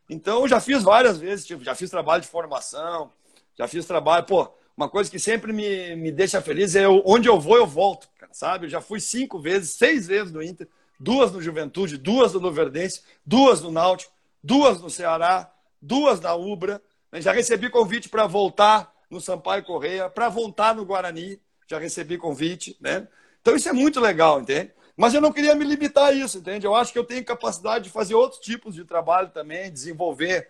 Então, 0.08 0.46
já 0.46 0.60
fiz 0.60 0.82
várias 0.82 1.18
vezes, 1.18 1.44
tipo, 1.44 1.64
já 1.64 1.74
fiz 1.74 1.90
trabalho 1.90 2.22
de 2.22 2.28
formação, 2.28 3.12
já 3.56 3.66
fiz 3.66 3.84
trabalho. 3.84 4.26
Pô, 4.26 4.48
uma 4.76 4.88
coisa 4.88 5.10
que 5.10 5.18
sempre 5.18 5.52
me, 5.52 5.96
me 5.96 6.12
deixa 6.12 6.40
feliz 6.40 6.74
é 6.74 6.84
eu, 6.84 7.02
onde 7.04 7.28
eu 7.28 7.40
vou, 7.40 7.56
eu 7.56 7.66
volto, 7.66 8.08
cara, 8.16 8.32
sabe? 8.32 8.66
Eu 8.66 8.70
já 8.70 8.80
fui 8.80 9.00
cinco 9.00 9.40
vezes, 9.40 9.74
seis 9.74 10.06
vezes 10.06 10.32
no 10.32 10.42
Inter, 10.42 10.68
duas 10.98 11.32
no 11.32 11.42
Juventude, 11.42 11.96
duas 11.96 12.32
no 12.32 12.38
Luverdense, 12.38 13.02
duas 13.26 13.60
no 13.60 13.70
Náutico, 13.70 14.12
duas 14.42 14.80
no 14.80 14.88
Ceará, 14.88 15.52
duas 15.82 16.20
na 16.20 16.34
Ubra. 16.34 16.80
Né? 17.10 17.20
Já 17.20 17.32
recebi 17.32 17.68
convite 17.68 18.08
para 18.08 18.26
voltar 18.26 18.92
no 19.10 19.20
Sampaio 19.20 19.64
Correia, 19.64 20.08
para 20.08 20.28
voltar 20.28 20.74
no 20.74 20.84
Guarani, 20.84 21.40
já 21.66 21.78
recebi 21.78 22.16
convite, 22.16 22.76
né? 22.80 23.08
Então 23.42 23.56
isso 23.56 23.68
é 23.68 23.72
muito 23.72 24.00
legal, 24.00 24.40
entende? 24.40 24.72
Mas 24.96 25.14
eu 25.14 25.20
não 25.20 25.32
queria 25.32 25.54
me 25.54 25.64
limitar 25.64 26.08
a 26.08 26.12
isso, 26.12 26.38
entende? 26.38 26.66
Eu 26.66 26.74
acho 26.74 26.92
que 26.92 26.98
eu 26.98 27.04
tenho 27.04 27.24
capacidade 27.24 27.84
de 27.84 27.90
fazer 27.90 28.14
outros 28.14 28.40
tipos 28.40 28.74
de 28.74 28.84
trabalho 28.84 29.30
também, 29.30 29.70
desenvolver 29.70 30.48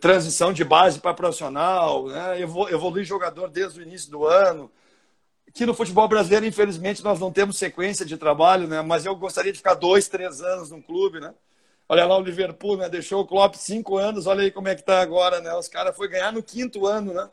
transição 0.00 0.52
de 0.52 0.64
base 0.64 0.98
para 0.98 1.12
profissional, 1.12 2.06
né? 2.06 2.40
evoluir 2.40 3.04
jogador 3.04 3.48
desde 3.48 3.80
o 3.80 3.82
início 3.82 4.10
do 4.10 4.26
ano. 4.26 4.70
Que 5.52 5.66
no 5.66 5.74
futebol 5.74 6.08
brasileiro, 6.08 6.46
infelizmente, 6.46 7.04
nós 7.04 7.20
não 7.20 7.30
temos 7.30 7.58
sequência 7.58 8.04
de 8.04 8.16
trabalho, 8.16 8.66
né? 8.66 8.82
Mas 8.82 9.04
eu 9.06 9.14
gostaria 9.14 9.52
de 9.52 9.58
ficar 9.58 9.74
dois, 9.74 10.08
três 10.08 10.40
anos 10.40 10.70
num 10.70 10.82
clube, 10.82 11.20
né? 11.20 11.32
Olha 11.88 12.06
lá 12.06 12.16
o 12.16 12.22
Liverpool, 12.22 12.76
né? 12.76 12.88
Deixou 12.88 13.22
o 13.22 13.26
Klopp 13.26 13.54
cinco 13.54 13.96
anos, 13.96 14.26
olha 14.26 14.42
aí 14.42 14.50
como 14.50 14.68
é 14.68 14.74
que 14.74 14.82
tá 14.82 15.00
agora, 15.00 15.40
né? 15.40 15.54
Os 15.54 15.68
caras 15.68 15.96
foi 15.96 16.08
ganhar 16.08 16.32
no 16.32 16.42
quinto 16.42 16.86
ano, 16.86 17.12
né? 17.12 17.28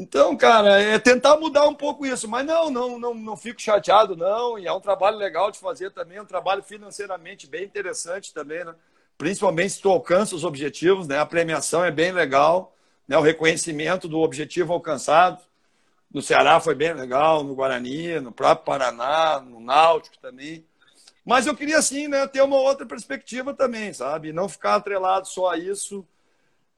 Então, 0.00 0.36
cara, 0.36 0.80
é 0.80 0.96
tentar 0.96 1.36
mudar 1.38 1.66
um 1.66 1.74
pouco 1.74 2.06
isso, 2.06 2.28
mas 2.28 2.46
não, 2.46 2.70
não, 2.70 3.00
não, 3.00 3.14
não 3.14 3.36
fico 3.36 3.60
chateado, 3.60 4.16
não. 4.16 4.56
E 4.56 4.64
é 4.64 4.72
um 4.72 4.80
trabalho 4.80 5.16
legal 5.16 5.50
de 5.50 5.58
fazer 5.58 5.90
também, 5.90 6.20
um 6.20 6.24
trabalho 6.24 6.62
financeiramente 6.62 7.48
bem 7.48 7.64
interessante 7.64 8.32
também, 8.32 8.64
né? 8.64 8.76
Principalmente 9.18 9.70
se 9.70 9.82
tu 9.82 9.90
alcança 9.90 10.36
os 10.36 10.44
objetivos, 10.44 11.08
né? 11.08 11.18
A 11.18 11.26
premiação 11.26 11.84
é 11.84 11.90
bem 11.90 12.12
legal, 12.12 12.76
né? 13.08 13.18
O 13.18 13.22
reconhecimento 13.22 14.06
do 14.06 14.20
objetivo 14.20 14.72
alcançado. 14.72 15.42
No 16.14 16.22
Ceará 16.22 16.60
foi 16.60 16.76
bem 16.76 16.94
legal, 16.94 17.42
no 17.42 17.56
Guarani, 17.56 18.20
no 18.20 18.30
próprio 18.30 18.66
Paraná, 18.66 19.40
no 19.40 19.58
Náutico 19.58 20.16
também. 20.18 20.64
Mas 21.24 21.48
eu 21.48 21.56
queria, 21.56 21.76
assim, 21.76 22.06
né, 22.06 22.24
ter 22.28 22.40
uma 22.40 22.56
outra 22.56 22.86
perspectiva 22.86 23.52
também, 23.52 23.92
sabe? 23.92 24.32
Não 24.32 24.48
ficar 24.48 24.76
atrelado 24.76 25.26
só 25.26 25.50
a 25.50 25.58
isso 25.58 26.06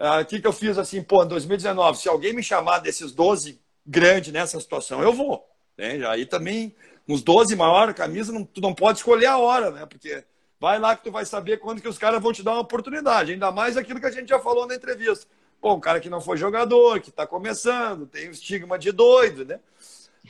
o 0.01 0.03
ah, 0.03 0.25
que, 0.25 0.41
que 0.41 0.47
eu 0.47 0.53
fiz 0.53 0.79
assim, 0.79 1.03
pô, 1.03 1.23
em 1.23 1.29
2019, 1.29 1.99
se 1.99 2.09
alguém 2.09 2.33
me 2.33 2.43
chamar 2.43 2.79
desses 2.79 3.13
12 3.13 3.61
grandes 3.87 4.33
nessa 4.33 4.59
situação, 4.59 5.03
eu 5.03 5.13
vou. 5.13 5.47
Né? 5.77 6.01
Aí 6.09 6.25
também, 6.25 6.75
uns 7.07 7.23
12 7.23 7.55
maiores, 7.55 7.95
camisa, 7.95 8.33
não, 8.33 8.43
tu 8.43 8.63
não 8.63 8.75
pode 8.75 8.99
escolher 8.99 9.27
a 9.27 9.37
hora, 9.37 9.71
né? 9.71 9.85
Porque 9.85 10.25
vai 10.59 10.79
lá 10.79 10.97
que 10.97 11.05
tu 11.05 11.11
vai 11.11 11.27
saber 11.27 11.59
quando 11.59 11.83
que 11.83 11.89
os 11.89 11.99
caras 11.99 12.23
vão 12.23 12.33
te 12.33 12.43
dar 12.43 12.53
uma 12.53 12.63
oportunidade. 12.63 13.33
Ainda 13.33 13.53
mais 13.53 13.77
aquilo 13.77 14.01
que 14.01 14.07
a 14.07 14.11
gente 14.11 14.31
já 14.31 14.39
falou 14.39 14.67
na 14.67 14.75
entrevista. 14.75 15.27
Pô, 15.61 15.75
um 15.75 15.81
cara 15.81 16.01
que 16.01 16.09
não 16.09 16.23
foi 16.23 16.39
jogador, 16.39 16.99
que 17.01 17.11
está 17.11 17.27
começando, 17.27 18.07
tem 18.07 18.29
o 18.29 18.31
estigma 18.31 18.79
de 18.79 18.93
doido, 18.93 19.45
né? 19.45 19.61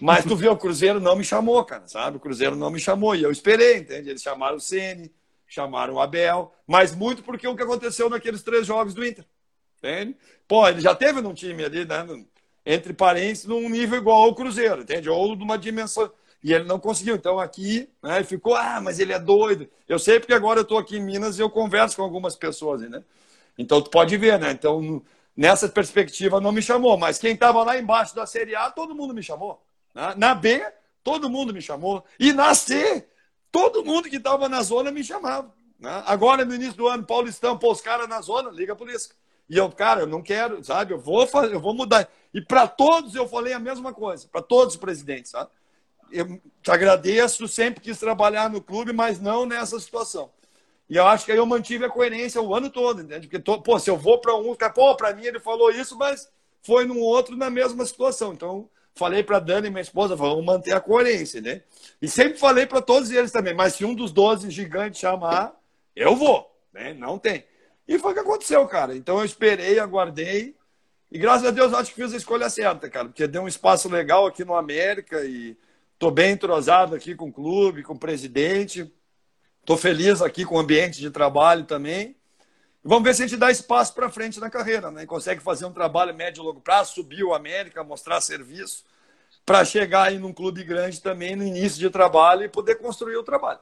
Mas 0.00 0.24
tu 0.24 0.34
viu, 0.34 0.50
o 0.50 0.56
Cruzeiro 0.56 0.98
não 0.98 1.14
me 1.14 1.22
chamou, 1.22 1.64
cara, 1.64 1.86
sabe? 1.86 2.16
O 2.16 2.20
Cruzeiro 2.20 2.56
não 2.56 2.70
me 2.70 2.80
chamou 2.80 3.14
e 3.14 3.22
eu 3.22 3.30
esperei, 3.30 3.76
entende? 3.78 4.10
Eles 4.10 4.22
chamaram 4.22 4.56
o 4.56 4.60
Ceni, 4.60 5.12
chamaram 5.46 5.94
o 5.94 6.00
Abel, 6.00 6.52
mas 6.66 6.94
muito 6.94 7.22
porque 7.22 7.46
o 7.46 7.54
que 7.54 7.62
aconteceu 7.62 8.10
naqueles 8.10 8.42
três 8.42 8.66
jogos 8.66 8.94
do 8.94 9.04
Inter. 9.04 9.24
Entende? 9.82 10.16
Pô, 10.46 10.68
ele 10.68 10.80
já 10.80 10.94
teve 10.94 11.20
num 11.20 11.32
time 11.32 11.64
ali, 11.64 11.84
né? 11.86 12.06
Entre 12.64 12.92
parentes, 12.92 13.46
num 13.46 13.68
nível 13.68 13.98
igual 13.98 14.22
ao 14.22 14.34
Cruzeiro, 14.34 14.82
entende? 14.82 15.08
Ou 15.08 15.34
numa 15.34 15.56
dimensão. 15.56 16.12
E 16.44 16.52
ele 16.52 16.64
não 16.64 16.78
conseguiu. 16.78 17.16
Então 17.16 17.38
aqui, 17.38 17.88
né, 18.02 18.22
ficou, 18.22 18.54
ah, 18.54 18.80
mas 18.80 18.98
ele 18.98 19.12
é 19.12 19.18
doido. 19.18 19.68
Eu 19.88 19.98
sei 19.98 20.20
porque 20.20 20.34
agora 20.34 20.60
eu 20.60 20.62
estou 20.62 20.78
aqui 20.78 20.98
em 20.98 21.04
Minas 21.04 21.38
e 21.38 21.42
eu 21.42 21.50
converso 21.50 21.96
com 21.96 22.02
algumas 22.02 22.36
pessoas, 22.36 22.82
né? 22.82 23.02
Então 23.58 23.80
tu 23.80 23.90
pode 23.90 24.16
ver, 24.16 24.38
né? 24.38 24.50
Então, 24.52 25.02
nessa 25.36 25.68
perspectiva 25.68 26.40
não 26.40 26.52
me 26.52 26.62
chamou, 26.62 26.96
mas 26.96 27.18
quem 27.18 27.32
estava 27.32 27.62
lá 27.62 27.78
embaixo 27.78 28.14
da 28.14 28.26
Série 28.26 28.54
A, 28.54 28.70
todo 28.70 28.94
mundo 28.94 29.14
me 29.14 29.22
chamou. 29.22 29.62
Né? 29.94 30.14
Na 30.16 30.34
B, 30.34 30.62
todo 31.02 31.30
mundo 31.30 31.52
me 31.52 31.62
chamou. 31.62 32.04
E 32.18 32.32
na 32.32 32.54
C, 32.54 33.06
todo 33.50 33.84
mundo 33.84 34.08
que 34.08 34.16
estava 34.16 34.48
na 34.48 34.62
zona 34.62 34.90
me 34.90 35.02
chamava. 35.02 35.52
Né? 35.78 36.02
Agora, 36.06 36.44
no 36.44 36.54
início 36.54 36.74
do 36.74 36.88
ano, 36.88 37.04
Paulistão, 37.04 37.58
pô, 37.58 37.72
os 37.72 37.80
caras 37.80 38.08
na 38.08 38.20
zona, 38.20 38.50
liga 38.50 38.72
a 38.72 38.76
polícia. 38.76 39.14
E 39.51 39.57
eu, 39.57 39.68
cara, 39.68 40.03
eu 40.03 40.07
não 40.07 40.22
quero, 40.22 40.62
sabe? 40.62 40.94
Eu 40.94 41.01
vou 41.01 41.26
fazer, 41.26 41.53
eu 41.53 41.61
vou 41.61 41.74
mudar. 41.74 42.09
E 42.32 42.40
para 42.40 42.68
todos 42.68 43.16
eu 43.16 43.26
falei 43.26 43.53
a 43.53 43.59
mesma 43.59 43.92
coisa, 43.92 44.28
para 44.28 44.40
todos 44.40 44.74
os 44.74 44.80
presidentes, 44.80 45.32
sabe? 45.32 45.51
Eu 46.12 46.40
te 46.62 46.70
agradeço, 46.70 47.48
sempre 47.48 47.80
quis 47.80 47.98
trabalhar 47.98 48.48
no 48.48 48.62
clube, 48.62 48.92
mas 48.92 49.20
não 49.20 49.44
nessa 49.44 49.78
situação. 49.80 50.30
E 50.88 50.96
eu 50.96 51.05
acho 51.05 51.24
que 51.24 51.32
aí 51.32 51.38
eu 51.38 51.46
mantive 51.46 51.84
a 51.84 51.90
coerência 51.90 52.40
o 52.40 52.55
ano 52.55 52.70
todo, 52.70 53.03
entende? 53.03 53.26
Porque, 53.26 53.61
pô, 53.61 53.76
se 53.80 53.90
eu 53.90 53.96
vou 53.96 54.20
para 54.20 54.36
um, 54.36 54.55
pô, 54.55 54.94
para 54.94 55.12
mim 55.14 55.24
ele 55.24 55.40
falou 55.40 55.72
isso, 55.72 55.98
mas 55.98 56.30
foi 56.62 56.84
num 56.84 57.01
outro 57.01 57.36
na 57.36 57.51
mesma 57.51 57.84
situação. 57.84 58.32
Então, 58.32 58.70
falei 58.94 59.24
para 59.24 59.40
Dani, 59.40 59.68
minha 59.68 59.82
esposa, 59.82 60.14
vamos 60.14 60.44
manter 60.44 60.72
a 60.74 60.80
coerência, 60.80 61.40
né? 61.40 61.62
E 62.01 62.07
sempre 62.07 62.38
falei 62.38 62.66
para 62.66 62.80
todos 62.80 63.11
eles 63.11 63.32
também, 63.32 63.55
mas 63.55 63.74
se 63.74 63.84
um 63.84 63.96
dos 63.96 64.12
12 64.12 64.48
gigantes 64.48 65.01
chamar, 65.01 65.53
eu 65.96 66.14
vou, 66.14 66.57
né? 66.72 66.94
Não 66.94 67.18
tem. 67.18 67.49
E 67.91 67.99
foi 67.99 68.12
o 68.12 68.14
que 68.14 68.20
aconteceu, 68.20 68.64
cara. 68.68 68.97
Então 68.97 69.18
eu 69.18 69.24
esperei, 69.24 69.80
aguardei. 69.80 70.57
E 71.11 71.18
graças 71.18 71.45
a 71.45 71.51
Deus 71.51 71.74
acho 71.74 71.93
que 71.93 72.01
fiz 72.01 72.14
a 72.14 72.16
escolha 72.16 72.49
certa, 72.49 72.88
cara. 72.88 73.09
Porque 73.09 73.26
deu 73.26 73.43
um 73.43 73.49
espaço 73.49 73.88
legal 73.88 74.26
aqui 74.26 74.45
no 74.45 74.55
América 74.55 75.24
e 75.24 75.59
tô 75.99 76.09
bem 76.09 76.30
entrosado 76.30 76.95
aqui 76.95 77.16
com 77.16 77.30
o 77.30 77.32
clube, 77.32 77.82
com 77.82 77.95
o 77.95 77.99
presidente. 77.99 78.88
Tô 79.66 79.76
feliz 79.76 80.22
aqui 80.22 80.45
com 80.45 80.55
o 80.55 80.61
ambiente 80.61 81.01
de 81.01 81.11
trabalho 81.11 81.64
também. 81.64 82.16
E 82.84 82.88
vamos 82.88 83.03
ver 83.03 83.12
se 83.12 83.24
a 83.24 83.26
gente 83.26 83.36
dá 83.36 83.51
espaço 83.51 83.93
para 83.93 84.09
frente 84.09 84.38
na 84.38 84.49
carreira, 84.49 84.93
né? 84.93 85.03
E 85.03 85.07
consegue 85.07 85.43
fazer 85.43 85.64
um 85.64 85.72
trabalho 85.72 86.14
médio 86.14 86.45
e 86.45 86.47
longo 86.47 86.61
prazo, 86.61 86.95
subir 86.95 87.24
o 87.24 87.34
América, 87.34 87.82
mostrar 87.82 88.20
serviço, 88.20 88.84
para 89.45 89.64
chegar 89.64 90.05
aí 90.05 90.18
num 90.20 90.32
clube 90.32 90.62
grande 90.62 91.03
também 91.03 91.34
no 91.34 91.43
início 91.43 91.80
de 91.80 91.91
trabalho 91.91 92.45
e 92.45 92.49
poder 92.49 92.76
construir 92.76 93.16
o 93.16 93.24
trabalho. 93.24 93.59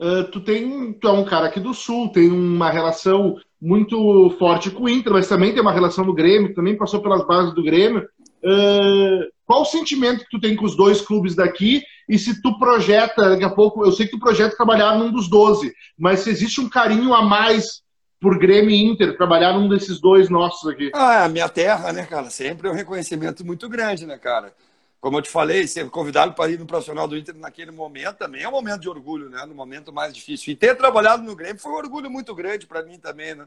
Uh, 0.00 0.24
tu 0.30 0.40
tem 0.40 0.92
tu 0.92 1.08
é 1.08 1.12
um 1.12 1.24
cara 1.24 1.46
aqui 1.46 1.58
do 1.58 1.74
sul, 1.74 2.10
tem 2.10 2.30
uma 2.30 2.70
relação 2.70 3.36
muito 3.60 4.30
forte 4.38 4.70
com 4.70 4.84
o 4.84 4.88
Inter, 4.88 5.12
mas 5.12 5.28
também 5.28 5.52
tem 5.52 5.60
uma 5.60 5.72
relação 5.72 6.04
no 6.04 6.14
Grêmio, 6.14 6.54
também 6.54 6.76
passou 6.76 7.02
pelas 7.02 7.26
bases 7.26 7.54
do 7.54 7.62
Grêmio. 7.62 8.08
Uh, 8.44 9.26
qual 9.44 9.62
o 9.62 9.66
sentimento 9.66 10.24
que 10.24 10.30
tu 10.30 10.40
tem 10.40 10.54
com 10.54 10.64
os 10.64 10.76
dois 10.76 11.00
clubes 11.00 11.34
daqui? 11.34 11.82
E 12.08 12.18
se 12.18 12.40
tu 12.40 12.58
projeta, 12.58 13.30
daqui 13.30 13.44
a 13.44 13.50
pouco, 13.50 13.84
eu 13.84 13.90
sei 13.90 14.06
que 14.06 14.12
tu 14.12 14.20
projeta 14.20 14.56
trabalhar 14.56 14.96
num 14.96 15.10
dos 15.10 15.28
12, 15.28 15.72
mas 15.98 16.20
se 16.20 16.30
existe 16.30 16.60
um 16.60 16.68
carinho 16.68 17.12
a 17.12 17.22
mais 17.22 17.82
por 18.20 18.38
Grêmio 18.38 18.70
e 18.70 18.84
Inter, 18.84 19.16
trabalhar 19.16 19.52
num 19.52 19.68
desses 19.68 20.00
dois 20.00 20.28
nossos 20.28 20.68
aqui? 20.68 20.90
Ah, 20.94 21.22
é 21.22 21.24
a 21.24 21.28
minha 21.28 21.48
terra, 21.48 21.92
né, 21.92 22.04
cara? 22.04 22.30
Sempre 22.30 22.68
é 22.68 22.70
um 22.70 22.74
reconhecimento 22.74 23.44
muito 23.44 23.68
grande, 23.68 24.06
né, 24.06 24.18
cara? 24.18 24.52
Como 25.00 25.18
eu 25.18 25.22
te 25.22 25.30
falei, 25.30 25.66
ser 25.66 25.88
convidado 25.90 26.34
para 26.34 26.50
ir 26.50 26.58
no 26.58 26.66
profissional 26.66 27.06
do 27.06 27.16
Inter 27.16 27.36
naquele 27.36 27.70
momento 27.70 28.16
também 28.16 28.42
é 28.42 28.48
um 28.48 28.52
momento 28.52 28.80
de 28.80 28.88
orgulho, 28.88 29.30
né? 29.30 29.44
No 29.46 29.54
momento 29.54 29.92
mais 29.92 30.12
difícil. 30.12 30.52
E 30.52 30.56
ter 30.56 30.74
trabalhado 30.76 31.22
no 31.22 31.36
Grêmio 31.36 31.60
foi 31.60 31.70
um 31.70 31.76
orgulho 31.76 32.10
muito 32.10 32.34
grande 32.34 32.66
para 32.66 32.82
mim 32.82 32.98
também, 32.98 33.34
né? 33.34 33.46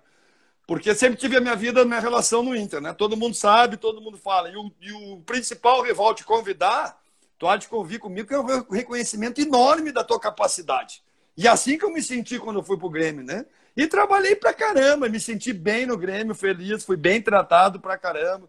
Porque 0.66 0.96
sempre 0.96 1.20
tive 1.20 1.36
a 1.36 1.42
minha 1.42 1.56
vida, 1.56 1.82
a 1.82 1.86
minha 1.86 2.00
relação 2.00 2.42
no 2.42 2.56
Inter, 2.56 2.80
né? 2.80 2.94
Todo 2.94 3.18
mundo 3.18 3.36
sabe, 3.36 3.76
todo 3.76 4.00
mundo 4.00 4.18
fala. 4.18 4.50
E 4.50 4.56
o, 4.56 4.72
e 4.80 4.92
o 4.94 5.22
principal 5.26 5.82
rival 5.82 6.14
te 6.14 6.24
convidar, 6.24 6.98
tu 7.38 7.46
há 7.48 7.58
de 7.58 7.68
convir 7.68 8.00
comigo, 8.00 8.30
que 8.30 8.34
é 8.34 8.40
um 8.40 8.72
reconhecimento 8.72 9.42
enorme 9.42 9.92
da 9.92 10.06
tua 10.06 10.20
capacidade. 10.20 11.04
E 11.36 11.50
assim 11.50 11.78
que 11.78 11.84
eu 11.84 11.92
me 11.92 12.02
senti 12.02 12.40
quando 12.40 12.60
eu 12.60 12.64
fui 12.64 12.78
pro 12.78 12.90
Grêmio, 12.90 13.26
né? 13.26 13.46
E 13.76 13.88
trabalhei 13.88 14.38
pra 14.38 14.54
caramba, 14.54 15.10
me 15.10 15.20
senti 15.20 15.52
bem 15.52 15.86
no 15.86 15.98
Grêmio, 15.98 16.34
feliz, 16.34 16.86
fui 16.86 16.96
bem 16.96 17.22
tratado 17.22 17.78
pra 17.80 17.98
caramba 17.98 18.48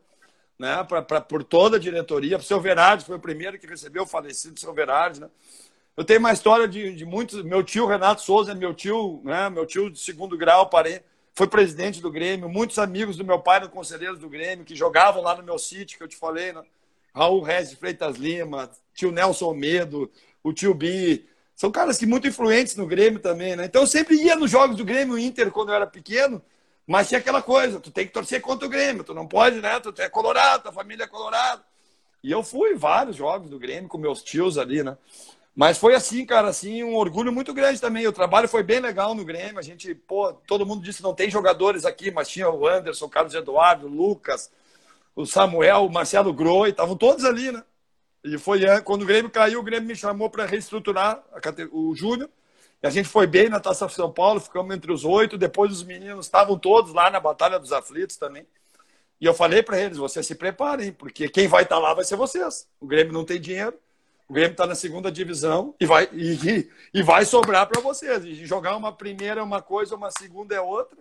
né, 0.63 0.85
pra, 0.85 1.03
pra, 1.03 1.21
por 1.21 1.43
toda 1.43 1.77
a 1.77 1.81
diretoria. 1.81 2.37
O 2.39 2.43
seu 2.43 2.61
Verardi 2.61 3.05
foi 3.05 3.17
o 3.17 3.21
primeiro 3.21 3.59
que 3.59 3.67
recebeu 3.67 4.05
o 4.05 4.07
falecido 4.07 4.61
seu 4.61 4.73
Verardi. 4.73 5.21
Né? 5.21 5.29
Eu 5.97 6.05
tenho 6.05 6.21
uma 6.21 6.33
história 6.33 6.69
de, 6.69 6.95
de 6.95 7.05
muitos. 7.05 7.43
Meu 7.43 7.65
tio 7.65 7.85
Renato 7.85 8.23
Souza 8.23 8.53
é 8.53 8.55
meu 8.55 8.73
tio, 8.73 9.21
né, 9.25 9.51
meu 9.51 9.67
tio 9.67 9.91
de 9.91 9.99
segundo 9.99 10.39
grau, 10.39 10.71
parei, 10.71 11.01
foi 11.35 11.49
presidente 11.49 12.01
do 12.01 12.13
Grêmio. 12.13 12.49
Muitos 12.49 12.79
amigos 12.79 13.17
do 13.17 13.25
meu 13.25 13.41
pai 13.41 13.57
eram 13.57 13.69
conselheiros 13.71 14.21
do 14.21 14.29
Grêmio, 14.29 14.65
que 14.65 14.77
jogavam 14.77 15.21
lá 15.21 15.35
no 15.35 15.43
meu 15.43 15.59
sítio, 15.59 15.99
que 15.99 16.05
eu 16.05 16.09
te 16.09 16.17
falei. 16.17 16.53
Né? 16.53 16.63
Raul 17.13 17.43
Rez 17.43 17.71
de 17.71 17.75
Freitas 17.75 18.17
Lima, 18.17 18.71
tio 18.95 19.11
Nelson 19.11 19.53
Medo, 19.55 20.09
o 20.45 20.53
tio 20.53 20.73
Bi. 20.75 21.27
São 21.57 21.73
caras 21.73 21.99
que 21.99 22.07
muito 22.07 22.29
influentes 22.29 22.77
no 22.77 22.87
Grêmio 22.87 23.19
também, 23.19 23.57
né? 23.57 23.65
Então 23.65 23.83
eu 23.83 23.87
sempre 23.87 24.15
ia 24.15 24.37
nos 24.37 24.51
jogos 24.51 24.77
do 24.77 24.85
Grêmio 24.85 25.19
Inter 25.19 25.51
quando 25.51 25.71
eu 25.71 25.75
era 25.75 25.87
pequeno 25.89 26.41
mas 26.87 27.09
tinha 27.09 27.19
aquela 27.19 27.43
coisa, 27.43 27.79
tu 27.79 27.91
tem 27.91 28.07
que 28.07 28.13
torcer 28.13 28.41
contra 28.41 28.67
o 28.67 28.71
Grêmio, 28.71 29.05
tu 29.05 29.15
não 29.15 29.27
pode, 29.27 29.61
né? 29.61 29.79
Tu 29.81 29.95
é 29.99 30.09
colorado, 30.09 30.65
tua 30.65 30.73
família 30.73 31.05
é 31.05 31.07
colorado. 31.07 31.63
E 32.23 32.31
eu 32.31 32.43
fui 32.43 32.75
vários 32.75 33.17
jogos 33.17 33.51
do 33.51 33.59
Grêmio 33.59 33.89
com 33.89 33.99
meus 33.99 34.23
tios 34.23 34.59
ali, 34.59 34.83
né? 34.83 34.97
Mas 35.55 35.77
foi 35.77 35.95
assim, 35.95 36.25
cara, 36.25 36.49
assim, 36.49 36.83
um 36.83 36.95
orgulho 36.97 37.33
muito 37.33 37.53
grande 37.53 37.81
também. 37.81 38.07
O 38.07 38.13
trabalho 38.13 38.49
foi 38.49 38.63
bem 38.63 38.81
legal 38.81 39.15
no 39.15 39.25
Grêmio. 39.25 39.59
A 39.59 39.63
gente, 39.63 39.95
pô, 39.95 40.33
todo 40.47 40.65
mundo 40.65 40.83
disse 40.83 41.03
não 41.03 41.15
tem 41.15 41.31
jogadores 41.31 41.85
aqui, 41.85 42.11
mas 42.11 42.29
tinha 42.29 42.49
o 42.49 42.67
Anderson, 42.67 43.05
o 43.05 43.11
Carlos 43.11 43.35
Eduardo, 43.35 43.87
o 43.87 43.91
Lucas, 43.91 44.51
o 45.15 45.27
Samuel, 45.27 45.85
o 45.85 45.93
Marcelo 45.93 46.33
Groi, 46.33 46.71
estavam 46.71 46.97
todos 46.97 47.25
ali, 47.25 47.53
né? 47.53 47.63
E 48.25 48.39
foi 48.39 48.61
quando 48.83 49.03
o 49.03 49.07
Grêmio 49.07 49.31
caiu, 49.31 49.61
o 49.61 49.65
Grêmio 49.65 49.89
me 49.89 49.97
chamou 49.97 50.31
para 50.31 50.47
reestruturar 50.47 51.23
o 51.73 51.95
Júnior 51.95 52.31
a 52.87 52.91
gente 52.91 53.09
foi 53.09 53.27
bem 53.27 53.49
na 53.49 53.61
Taça 53.61 53.89
São 53.89 54.13
Paulo, 54.13 54.41
ficamos 54.41 54.75
entre 54.75 54.91
os 54.91 55.05
oito. 55.05 55.39
Depois 55.39 55.71
os 55.71 55.85
meninos 55.85 56.27
estavam 56.27 56.59
todos 56.59 56.93
lá 56.93 57.11
na 57.11 57.21
Batalha 57.21 57.59
dos 57.59 57.73
Aflitos 57.73 58.17
também. 58.17 58.47
E 59.21 59.25
eu 59.25 59.33
falei 59.33 59.63
para 59.63 59.81
eles: 59.81 59.99
vocês 59.99 60.27
se 60.27 60.35
preparem, 60.35 60.93
porque 60.93 61.29
quem 61.29 61.47
vai 61.47 61.63
estar 61.63 61.77
tá 61.77 61.81
lá 61.81 61.95
vai 61.95 62.05
ser 62.05 62.17
vocês. 62.17 62.67
O 62.81 62.87
Grêmio 62.87 63.13
não 63.13 63.25
tem 63.25 63.41
dinheiro, 63.41 63.79
o 64.29 64.33
Grêmio 64.33 64.53
está 64.53 64.67
na 64.67 64.75
segunda 64.75 65.13
divisão 65.13 65.77
e 65.79 65.87
vai, 65.87 66.09
e, 66.13 66.69
e 66.93 67.03
vai 67.03 67.25
sobrar 67.25 67.69
para 67.69 67.81
vocês. 67.81 68.25
E 68.25 68.45
jogar 68.45 68.77
uma 68.77 68.91
primeira 68.91 69.41
é 69.41 69.45
uma 69.45 69.63
coisa, 69.63 69.95
uma 69.95 70.11
segunda 70.11 70.55
é 70.55 70.61
outra. 70.61 70.99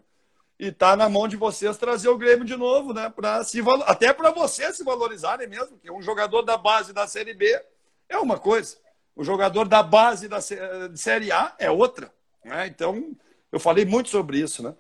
E 0.60 0.68
está 0.68 0.96
na 0.96 1.10
mão 1.10 1.28
de 1.28 1.36
vocês 1.36 1.78
trazer 1.78 2.10
o 2.10 2.18
Grêmio 2.18 2.46
de 2.46 2.56
novo, 2.56 2.94
né? 2.94 3.10
Pra 3.10 3.44
se, 3.44 3.60
até 3.88 4.14
para 4.14 4.30
vocês 4.30 4.78
se 4.78 4.84
valorizarem 4.84 5.48
mesmo, 5.48 5.70
porque 5.70 5.92
um 5.92 6.04
jogador 6.04 6.44
da 6.44 6.58
base 6.58 6.94
da 6.94 7.08
Série 7.08 7.34
B 7.34 7.60
é 8.08 8.20
uma 8.20 8.38
coisa. 8.38 8.78
O 9.16 9.24
jogador 9.24 9.68
da 9.68 9.84
base 9.84 10.28
da 10.28 10.40
Série 10.42 11.32
A 11.32 11.54
é 11.60 11.70
outra. 11.70 12.12
Né? 12.44 12.68
Então, 12.68 13.16
eu 13.52 13.60
falei 13.60 13.86
muito 13.86 14.10
sobre 14.10 14.40
isso. 14.40 14.64
Né? 14.64 14.74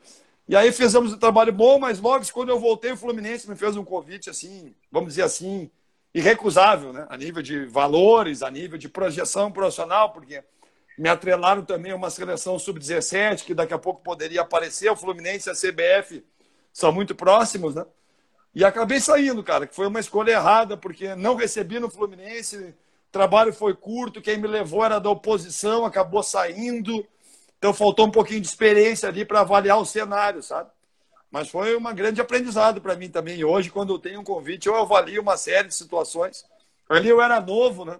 E 0.48 0.56
aí 0.56 0.72
fizemos 0.72 1.14
um 1.14 1.18
trabalho 1.18 1.54
bom, 1.54 1.80
mas 1.80 2.00
logo 2.00 2.26
quando 2.32 2.50
eu 2.50 2.60
voltei, 2.60 2.92
o 2.92 2.98
Fluminense 2.98 3.50
me 3.50 3.56
fez 3.56 3.76
um 3.76 3.84
convite 3.84 4.30
assim, 4.30 4.74
vamos 4.92 5.10
dizer 5.10 5.24
assim, 5.24 5.70
irrecusável, 6.14 6.92
né? 6.92 7.06
a 7.10 7.18
nível 7.18 7.42
de 7.42 7.66
valores, 7.66 8.42
a 8.42 8.50
nível 8.50 8.78
de 8.78 8.90
projeção 8.90 9.52
profissional, 9.52 10.12
porque 10.12 10.44
me 10.98 11.10
atrelaram 11.10 11.64
também 11.64 11.92
a 11.92 11.96
uma 11.96 12.10
seleção 12.10 12.60
sub-17, 12.60 13.44
que 13.44 13.54
daqui 13.54 13.74
a 13.74 13.80
pouco 13.80 14.04
poderia 14.04 14.42
aparecer. 14.42 14.92
O 14.92 14.96
Fluminense 14.96 15.50
e 15.50 15.52
a 15.52 15.56
CBF 15.56 16.24
são 16.72 16.92
muito 16.92 17.16
próximos, 17.16 17.76
né? 17.76 17.86
E 18.54 18.66
acabei 18.66 19.00
saindo, 19.00 19.42
cara, 19.44 19.66
que 19.66 19.74
foi 19.74 19.88
uma 19.88 20.00
escolha 20.00 20.32
errada, 20.32 20.76
porque 20.76 21.16
não 21.16 21.36
recebi 21.36 21.80
no 21.80 21.90
Fluminense, 21.90 22.76
trabalho 23.12 23.53
foi 23.53 23.76
curto, 23.76 24.22
quem 24.22 24.38
me 24.38 24.47
levou 24.47 24.84
era 24.84 24.99
da 24.99 25.09
oposição, 25.09 25.86
acabou 25.86 26.24
saindo. 26.24 27.05
Então 27.57 27.74
faltou 27.74 28.07
um 28.07 28.12
pouquinho 28.12 28.41
de 28.41 28.47
experiência 28.47 29.09
ali 29.09 29.26
para 29.26 29.41
avaliar 29.41 29.80
o 29.80 29.86
cenário, 29.86 30.41
sabe? 30.41 30.70
Mas 31.30 31.47
foi 31.49 31.76
uma 31.76 31.93
grande 31.93 32.20
aprendizado 32.20 32.82
para 32.82 32.95
mim 32.95 33.09
também. 33.09 33.38
E 33.38 33.45
hoje, 33.45 33.70
quando 33.70 33.93
eu 33.93 33.99
tenho 33.99 34.20
um 34.20 34.24
convite, 34.24 34.68
eu 34.68 34.76
avalio 34.76 35.22
uma 35.22 35.38
série 35.38 35.68
de 35.68 35.76
situações. 35.76 36.45
Ali 36.89 37.07
eu 37.07 37.22
era 37.22 37.39
novo, 37.39 37.86
né? 37.86 37.99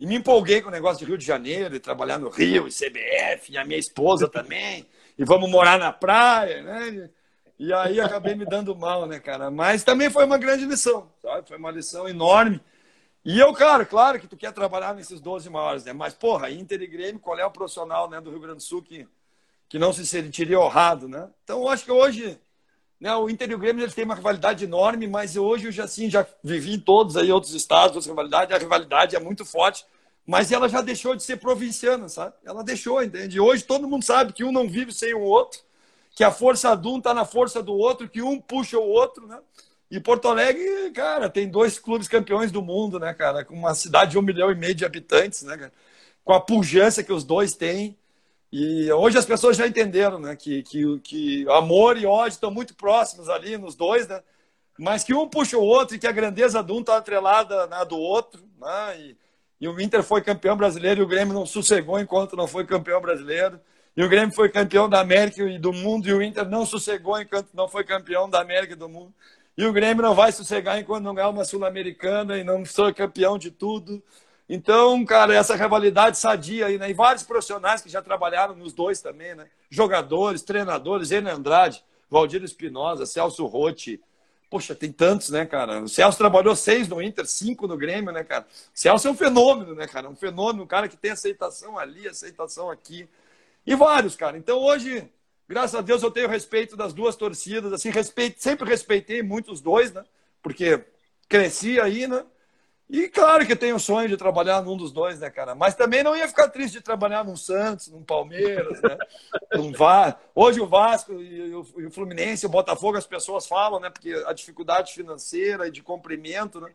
E 0.00 0.06
me 0.06 0.14
empolguei 0.14 0.62
com 0.62 0.68
o 0.68 0.72
negócio 0.72 1.00
de 1.00 1.04
Rio 1.04 1.18
de 1.18 1.26
Janeiro, 1.26 1.74
e 1.74 1.80
trabalhar 1.80 2.18
no 2.18 2.28
Rio, 2.28 2.68
e 2.68 2.70
CBF, 2.70 3.52
e 3.52 3.58
a 3.58 3.64
minha 3.64 3.78
esposa 3.78 4.28
também. 4.28 4.86
E 5.18 5.24
vamos 5.24 5.50
morar 5.50 5.78
na 5.78 5.92
praia, 5.92 6.62
né? 6.62 7.10
E 7.58 7.72
aí 7.72 8.00
acabei 8.00 8.36
me 8.36 8.46
dando 8.46 8.74
mal, 8.76 9.04
né, 9.06 9.18
cara? 9.18 9.50
Mas 9.50 9.82
também 9.82 10.08
foi 10.08 10.24
uma 10.24 10.38
grande 10.38 10.64
lição, 10.64 11.10
sabe? 11.20 11.48
Foi 11.48 11.58
uma 11.58 11.72
lição 11.72 12.08
enorme. 12.08 12.60
E 13.30 13.38
eu, 13.38 13.52
cara, 13.52 13.84
claro 13.84 14.18
que 14.18 14.26
tu 14.26 14.38
quer 14.38 14.54
trabalhar 14.54 14.94
nesses 14.94 15.20
12 15.20 15.50
maiores, 15.50 15.84
né? 15.84 15.92
Mas, 15.92 16.14
porra, 16.14 16.50
Inter 16.50 16.80
e 16.80 16.86
Grêmio, 16.86 17.20
qual 17.20 17.38
é 17.38 17.44
o 17.44 17.50
profissional 17.50 18.08
né, 18.08 18.22
do 18.22 18.30
Rio 18.30 18.40
Grande 18.40 18.56
do 18.56 18.62
Sul 18.62 18.80
que, 18.80 19.06
que 19.68 19.78
não 19.78 19.92
se 19.92 20.06
sentiria 20.06 20.58
honrado, 20.58 21.06
né? 21.06 21.28
Então, 21.44 21.60
eu 21.60 21.68
acho 21.68 21.84
que 21.84 21.92
hoje, 21.92 22.40
né, 22.98 23.14
o 23.14 23.28
Inter 23.28 23.50
e 23.50 23.54
o 23.54 23.58
Grêmio 23.58 23.82
eles 23.82 23.94
têm 23.94 24.06
uma 24.06 24.14
rivalidade 24.14 24.64
enorme, 24.64 25.06
mas 25.06 25.36
hoje 25.36 25.66
eu 25.66 25.72
já, 25.72 25.84
assim, 25.84 26.08
já 26.08 26.26
vivi 26.42 26.72
em 26.72 26.80
todos 26.80 27.18
aí 27.18 27.30
outros 27.30 27.52
estados, 27.52 27.96
outras 27.96 28.06
rivalidades, 28.06 28.56
a 28.56 28.58
rivalidade 28.58 29.14
é 29.14 29.20
muito 29.20 29.44
forte, 29.44 29.84
mas 30.26 30.50
ela 30.50 30.66
já 30.66 30.80
deixou 30.80 31.14
de 31.14 31.22
ser 31.22 31.36
provinciana, 31.36 32.08
sabe? 32.08 32.32
Ela 32.42 32.64
deixou, 32.64 33.02
entende? 33.02 33.38
Hoje 33.38 33.62
todo 33.62 33.86
mundo 33.86 34.06
sabe 34.06 34.32
que 34.32 34.42
um 34.42 34.50
não 34.50 34.66
vive 34.66 34.90
sem 34.90 35.12
o 35.12 35.20
outro, 35.20 35.60
que 36.12 36.24
a 36.24 36.30
força 36.30 36.74
de 36.74 36.88
um 36.88 36.96
está 36.96 37.12
na 37.12 37.26
força 37.26 37.62
do 37.62 37.74
outro, 37.74 38.08
que 38.08 38.22
um 38.22 38.40
puxa 38.40 38.78
o 38.78 38.88
outro, 38.88 39.26
né? 39.26 39.38
E 39.90 39.98
Porto 39.98 40.28
Alegre, 40.28 40.90
cara, 40.90 41.30
tem 41.30 41.48
dois 41.48 41.78
clubes 41.78 42.08
campeões 42.08 42.52
do 42.52 42.60
mundo, 42.60 42.98
né, 42.98 43.14
cara? 43.14 43.44
Com 43.44 43.54
uma 43.54 43.74
cidade 43.74 44.12
de 44.12 44.18
um 44.18 44.22
milhão 44.22 44.50
e 44.50 44.54
meio 44.54 44.74
de 44.74 44.84
habitantes, 44.84 45.42
né, 45.42 45.56
cara? 45.56 45.72
Com 46.22 46.34
a 46.34 46.40
pujança 46.40 47.02
que 47.02 47.12
os 47.12 47.24
dois 47.24 47.54
têm. 47.54 47.96
E 48.52 48.90
hoje 48.92 49.18
as 49.18 49.24
pessoas 49.24 49.56
já 49.56 49.66
entenderam, 49.66 50.18
né? 50.18 50.36
Que, 50.36 50.62
que, 50.62 50.98
que 51.00 51.46
amor 51.50 51.96
e 51.96 52.04
ódio 52.04 52.34
estão 52.34 52.50
muito 52.50 52.74
próximos 52.74 53.28
ali 53.30 53.56
nos 53.56 53.74
dois, 53.74 54.06
né? 54.06 54.22
Mas 54.78 55.04
que 55.04 55.14
um 55.14 55.28
puxa 55.28 55.56
o 55.56 55.62
outro 55.62 55.96
e 55.96 55.98
que 55.98 56.06
a 56.06 56.12
grandeza 56.12 56.62
de 56.62 56.72
um 56.72 56.80
está 56.80 56.98
atrelada 56.98 57.66
na 57.66 57.82
do 57.84 57.98
outro, 57.98 58.42
né? 58.60 59.00
E, 59.00 59.16
e 59.62 59.68
o 59.68 59.80
Inter 59.80 60.02
foi 60.02 60.22
campeão 60.22 60.56
brasileiro 60.56 61.00
e 61.00 61.04
o 61.04 61.08
Grêmio 61.08 61.34
não 61.34 61.46
sossegou 61.46 61.98
enquanto 61.98 62.36
não 62.36 62.46
foi 62.46 62.66
campeão 62.66 63.00
brasileiro. 63.00 63.58
E 63.96 64.02
o 64.02 64.08
Grêmio 64.08 64.34
foi 64.34 64.48
campeão 64.48 64.88
da 64.88 65.00
América 65.00 65.42
e 65.42 65.58
do 65.58 65.72
mundo 65.72 66.08
e 66.08 66.12
o 66.12 66.22
Inter 66.22 66.48
não 66.48 66.64
sossegou 66.64 67.20
enquanto 67.20 67.48
não 67.54 67.68
foi 67.68 67.84
campeão 67.84 68.30
da 68.30 68.40
América 68.40 68.74
e 68.74 68.76
do 68.76 68.88
mundo. 68.88 69.12
E 69.58 69.66
o 69.66 69.72
Grêmio 69.72 70.04
não 70.04 70.14
vai 70.14 70.30
sossegar 70.30 70.78
enquanto 70.78 71.02
não 71.02 71.12
ganhar 71.12 71.30
uma 71.30 71.44
Sul-Americana 71.44 72.38
e 72.38 72.44
não 72.44 72.64
for 72.64 72.94
campeão 72.94 73.36
de 73.36 73.50
tudo. 73.50 74.00
Então, 74.48 75.04
cara, 75.04 75.34
essa 75.34 75.56
rivalidade 75.56 76.16
sadia 76.16 76.66
aí, 76.66 76.78
né? 76.78 76.88
E 76.88 76.94
vários 76.94 77.24
profissionais 77.24 77.82
que 77.82 77.88
já 77.88 78.00
trabalharam 78.00 78.54
nos 78.54 78.72
dois 78.72 79.00
também, 79.00 79.34
né? 79.34 79.48
Jogadores, 79.68 80.42
treinadores, 80.42 81.10
Ener 81.10 81.34
Andrade, 81.34 81.82
Valdir 82.08 82.40
Espinosa, 82.44 83.04
Celso 83.04 83.44
Rotti. 83.46 84.00
Poxa, 84.48 84.76
tem 84.76 84.92
tantos, 84.92 85.30
né, 85.30 85.44
cara? 85.44 85.82
O 85.82 85.88
Celso 85.88 86.16
trabalhou 86.16 86.54
seis 86.54 86.86
no 86.86 87.02
Inter, 87.02 87.26
cinco 87.26 87.66
no 87.66 87.76
Grêmio, 87.76 88.12
né, 88.12 88.22
cara? 88.22 88.46
O 88.46 88.78
Celso 88.78 89.08
é 89.08 89.10
um 89.10 89.16
fenômeno, 89.16 89.74
né, 89.74 89.88
cara? 89.88 90.08
Um 90.08 90.14
fenômeno, 90.14 90.62
um 90.62 90.68
cara 90.68 90.86
que 90.86 90.96
tem 90.96 91.10
aceitação 91.10 91.76
ali, 91.76 92.06
aceitação 92.06 92.70
aqui. 92.70 93.08
E 93.66 93.74
vários, 93.74 94.14
cara. 94.14 94.38
Então, 94.38 94.60
hoje, 94.60 95.10
Graças 95.48 95.74
a 95.74 95.80
Deus 95.80 96.02
eu 96.02 96.10
tenho 96.10 96.28
respeito 96.28 96.76
das 96.76 96.92
duas 96.92 97.16
torcidas, 97.16 97.72
assim, 97.72 97.88
respeito, 97.88 98.42
sempre 98.42 98.68
respeitei 98.68 99.22
muito 99.22 99.50
os 99.50 99.62
dois, 99.62 99.90
né? 99.92 100.04
Porque 100.42 100.84
cresci 101.26 101.80
aí, 101.80 102.06
né? 102.06 102.24
E 102.90 103.08
claro 103.08 103.46
que 103.46 103.56
tenho 103.56 103.76
o 103.76 103.80
sonho 103.80 104.08
de 104.08 104.16
trabalhar 104.16 104.62
num 104.62 104.76
dos 104.76 104.92
dois, 104.92 105.20
né, 105.20 105.30
cara? 105.30 105.54
Mas 105.54 105.74
também 105.74 106.02
não 106.02 106.16
ia 106.16 106.28
ficar 106.28 106.48
triste 106.48 106.74
de 106.74 106.80
trabalhar 106.82 107.24
num 107.24 107.36
Santos, 107.36 107.88
num 107.88 108.02
Palmeiras, 108.02 108.80
né? 108.82 108.98
num 109.56 109.72
VAR. 109.72 110.20
Hoje 110.34 110.60
o 110.60 110.66
Vasco 110.66 111.12
e 111.14 111.54
o 111.54 111.90
Fluminense, 111.90 112.46
o 112.46 112.50
Botafogo, 112.50 112.98
as 112.98 113.06
pessoas 113.06 113.46
falam, 113.46 113.80
né? 113.80 113.88
Porque 113.88 114.12
a 114.26 114.34
dificuldade 114.34 114.92
financeira 114.92 115.66
e 115.66 115.70
de 115.70 115.82
comprimento, 115.82 116.60
né? 116.60 116.70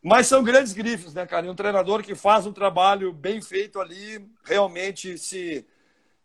Mas 0.00 0.28
são 0.28 0.44
grandes 0.44 0.72
grifes, 0.72 1.14
né, 1.14 1.26
cara? 1.26 1.46
E 1.46 1.50
um 1.50 1.54
treinador 1.54 2.02
que 2.04 2.14
faz 2.14 2.46
um 2.46 2.52
trabalho 2.52 3.12
bem 3.12 3.42
feito 3.42 3.80
ali, 3.80 4.24
realmente 4.44 5.18
se 5.18 5.66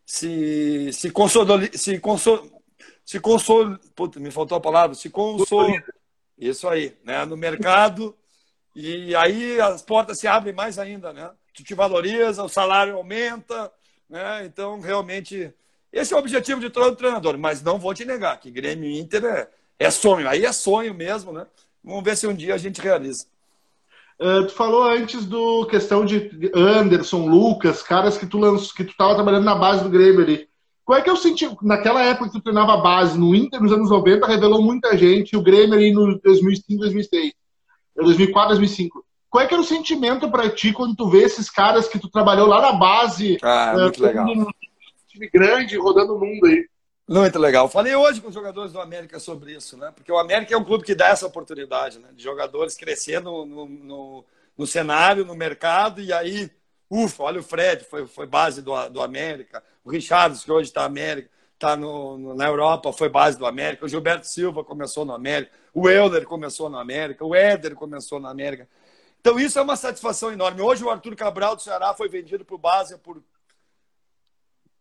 se, 0.04 0.92
se 0.92 1.10
consolida, 1.10 1.76
se 1.76 1.98
consol, 1.98 2.62
se 3.04 3.20
consol, 3.20 3.78
puta, 3.94 4.20
me 4.20 4.30
faltou 4.30 4.56
a 4.56 4.60
palavra, 4.60 4.94
se 4.94 5.10
consol, 5.10 5.68
isso 6.38 6.68
aí, 6.68 6.96
né, 7.04 7.24
no 7.24 7.36
mercado, 7.36 8.16
e 8.74 9.14
aí 9.14 9.60
as 9.60 9.82
portas 9.82 10.18
se 10.18 10.26
abrem 10.26 10.54
mais 10.54 10.78
ainda, 10.78 11.12
né? 11.12 11.30
Tu 11.54 11.62
te 11.62 11.74
valoriza, 11.74 12.42
o 12.42 12.48
salário 12.48 12.96
aumenta, 12.96 13.72
né? 14.08 14.44
Então, 14.44 14.80
realmente, 14.80 15.54
esse 15.92 16.12
é 16.12 16.16
o 16.16 16.18
objetivo 16.18 16.60
de 16.60 16.70
todo 16.70 16.96
treinador, 16.96 17.38
mas 17.38 17.62
não 17.62 17.78
vou 17.78 17.94
te 17.94 18.04
negar 18.04 18.38
que 18.40 18.50
Grêmio 18.50 18.90
Inter 18.90 19.24
é, 19.24 19.48
é 19.78 19.90
sonho, 19.90 20.28
aí 20.28 20.44
é 20.44 20.52
sonho 20.52 20.92
mesmo, 20.92 21.32
né? 21.32 21.46
Vamos 21.82 22.02
ver 22.02 22.16
se 22.16 22.26
um 22.26 22.34
dia 22.34 22.54
a 22.54 22.58
gente 22.58 22.80
realiza. 22.80 23.26
Uh, 24.20 24.46
tu 24.46 24.52
falou 24.52 24.84
antes 24.84 25.26
do 25.26 25.66
questão 25.66 26.04
de 26.04 26.30
Anderson, 26.54 27.26
Lucas, 27.26 27.82
caras 27.82 28.16
que 28.16 28.26
tu 28.26 28.38
lançou, 28.38 28.74
que 28.74 28.84
tu 28.84 28.96
tava 28.96 29.14
trabalhando 29.14 29.44
na 29.44 29.54
base 29.54 29.82
do 29.82 29.90
Grêmio 29.90 30.22
ali. 30.22 30.48
Qual 30.84 30.98
é 30.98 31.02
que 31.02 31.10
eu 31.10 31.16
senti 31.16 31.48
naquela 31.62 32.02
época 32.02 32.26
que 32.26 32.32
tu 32.32 32.42
treinava 32.42 32.74
a 32.74 32.80
base 32.80 33.18
no 33.18 33.34
Inter 33.34 33.60
nos 33.60 33.72
anos 33.72 33.90
90, 33.90 34.26
revelou 34.26 34.62
muita 34.62 34.96
gente, 34.96 35.36
o 35.36 35.42
Grêmio 35.42 35.74
ali 35.74 35.92
no 35.92 36.20
2005, 36.20 36.80
2006, 36.80 37.32
2004, 37.96 38.48
2005. 38.50 39.04
Qual 39.30 39.42
é 39.42 39.46
que 39.48 39.54
era 39.54 39.62
o 39.62 39.66
sentimento 39.66 40.30
para 40.30 40.48
ti 40.48 40.72
quando 40.72 40.94
tu 40.94 41.08
vê 41.08 41.22
esses 41.22 41.50
caras 41.50 41.88
que 41.88 41.98
tu 41.98 42.08
trabalhou 42.08 42.46
lá 42.46 42.60
na 42.60 42.72
base, 42.72 43.36
ah, 43.42 43.74
uh, 43.76 43.80
muito 43.80 44.02
legal. 44.02 44.26
Um 44.26 44.46
time 45.08 45.28
grande, 45.28 45.76
rodando 45.76 46.14
o 46.14 46.20
mundo 46.20 46.46
aí? 46.46 46.64
Muito 47.06 47.38
legal. 47.38 47.68
Falei 47.68 47.94
hoje 47.94 48.20
com 48.20 48.28
os 48.28 48.34
jogadores 48.34 48.72
do 48.72 48.80
América 48.80 49.18
sobre 49.20 49.54
isso, 49.54 49.76
né? 49.76 49.92
Porque 49.94 50.10
o 50.10 50.18
América 50.18 50.54
é 50.54 50.56
um 50.56 50.64
clube 50.64 50.84
que 50.84 50.94
dá 50.94 51.08
essa 51.08 51.26
oportunidade, 51.26 51.98
né? 51.98 52.08
De 52.12 52.22
jogadores 52.22 52.76
crescendo 52.76 53.44
no, 53.44 53.66
no, 53.66 54.24
no 54.56 54.66
cenário, 54.66 55.22
no 55.22 55.34
mercado, 55.34 56.00
e 56.00 56.10
aí, 56.14 56.50
ufa, 56.88 57.24
olha 57.24 57.40
o 57.40 57.42
Fred, 57.42 57.84
foi, 57.84 58.06
foi 58.06 58.26
base 58.26 58.62
do, 58.62 58.88
do 58.88 59.02
América. 59.02 59.62
O 59.84 59.90
Richards, 59.90 60.44
que 60.44 60.50
hoje 60.50 60.70
está 60.70 60.84
América, 60.84 61.28
está 61.52 61.76
no, 61.76 62.16
no, 62.16 62.34
na 62.34 62.46
Europa, 62.46 62.90
foi 62.90 63.10
base 63.10 63.38
do 63.38 63.44
América. 63.44 63.84
O 63.84 63.88
Gilberto 63.88 64.26
Silva 64.26 64.64
começou 64.64 65.04
no 65.04 65.12
América. 65.12 65.52
O 65.74 65.90
Euler 65.90 66.24
começou 66.24 66.70
no 66.70 66.78
América. 66.78 67.22
O 67.22 67.34
Éder 67.34 67.74
começou 67.74 68.18
na 68.18 68.30
América. 68.30 68.66
Então, 69.20 69.38
isso 69.38 69.58
é 69.58 69.62
uma 69.62 69.76
satisfação 69.76 70.32
enorme. 70.32 70.62
Hoje, 70.62 70.82
o 70.82 70.90
Arthur 70.90 71.14
Cabral 71.16 71.54
do 71.54 71.62
Ceará 71.62 71.92
foi 71.92 72.08
vendido 72.08 72.46
para 72.46 72.54
o 72.54 72.58
Base 72.58 72.96
por 72.96 73.22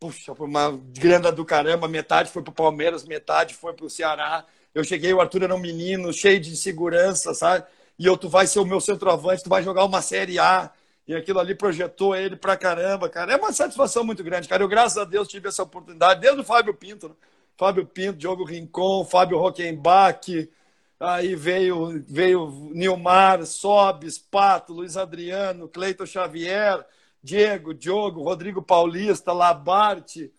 puxa, 0.03 0.33
uma 0.33 0.77
grana 0.89 1.31
do 1.31 1.45
caramba, 1.45 1.87
metade 1.87 2.29
foi 2.29 2.43
para 2.43 2.51
o 2.51 2.53
Palmeiras, 2.53 3.05
metade 3.05 3.53
foi 3.53 3.71
para 3.71 3.85
o 3.85 3.89
Ceará. 3.89 4.45
Eu 4.75 4.83
cheguei, 4.83 5.13
o 5.13 5.21
Arthur 5.21 5.43
era 5.43 5.55
um 5.55 5.59
menino 5.59 6.11
cheio 6.11 6.41
de 6.41 6.57
segurança, 6.57 7.33
sabe? 7.33 7.65
E 7.97 8.05
eu, 8.05 8.17
tu 8.17 8.27
vai 8.27 8.45
ser 8.45 8.59
o 8.59 8.65
meu 8.65 8.81
centroavante, 8.81 9.43
tu 9.43 9.49
vai 9.49 9.63
jogar 9.63 9.85
uma 9.85 10.01
Série 10.01 10.37
A. 10.39 10.69
E 11.07 11.15
aquilo 11.15 11.39
ali 11.39 11.55
projetou 11.55 12.13
ele 12.13 12.35
pra 12.35 12.57
caramba, 12.57 13.07
cara. 13.07 13.31
É 13.31 13.37
uma 13.37 13.53
satisfação 13.53 14.03
muito 14.03 14.23
grande, 14.23 14.47
cara. 14.49 14.61
Eu, 14.61 14.67
graças 14.67 14.97
a 14.97 15.05
Deus, 15.05 15.27
tive 15.27 15.47
essa 15.47 15.63
oportunidade, 15.63 16.19
desde 16.19 16.41
o 16.41 16.43
Fábio 16.43 16.73
Pinto, 16.73 17.07
né? 17.07 17.15
Fábio 17.57 17.85
Pinto, 17.85 18.17
Diogo 18.17 18.43
Rincon, 18.43 19.05
Fábio 19.05 19.37
Rockenbach, 19.37 20.49
aí 20.99 21.33
veio, 21.33 22.03
veio 22.07 22.71
Nilmar, 22.73 23.45
Sobes, 23.45 24.17
Pato, 24.17 24.73
Luiz 24.73 24.97
Adriano, 24.97 25.69
Cleiton 25.69 26.05
Xavier, 26.05 26.83
Diego, 27.23 27.73
Diogo, 27.73 28.21
Rodrigo 28.21 28.61
Paulista, 28.61 29.31
Labarte, 29.31 30.31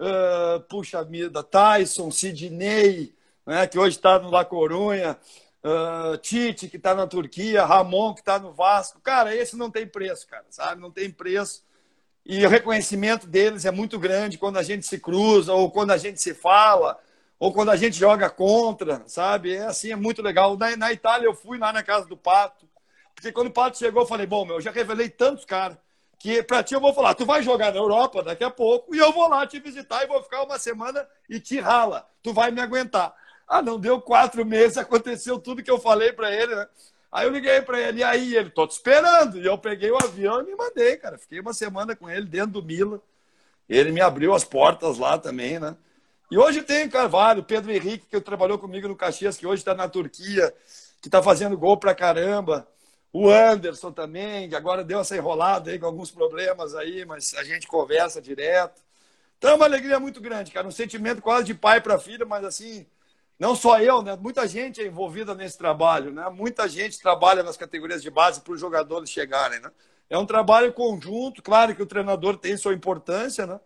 uh, 0.00 0.60
puxa 0.60 1.04
vida, 1.04 1.42
Tyson, 1.42 2.10
Sidney, 2.10 3.14
né, 3.44 3.66
que 3.66 3.78
hoje 3.78 3.96
está 3.96 4.18
no 4.18 4.30
La 4.30 4.44
Corunha, 4.44 5.18
uh, 5.62 6.16
Tite, 6.18 6.68
que 6.68 6.78
está 6.78 6.94
na 6.94 7.06
Turquia, 7.06 7.64
Ramon, 7.64 8.14
que 8.14 8.20
está 8.20 8.38
no 8.38 8.52
Vasco. 8.52 9.00
Cara, 9.00 9.36
esse 9.36 9.56
não 9.56 9.70
tem 9.70 9.86
preço, 9.86 10.26
cara, 10.26 10.46
sabe? 10.48 10.80
Não 10.80 10.90
tem 10.90 11.10
preço. 11.10 11.62
E 12.24 12.44
o 12.44 12.48
reconhecimento 12.48 13.26
deles 13.26 13.64
é 13.64 13.70
muito 13.70 13.98
grande 13.98 14.38
quando 14.38 14.58
a 14.58 14.62
gente 14.62 14.86
se 14.86 14.98
cruza, 14.98 15.52
ou 15.52 15.70
quando 15.70 15.90
a 15.90 15.96
gente 15.96 16.20
se 16.20 16.34
fala, 16.34 16.98
ou 17.38 17.52
quando 17.52 17.70
a 17.70 17.76
gente 17.76 17.98
joga 17.98 18.30
contra, 18.30 19.02
sabe? 19.06 19.54
É 19.54 19.66
assim, 19.66 19.92
é 19.92 19.96
muito 19.96 20.22
legal. 20.22 20.56
Na, 20.56 20.76
na 20.76 20.92
Itália 20.92 21.26
eu 21.26 21.34
fui 21.34 21.58
lá 21.58 21.72
na 21.72 21.82
casa 21.82 22.06
do 22.06 22.16
Pato, 22.16 22.68
porque 23.14 23.32
quando 23.32 23.48
o 23.48 23.52
Pato 23.52 23.78
chegou, 23.78 24.02
eu 24.02 24.06
falei, 24.06 24.26
bom, 24.26 24.44
meu, 24.44 24.56
eu 24.56 24.60
já 24.60 24.70
revelei 24.70 25.08
tantos 25.08 25.44
caras, 25.44 25.76
que 26.20 26.42
para 26.42 26.62
ti 26.62 26.74
eu 26.74 26.80
vou 26.80 26.92
falar, 26.92 27.14
tu 27.14 27.24
vai 27.24 27.42
jogar 27.42 27.72
na 27.72 27.78
Europa 27.78 28.22
daqui 28.22 28.44
a 28.44 28.50
pouco, 28.50 28.94
e 28.94 28.98
eu 28.98 29.10
vou 29.10 29.26
lá 29.26 29.46
te 29.46 29.58
visitar 29.58 30.04
e 30.04 30.06
vou 30.06 30.22
ficar 30.22 30.42
uma 30.42 30.58
semana 30.58 31.08
e 31.26 31.40
te 31.40 31.58
rala. 31.58 32.06
Tu 32.22 32.30
vai 32.34 32.50
me 32.50 32.60
aguentar. 32.60 33.14
Ah, 33.48 33.62
não 33.62 33.80
deu 33.80 33.98
quatro 34.02 34.44
meses, 34.44 34.76
aconteceu 34.76 35.38
tudo 35.38 35.62
que 35.62 35.70
eu 35.70 35.80
falei 35.80 36.12
para 36.12 36.30
ele, 36.30 36.54
né? 36.54 36.68
Aí 37.10 37.26
eu 37.26 37.32
liguei 37.32 37.62
para 37.62 37.80
ele, 37.80 38.00
e 38.00 38.04
aí 38.04 38.36
ele, 38.36 38.50
tô 38.50 38.66
te 38.66 38.72
esperando. 38.72 39.38
E 39.38 39.46
eu 39.46 39.56
peguei 39.56 39.90
o 39.90 39.96
avião 39.96 40.42
e 40.42 40.44
me 40.44 40.54
mandei, 40.54 40.98
cara. 40.98 41.16
Fiquei 41.16 41.40
uma 41.40 41.54
semana 41.54 41.96
com 41.96 42.08
ele 42.08 42.26
dentro 42.26 42.52
do 42.52 42.62
Mila. 42.62 43.00
Ele 43.66 43.90
me 43.90 44.02
abriu 44.02 44.34
as 44.34 44.44
portas 44.44 44.98
lá 44.98 45.16
também, 45.16 45.58
né? 45.58 45.74
E 46.30 46.36
hoje 46.36 46.60
tem 46.60 46.88
Carvalho, 46.88 47.42
Pedro 47.42 47.72
Henrique, 47.72 48.06
que 48.06 48.20
trabalhou 48.20 48.58
comigo 48.58 48.86
no 48.86 48.94
Caxias, 48.94 49.38
que 49.38 49.46
hoje 49.46 49.62
está 49.62 49.74
na 49.74 49.88
Turquia, 49.88 50.54
que 51.00 51.08
está 51.08 51.22
fazendo 51.22 51.56
gol 51.56 51.78
pra 51.78 51.94
caramba. 51.94 52.68
O 53.12 53.28
Anderson 53.28 53.90
também, 53.90 54.54
agora 54.54 54.84
deu 54.84 55.00
essa 55.00 55.16
enrolada 55.16 55.70
aí 55.70 55.78
com 55.78 55.86
alguns 55.86 56.10
problemas 56.10 56.74
aí, 56.74 57.04
mas 57.04 57.34
a 57.34 57.42
gente 57.42 57.66
conversa 57.66 58.22
direto. 58.22 58.80
Então 59.36 59.50
é 59.50 59.54
uma 59.54 59.64
alegria 59.64 59.98
muito 59.98 60.20
grande, 60.20 60.52
cara. 60.52 60.66
Um 60.66 60.70
sentimento 60.70 61.20
quase 61.20 61.44
de 61.46 61.54
pai 61.54 61.80
para 61.80 61.98
filho, 61.98 62.26
mas 62.26 62.44
assim, 62.44 62.86
não 63.38 63.56
só 63.56 63.80
eu, 63.80 64.02
né? 64.02 64.16
Muita 64.20 64.46
gente 64.46 64.80
é 64.80 64.86
envolvida 64.86 65.34
nesse 65.34 65.58
trabalho, 65.58 66.12
né? 66.12 66.28
Muita 66.28 66.68
gente 66.68 67.00
trabalha 67.00 67.42
nas 67.42 67.56
categorias 67.56 68.02
de 68.02 68.10
base 68.10 68.42
para 68.42 68.52
os 68.52 68.60
jogadores 68.60 69.10
chegarem, 69.10 69.58
né? 69.60 69.70
É 70.08 70.18
um 70.18 70.26
trabalho 70.26 70.72
conjunto, 70.72 71.42
claro 71.42 71.74
que 71.74 71.82
o 71.82 71.86
treinador 71.86 72.36
tem 72.36 72.56
sua 72.56 72.74
importância, 72.74 73.46
né? 73.46 73.58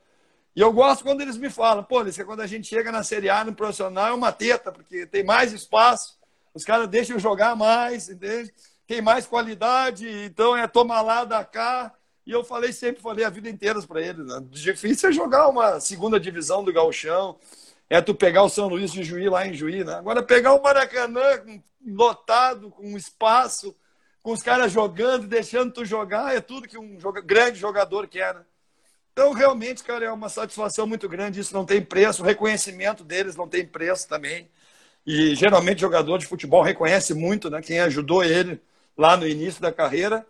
E 0.55 0.61
eu 0.61 0.73
gosto 0.73 1.03
quando 1.03 1.21
eles 1.21 1.37
me 1.37 1.51
falam, 1.51 1.83
pô, 1.83 2.03
isso 2.05 2.23
é 2.23 2.25
quando 2.25 2.41
a 2.41 2.47
gente 2.47 2.69
chega 2.69 2.93
na 2.93 3.03
Série 3.03 3.29
A, 3.29 3.45
no 3.45 3.53
profissional, 3.55 4.07
é 4.07 4.13
uma 4.13 4.31
teta, 4.31 4.71
porque 4.71 5.05
tem 5.07 5.25
mais 5.25 5.53
espaço, 5.53 6.17
os 6.55 6.65
caras 6.65 6.87
deixam 6.87 7.19
jogar 7.19 7.57
mais, 7.57 8.09
entende? 8.09 8.55
Tem 8.87 9.01
mais 9.01 9.27
qualidade, 9.27 10.09
então 10.25 10.57
é 10.57 10.67
tomar 10.67 11.01
lá, 11.03 11.25
da 11.25 11.45
cá. 11.45 11.93
E 12.27 12.31
eu 12.33 12.45
falei 12.45 12.73
sempre, 12.73 13.03
falei 13.03 13.25
a 13.25 13.31
vida 13.31 13.49
inteira 13.49 13.81
para 13.83 14.01
eles, 14.01 14.27
né? 14.27 14.43
Difícil 14.51 15.11
é 15.11 15.13
jogar 15.13 15.49
uma 15.49 15.81
segunda 15.81 16.19
divisão 16.19 16.65
do 16.65 16.73
Gauchão, 16.73 17.39
é 17.89 18.01
tu 18.01 18.15
pegar 18.15 18.43
o 18.43 18.49
São 18.49 18.69
Luís 18.69 18.91
de 18.93 19.05
Juí 19.05 19.29
lá 19.29 19.47
em 19.47 19.55
Juí, 19.55 19.85
né? 19.85 19.95
Agora 19.95 20.23
pegar 20.23 20.55
o 20.55 20.63
Maracanã 20.63 21.21
lotado, 21.87 22.71
com 22.71 22.97
espaço, 22.97 23.77
com 24.23 24.33
os 24.33 24.43
caras 24.43 24.73
jogando, 24.73 25.27
deixando 25.27 25.73
tu 25.73 25.85
jogar, 25.85 26.35
é 26.35 26.41
tudo 26.41 26.67
que 26.69 26.79
um 26.79 26.99
joga... 26.99 27.21
grande 27.21 27.59
jogador 27.59 28.07
quer, 28.07 28.35
né? 28.35 28.41
Então, 29.13 29.33
realmente, 29.33 29.85
cara, 29.85 30.07
é 30.07 30.11
uma 30.11 30.29
satisfação 30.29 30.89
muito 30.89 31.09
grande. 31.09 31.39
Isso 31.39 31.55
não 31.55 31.65
tem 31.65 31.81
preço. 31.81 32.21
O 32.21 32.27
reconhecimento 32.27 33.05
deles 33.05 33.37
não 33.37 33.47
tem 33.47 33.65
preço 33.65 34.09
também. 34.09 34.51
E 35.07 35.37
geralmente 35.37 35.81
jogador 35.81 36.19
de 36.19 36.27
futebol 36.27 36.63
reconhece 36.63 37.15
muito, 37.15 37.49
né? 37.49 37.63
Quem 37.63 37.79
ajudou 37.79 38.25
ele 38.25 38.61
lá 38.97 39.17
no 39.17 39.27
início 39.27 39.61
da 39.61 39.73
carreira. 39.73 40.27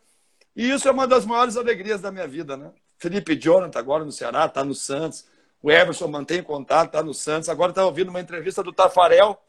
E 0.54 0.70
isso 0.70 0.88
é 0.88 0.90
uma 0.90 1.06
das 1.06 1.24
maiores 1.24 1.56
alegrias 1.56 2.00
da 2.00 2.10
minha 2.10 2.26
vida, 2.26 2.56
né? 2.56 2.72
Felipe 2.98 3.36
Jonathan 3.36 3.78
agora 3.78 4.04
no 4.04 4.12
Ceará, 4.12 4.46
está 4.46 4.64
no 4.64 4.74
Santos. 4.74 5.26
O 5.62 5.70
Everson 5.70 6.08
mantém 6.08 6.42
contato, 6.42 6.86
está 6.86 7.02
no 7.02 7.14
Santos. 7.14 7.48
Agora 7.48 7.70
está 7.70 7.84
ouvindo 7.84 8.08
uma 8.08 8.20
entrevista 8.20 8.62
do 8.62 8.72
Tafarel, 8.72 9.42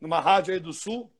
numa 0.00 0.20
rádio 0.20 0.54
aí 0.54 0.60
do 0.60 0.72
Sul. 0.72 1.10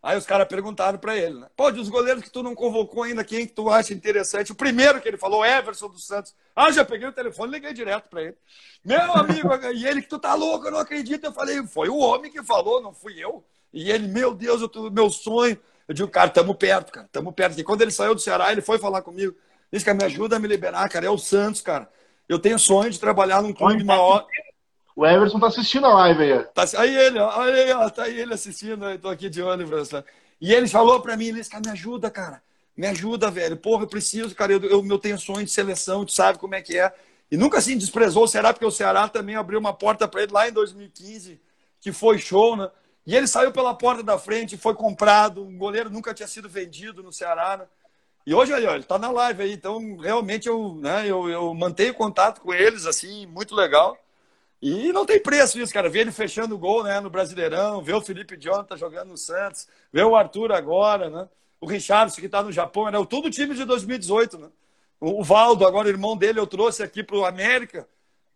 Aí 0.00 0.16
os 0.16 0.24
caras 0.24 0.46
perguntaram 0.46 0.96
para 0.98 1.16
ele, 1.16 1.40
né? 1.40 1.48
Pô, 1.56 1.72
dos 1.72 1.88
goleiros 1.88 2.22
que 2.22 2.30
tu 2.30 2.42
não 2.42 2.54
convocou 2.54 3.02
ainda, 3.02 3.24
quem 3.24 3.46
que 3.46 3.52
tu 3.52 3.68
acha 3.68 3.92
interessante? 3.92 4.52
O 4.52 4.54
primeiro 4.54 5.00
que 5.00 5.08
ele 5.08 5.16
falou, 5.16 5.44
Everson 5.44 5.88
dos 5.88 6.06
Santos. 6.06 6.34
Ah, 6.54 6.70
já 6.70 6.84
peguei 6.84 7.08
o 7.08 7.12
telefone, 7.12 7.52
liguei 7.52 7.72
direto 7.72 8.08
para 8.08 8.22
ele. 8.22 8.36
Meu 8.84 9.12
amigo, 9.12 9.48
e 9.74 9.86
ele 9.86 10.00
que 10.00 10.08
tu 10.08 10.18
tá 10.18 10.34
louco, 10.34 10.66
eu 10.66 10.70
não 10.70 10.78
acredito. 10.78 11.24
Eu 11.24 11.32
falei, 11.32 11.66
foi 11.66 11.88
o 11.88 11.98
homem 11.98 12.30
que 12.30 12.42
falou, 12.44 12.80
não 12.80 12.94
fui 12.94 13.22
eu. 13.22 13.44
E 13.72 13.90
ele, 13.90 14.06
meu 14.06 14.32
Deus, 14.34 14.62
eu 14.62 14.68
tô, 14.68 14.88
meu 14.88 15.10
sonho. 15.10 15.58
Eu 15.88 15.94
digo, 15.94 16.08
cara, 16.08 16.28
tamo 16.28 16.54
perto, 16.54 16.92
cara, 16.92 17.08
tamo 17.10 17.32
perto. 17.32 17.58
E 17.58 17.64
quando 17.64 17.80
ele 17.80 17.90
saiu 17.90 18.14
do 18.14 18.20
Ceará, 18.20 18.52
ele 18.52 18.60
foi 18.60 18.78
falar 18.78 19.00
comigo. 19.00 19.34
Disse 19.72 19.84
que 19.84 19.92
me 19.94 20.04
ajuda 20.04 20.36
a 20.36 20.38
me 20.38 20.46
liberar, 20.46 20.86
cara. 20.88 21.06
É 21.06 21.10
o 21.10 21.16
Santos, 21.16 21.62
cara. 21.62 21.88
Eu 22.28 22.38
tenho 22.38 22.58
sonho 22.58 22.90
de 22.90 23.00
trabalhar 23.00 23.42
num 23.42 23.54
clube 23.54 23.82
maior. 23.82 24.26
O 24.94 25.06
Everson 25.06 25.40
tá 25.40 25.46
assistindo 25.46 25.86
a 25.86 25.94
live 25.94 26.22
aí. 26.24 26.44
Tá, 26.44 26.64
aí 26.76 26.94
ele, 26.94 27.18
aí, 27.18 27.72
ó, 27.72 27.88
tá 27.88 28.02
aí 28.02 28.20
ele 28.20 28.34
assistindo, 28.34 28.84
eu 28.84 28.98
tô 28.98 29.08
aqui 29.08 29.30
de 29.30 29.40
olho, 29.40 29.66
professor. 29.66 30.04
E 30.40 30.52
ele 30.52 30.68
falou 30.68 31.00
para 31.00 31.16
mim, 31.16 31.28
ele 31.28 31.38
disse, 31.38 31.50
cara, 31.50 31.62
me 31.64 31.70
ajuda, 31.70 32.10
cara. 32.10 32.42
Me 32.76 32.86
ajuda, 32.86 33.30
velho. 33.30 33.56
Porra, 33.56 33.84
eu 33.84 33.88
preciso, 33.88 34.34
cara. 34.34 34.52
Eu, 34.52 34.62
eu, 34.64 34.86
eu 34.86 34.98
tenho 34.98 35.18
sonho 35.18 35.44
de 35.44 35.50
seleção, 35.50 36.04
tu 36.04 36.12
sabe 36.12 36.38
como 36.38 36.54
é 36.54 36.60
que 36.60 36.78
é. 36.78 36.92
E 37.30 37.36
nunca 37.36 37.58
assim 37.58 37.78
desprezou 37.78 38.24
o 38.24 38.28
Ceará, 38.28 38.52
porque 38.52 38.66
o 38.66 38.70
Ceará 38.70 39.08
também 39.08 39.36
abriu 39.36 39.58
uma 39.58 39.72
porta 39.72 40.06
para 40.06 40.22
ele 40.22 40.32
lá 40.32 40.48
em 40.48 40.52
2015, 40.52 41.40
que 41.80 41.92
foi 41.92 42.18
show, 42.18 42.56
né? 42.56 42.70
E 43.08 43.16
ele 43.16 43.26
saiu 43.26 43.50
pela 43.50 43.72
porta 43.72 44.02
da 44.02 44.18
frente, 44.18 44.58
foi 44.58 44.74
comprado. 44.74 45.42
Um 45.42 45.56
goleiro 45.56 45.88
nunca 45.88 46.12
tinha 46.12 46.28
sido 46.28 46.46
vendido 46.46 47.02
no 47.02 47.10
Ceará, 47.10 47.56
né? 47.56 47.66
E 48.26 48.34
hoje 48.34 48.52
aí, 48.52 48.66
ó, 48.66 48.72
ele 48.72 48.80
está 48.80 48.98
na 48.98 49.10
live 49.10 49.44
aí, 49.44 49.54
então 49.54 49.96
realmente 49.96 50.46
eu, 50.46 50.74
né, 50.74 51.06
eu, 51.06 51.26
eu 51.30 51.54
mantenho 51.54 51.94
contato 51.94 52.42
com 52.42 52.52
eles, 52.52 52.84
assim, 52.84 53.24
muito 53.24 53.54
legal. 53.54 53.96
E 54.60 54.92
não 54.92 55.06
tem 55.06 55.18
preço 55.22 55.58
isso, 55.58 55.72
cara. 55.72 55.88
Ver 55.88 56.00
ele 56.00 56.12
fechando 56.12 56.54
o 56.54 56.58
gol 56.58 56.84
né, 56.84 57.00
no 57.00 57.08
Brasileirão, 57.08 57.80
ver 57.80 57.94
o 57.94 58.02
Felipe 58.02 58.36
Jonathan 58.36 58.76
jogando 58.76 59.08
no 59.08 59.16
Santos, 59.16 59.66
ver 59.90 60.04
o 60.04 60.14
Arthur 60.14 60.52
agora, 60.52 61.08
né? 61.08 61.26
O 61.62 61.66
Richardson 61.66 62.20
que 62.20 62.26
está 62.26 62.42
no 62.42 62.52
Japão, 62.52 62.88
era 62.88 63.00
né, 63.00 63.06
todo 63.08 63.28
o 63.28 63.30
time 63.30 63.54
de 63.54 63.64
2018, 63.64 64.36
né? 64.36 64.50
O 65.00 65.24
Valdo, 65.24 65.66
agora 65.66 65.86
o 65.86 65.90
irmão 65.90 66.14
dele, 66.14 66.40
eu 66.40 66.46
trouxe 66.46 66.82
aqui 66.82 67.02
para 67.02 67.16
o 67.16 67.24
América. 67.24 67.88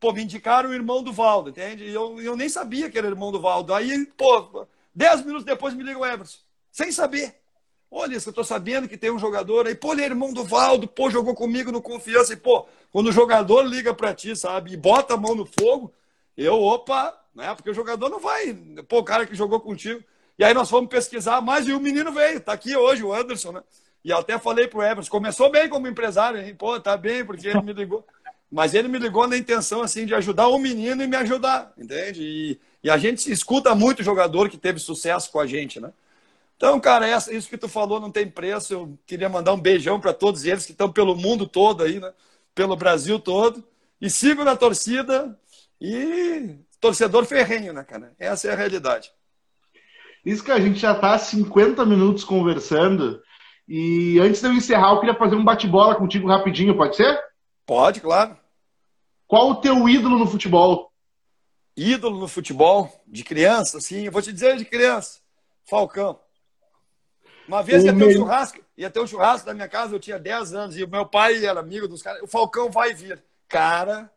Pô, 0.02 0.12
me 0.12 0.24
indicaram 0.24 0.70
o 0.70 0.74
irmão 0.74 1.00
do 1.00 1.12
Valdo, 1.12 1.50
entende? 1.50 1.84
E 1.84 1.94
eu, 1.94 2.20
eu 2.20 2.36
nem 2.36 2.48
sabia 2.48 2.90
que 2.90 2.98
era 2.98 3.06
irmão 3.06 3.30
do 3.30 3.40
Valdo. 3.40 3.72
Aí, 3.72 4.04
pô, 4.16 4.66
dez 4.92 5.24
minutos 5.24 5.44
depois 5.44 5.74
me 5.74 5.84
liga 5.84 5.96
o 5.96 6.04
Everson, 6.04 6.38
sem 6.72 6.90
saber. 6.90 7.36
Olha, 7.88 8.16
eu 8.16 8.32
tô 8.32 8.42
sabendo 8.42 8.88
que 8.88 8.96
tem 8.96 9.12
um 9.12 9.18
jogador 9.18 9.68
aí, 9.68 9.76
pô, 9.76 9.92
ele 9.92 10.02
é 10.02 10.06
irmão 10.06 10.32
do 10.32 10.42
Valdo, 10.42 10.88
pô, 10.88 11.08
jogou 11.08 11.36
comigo 11.36 11.70
no 11.70 11.80
confiança. 11.80 12.32
E, 12.32 12.36
pô, 12.36 12.66
quando 12.90 13.10
o 13.10 13.12
jogador 13.12 13.62
liga 13.62 13.94
para 13.94 14.12
ti, 14.12 14.34
sabe, 14.34 14.72
e 14.72 14.76
bota 14.76 15.14
a 15.14 15.16
mão 15.16 15.36
no 15.36 15.46
fogo, 15.46 15.94
eu, 16.36 16.60
opa, 16.60 17.16
né? 17.32 17.54
Porque 17.54 17.70
o 17.70 17.74
jogador 17.74 18.08
não 18.08 18.18
vai, 18.18 18.52
pô, 18.88 18.98
o 18.98 19.04
cara 19.04 19.24
que 19.24 19.36
jogou 19.36 19.60
contigo. 19.60 20.02
E 20.36 20.42
aí 20.42 20.52
nós 20.52 20.68
fomos 20.68 20.90
pesquisar 20.90 21.40
mais 21.40 21.68
e 21.68 21.72
o 21.72 21.78
menino 21.78 22.10
veio, 22.10 22.40
tá 22.40 22.54
aqui 22.54 22.74
hoje, 22.76 23.04
o 23.04 23.14
Anderson, 23.14 23.52
né? 23.52 23.62
E 24.04 24.12
até 24.12 24.36
falei 24.36 24.66
pro 24.66 24.82
Everson, 24.82 25.08
começou 25.12 25.48
bem 25.48 25.68
como 25.68 25.86
empresário, 25.86 26.40
hein? 26.40 26.56
Pô, 26.56 26.80
tá 26.80 26.96
bem, 26.96 27.24
porque 27.24 27.46
ele 27.46 27.62
me 27.62 27.72
ligou. 27.72 28.04
Mas 28.52 28.74
ele 28.74 28.86
me 28.86 28.98
ligou 28.98 29.26
na 29.26 29.38
intenção, 29.38 29.80
assim, 29.80 30.04
de 30.04 30.14
ajudar 30.14 30.48
o 30.48 30.58
menino 30.58 31.02
e 31.02 31.06
me 31.06 31.16
ajudar, 31.16 31.72
entende? 31.78 32.22
E, 32.22 32.60
e 32.84 32.90
a 32.90 32.98
gente 32.98 33.32
escuta 33.32 33.74
muito 33.74 34.02
jogador 34.02 34.50
que 34.50 34.58
teve 34.58 34.78
sucesso 34.78 35.32
com 35.32 35.40
a 35.40 35.46
gente, 35.46 35.80
né? 35.80 35.90
Então, 36.54 36.78
cara, 36.78 37.08
essa, 37.08 37.32
isso 37.34 37.48
que 37.48 37.56
tu 37.56 37.66
falou 37.66 37.98
não 37.98 38.10
tem 38.10 38.28
preço. 38.28 38.74
Eu 38.74 38.98
queria 39.06 39.30
mandar 39.30 39.54
um 39.54 39.60
beijão 39.60 39.98
para 39.98 40.12
todos 40.12 40.44
eles 40.44 40.66
que 40.66 40.72
estão 40.72 40.92
pelo 40.92 41.16
mundo 41.16 41.46
todo 41.46 41.82
aí, 41.82 41.98
né? 41.98 42.12
Pelo 42.54 42.76
Brasil 42.76 43.18
todo. 43.18 43.64
E 43.98 44.10
sigo 44.10 44.44
na 44.44 44.54
torcida 44.54 45.34
e 45.80 46.54
torcedor 46.78 47.24
ferrenho, 47.24 47.72
né, 47.72 47.82
cara? 47.82 48.12
Essa 48.18 48.48
é 48.48 48.52
a 48.52 48.56
realidade. 48.56 49.10
Isso 50.24 50.44
que 50.44 50.52
a 50.52 50.60
gente 50.60 50.78
já 50.78 50.92
está 50.92 51.18
50 51.18 51.86
minutos 51.86 52.22
conversando. 52.22 53.22
E 53.66 54.20
antes 54.20 54.42
de 54.42 54.46
eu 54.46 54.52
encerrar, 54.52 54.90
eu 54.90 55.00
queria 55.00 55.14
fazer 55.14 55.36
um 55.36 55.44
bate-bola 55.44 55.94
contigo 55.94 56.28
rapidinho, 56.28 56.76
pode 56.76 56.96
ser? 56.96 57.18
Pode, 57.66 58.00
claro. 58.00 58.41
Qual 59.32 59.48
o 59.48 59.54
teu 59.54 59.88
ídolo 59.88 60.18
no 60.18 60.26
futebol? 60.26 60.92
Ídolo 61.74 62.20
no 62.20 62.28
futebol? 62.28 63.02
De 63.06 63.24
criança, 63.24 63.80
sim. 63.80 64.04
Eu 64.04 64.12
vou 64.12 64.20
te 64.20 64.30
dizer 64.30 64.58
de 64.58 64.64
criança. 64.66 65.20
Falcão. 65.64 66.20
Uma 67.48 67.62
vez 67.62 67.82
ia 67.82 67.96
ter, 67.96 68.04
um 68.04 68.12
churrasco, 68.12 68.58
ia 68.76 68.90
ter 68.90 69.00
um 69.00 69.06
churrasco 69.06 69.46
da 69.46 69.54
minha 69.54 69.70
casa, 69.70 69.94
eu 69.94 69.98
tinha 69.98 70.18
10 70.18 70.52
anos, 70.52 70.76
e 70.76 70.84
o 70.84 70.88
meu 70.88 71.06
pai 71.06 71.42
era 71.46 71.60
amigo 71.60 71.88
dos 71.88 72.02
caras. 72.02 72.20
O 72.20 72.26
Falcão 72.26 72.70
vai 72.70 72.92
vir. 72.92 73.24
Cara, 73.48 74.12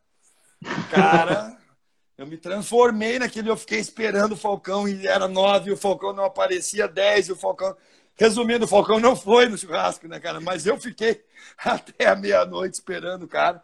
cara, 0.91 1.57
eu 2.19 2.27
me 2.27 2.35
transformei 2.35 3.17
naquele, 3.17 3.49
eu 3.49 3.55
fiquei 3.55 3.79
esperando 3.79 4.33
o 4.33 4.37
Falcão, 4.37 4.85
e 4.85 5.07
era 5.07 5.29
9, 5.29 5.69
e 5.69 5.73
o 5.73 5.77
Falcão 5.77 6.11
não 6.11 6.25
aparecia 6.25 6.89
10, 6.89 7.29
e 7.29 7.31
o 7.31 7.37
Falcão. 7.37 7.73
Resumindo, 8.15 8.65
o 8.65 8.67
Falcão 8.67 8.99
não 8.99 9.15
foi 9.15 9.47
no 9.47 9.57
churrasco, 9.57 10.09
né, 10.09 10.19
cara? 10.19 10.41
Mas 10.41 10.65
eu 10.65 10.77
fiquei 10.77 11.23
até 11.57 12.05
a 12.05 12.17
meia-noite 12.17 12.73
esperando 12.73 13.23
o 13.23 13.29
cara. 13.29 13.63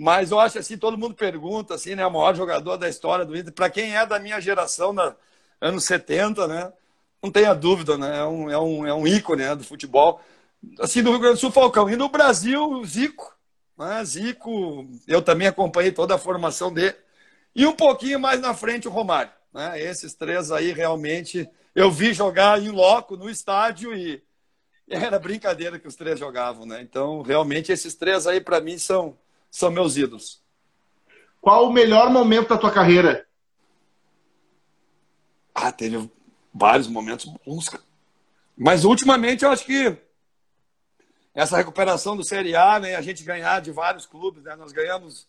Mas 0.00 0.30
eu 0.30 0.40
acho 0.40 0.58
assim, 0.58 0.78
todo 0.78 0.96
mundo 0.96 1.14
pergunta, 1.14 1.74
assim, 1.74 1.94
né? 1.94 2.06
O 2.06 2.10
maior 2.10 2.34
jogador 2.34 2.78
da 2.78 2.88
história 2.88 3.24
do 3.24 3.36
Inter. 3.36 3.52
Para 3.52 3.68
quem 3.68 3.94
é 3.94 4.06
da 4.06 4.18
minha 4.18 4.40
geração, 4.40 4.94
na, 4.94 5.14
anos 5.60 5.84
70, 5.84 6.48
né? 6.48 6.72
não 7.22 7.30
tenha 7.30 7.52
dúvida, 7.54 7.98
né? 7.98 8.18
É 8.18 8.24
um, 8.24 8.50
é 8.50 8.58
um, 8.58 8.86
é 8.86 8.94
um 8.94 9.06
ícone 9.06 9.42
né, 9.42 9.54
do 9.54 9.62
futebol. 9.62 10.20
assim, 10.78 11.02
do 11.02 11.10
Rio 11.10 11.18
Grande 11.18 11.34
do 11.34 11.40
Sul, 11.40 11.52
Falcão. 11.52 11.90
E 11.90 11.96
no 11.96 12.08
Brasil, 12.08 12.82
Zico. 12.84 13.36
Né? 13.76 14.02
Zico, 14.04 14.88
eu 15.06 15.20
também 15.20 15.48
acompanhei 15.48 15.92
toda 15.92 16.14
a 16.14 16.18
formação 16.18 16.72
dele. 16.72 16.96
E 17.54 17.66
um 17.66 17.74
pouquinho 17.74 18.18
mais 18.18 18.40
na 18.40 18.54
frente, 18.54 18.88
o 18.88 18.90
Romário. 18.90 19.32
Né? 19.52 19.82
Esses 19.82 20.14
três 20.14 20.50
aí, 20.50 20.72
realmente, 20.72 21.46
eu 21.74 21.90
vi 21.90 22.14
jogar 22.14 22.58
em 22.58 22.70
loco, 22.70 23.18
no 23.18 23.28
estádio, 23.28 23.94
e 23.94 24.22
era 24.88 25.18
brincadeira 25.18 25.78
que 25.78 25.88
os 25.88 25.94
três 25.94 26.18
jogavam. 26.18 26.64
Né? 26.64 26.80
Então, 26.80 27.20
realmente, 27.20 27.70
esses 27.70 27.94
três 27.94 28.26
aí, 28.26 28.40
para 28.40 28.62
mim, 28.62 28.78
são, 28.78 29.18
são 29.50 29.70
meus 29.70 29.96
ídolos. 29.96 30.42
Qual 31.40 31.68
o 31.68 31.72
melhor 31.72 32.10
momento 32.10 32.48
da 32.48 32.58
tua 32.58 32.70
carreira? 32.70 33.26
Ah, 35.54 35.72
teve 35.72 36.10
vários 36.52 36.86
momentos 36.86 37.26
bons. 37.44 37.66
Mas 38.56 38.84
ultimamente 38.84 39.44
eu 39.44 39.50
acho 39.50 39.64
que 39.64 39.96
essa 41.34 41.56
recuperação 41.56 42.16
do 42.16 42.24
Série 42.24 42.54
A, 42.54 42.78
né, 42.78 42.96
a 42.96 43.00
gente 43.00 43.22
ganhar 43.24 43.60
de 43.60 43.70
vários 43.70 44.06
clubes, 44.06 44.42
né, 44.42 44.54
nós 44.56 44.72
ganhamos 44.72 45.26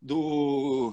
do, 0.00 0.92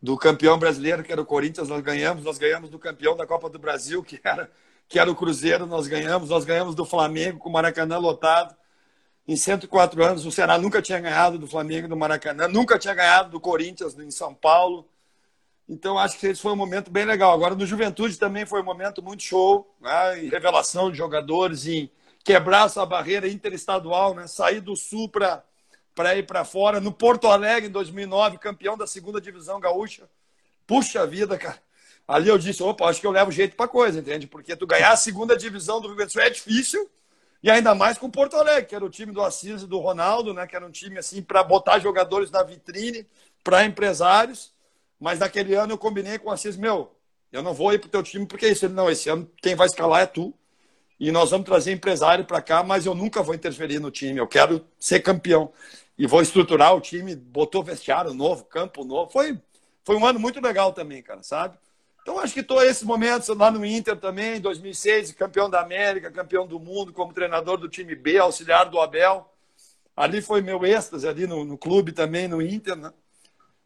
do 0.00 0.16
campeão 0.16 0.58
brasileiro, 0.58 1.02
que 1.02 1.12
era 1.12 1.20
o 1.20 1.26
Corinthians, 1.26 1.68
nós 1.68 1.82
ganhamos, 1.82 2.24
nós 2.24 2.38
ganhamos 2.38 2.70
do 2.70 2.78
campeão 2.78 3.16
da 3.16 3.26
Copa 3.26 3.48
do 3.48 3.58
Brasil, 3.58 4.02
que 4.02 4.20
era, 4.22 4.50
que 4.88 4.98
era 4.98 5.10
o 5.10 5.16
Cruzeiro, 5.16 5.66
nós 5.66 5.86
ganhamos, 5.86 6.30
nós 6.30 6.44
ganhamos 6.44 6.74
do 6.74 6.84
Flamengo 6.84 7.38
com 7.38 7.48
o 7.48 7.52
Maracanã 7.52 7.98
lotado. 7.98 8.56
Em 9.28 9.36
104 9.36 10.04
anos, 10.04 10.24
o 10.24 10.30
Ceará 10.30 10.56
nunca 10.56 10.80
tinha 10.80 11.00
ganhado 11.00 11.36
do 11.36 11.48
Flamengo 11.48 11.88
do 11.88 11.96
Maracanã, 11.96 12.46
nunca 12.46 12.78
tinha 12.78 12.94
ganhado 12.94 13.30
do 13.30 13.40
Corinthians 13.40 13.98
em 13.98 14.10
São 14.10 14.32
Paulo. 14.32 14.88
Então, 15.68 15.98
acho 15.98 16.16
que 16.16 16.28
esse 16.28 16.40
foi 16.40 16.52
um 16.52 16.56
momento 16.56 16.92
bem 16.92 17.04
legal. 17.04 17.32
Agora, 17.32 17.56
no 17.56 17.66
Juventude 17.66 18.16
também 18.18 18.46
foi 18.46 18.60
um 18.60 18.64
momento 18.64 19.02
muito 19.02 19.24
show, 19.24 19.68
né? 19.80 20.24
em 20.24 20.28
revelação 20.28 20.92
de 20.92 20.96
jogadores, 20.96 21.66
em 21.66 21.90
quebrar 22.22 22.66
essa 22.66 22.86
barreira 22.86 23.26
interestadual, 23.28 24.14
né? 24.14 24.28
sair 24.28 24.60
do 24.60 24.76
Sul 24.76 25.08
para 25.08 25.42
ir 26.16 26.24
para 26.24 26.44
fora. 26.44 26.78
No 26.78 26.92
Porto 26.92 27.26
Alegre, 27.26 27.68
em 27.68 27.72
2009, 27.72 28.38
campeão 28.38 28.76
da 28.76 28.86
segunda 28.86 29.20
divisão 29.20 29.58
gaúcha. 29.58 30.08
Puxa 30.68 31.04
vida, 31.04 31.36
cara. 31.36 31.60
Ali 32.06 32.28
eu 32.28 32.38
disse, 32.38 32.62
opa, 32.62 32.84
acho 32.88 33.00
que 33.00 33.06
eu 33.08 33.10
levo 33.10 33.32
jeito 33.32 33.56
para 33.56 33.66
coisa, 33.66 33.98
entende? 33.98 34.28
Porque 34.28 34.54
tu 34.54 34.68
ganhar 34.68 34.92
a 34.92 34.96
segunda 34.96 35.36
divisão 35.36 35.80
do 35.80 36.08
Sul 36.08 36.22
é 36.22 36.30
difícil, 36.30 36.88
e 37.46 37.50
ainda 37.50 37.76
mais 37.76 37.96
com 37.96 38.06
o 38.06 38.10
Porto 38.10 38.34
Alegre, 38.34 38.66
que 38.66 38.74
era 38.74 38.84
o 38.84 38.90
time 38.90 39.12
do 39.12 39.22
Assis 39.22 39.62
e 39.62 39.68
do 39.68 39.78
Ronaldo, 39.78 40.34
né? 40.34 40.48
Que 40.48 40.56
era 40.56 40.66
um 40.66 40.70
time 40.72 40.98
assim 40.98 41.22
para 41.22 41.44
botar 41.44 41.78
jogadores 41.78 42.28
na 42.28 42.42
vitrine 42.42 43.06
para 43.44 43.64
empresários. 43.64 44.52
Mas 44.98 45.20
naquele 45.20 45.54
ano 45.54 45.74
eu 45.74 45.78
combinei 45.78 46.18
com 46.18 46.28
o 46.28 46.32
Assis, 46.32 46.56
meu, 46.56 46.92
eu 47.30 47.44
não 47.44 47.54
vou 47.54 47.72
ir 47.72 47.78
pro 47.78 47.88
teu 47.88 48.02
time 48.02 48.26
porque 48.26 48.46
é 48.46 48.48
isso. 48.50 48.66
Ele, 48.66 48.74
não, 48.74 48.90
esse 48.90 49.08
ano 49.08 49.30
quem 49.40 49.54
vai 49.54 49.68
escalar 49.68 50.00
é 50.00 50.06
tu. 50.06 50.34
E 50.98 51.12
nós 51.12 51.30
vamos 51.30 51.46
trazer 51.46 51.70
empresário 51.70 52.24
para 52.24 52.42
cá, 52.42 52.64
mas 52.64 52.84
eu 52.84 52.96
nunca 52.96 53.22
vou 53.22 53.32
interferir 53.32 53.78
no 53.78 53.92
time. 53.92 54.18
Eu 54.18 54.26
quero 54.26 54.66
ser 54.76 54.98
campeão. 54.98 55.52
E 55.96 56.04
vou 56.04 56.20
estruturar 56.20 56.74
o 56.74 56.80
time, 56.80 57.14
botou 57.14 57.62
vestiário 57.62 58.12
novo, 58.12 58.44
campo 58.46 58.84
novo. 58.84 59.12
Foi, 59.12 59.40
foi 59.84 59.94
um 59.94 60.04
ano 60.04 60.18
muito 60.18 60.40
legal 60.40 60.72
também, 60.72 61.00
cara, 61.00 61.22
sabe? 61.22 61.56
Então 62.06 62.20
acho 62.20 62.32
que 62.32 62.42
todos 62.44 62.62
esses 62.62 62.84
momentos 62.84 63.26
lá 63.36 63.50
no 63.50 63.66
Inter 63.66 63.96
também, 63.96 64.36
em 64.36 64.40
2006, 64.40 65.10
campeão 65.10 65.50
da 65.50 65.60
América, 65.60 66.08
campeão 66.08 66.46
do 66.46 66.60
mundo, 66.60 66.92
como 66.92 67.12
treinador 67.12 67.58
do 67.58 67.68
time 67.68 67.96
B, 67.96 68.16
auxiliar 68.16 68.70
do 68.70 68.78
Abel. 68.80 69.28
Ali 69.96 70.22
foi 70.22 70.40
meu 70.40 70.64
êxtase, 70.64 71.08
ali 71.08 71.26
no, 71.26 71.44
no 71.44 71.58
clube 71.58 71.90
também, 71.90 72.28
no 72.28 72.40
Inter, 72.40 72.76
né? 72.76 72.92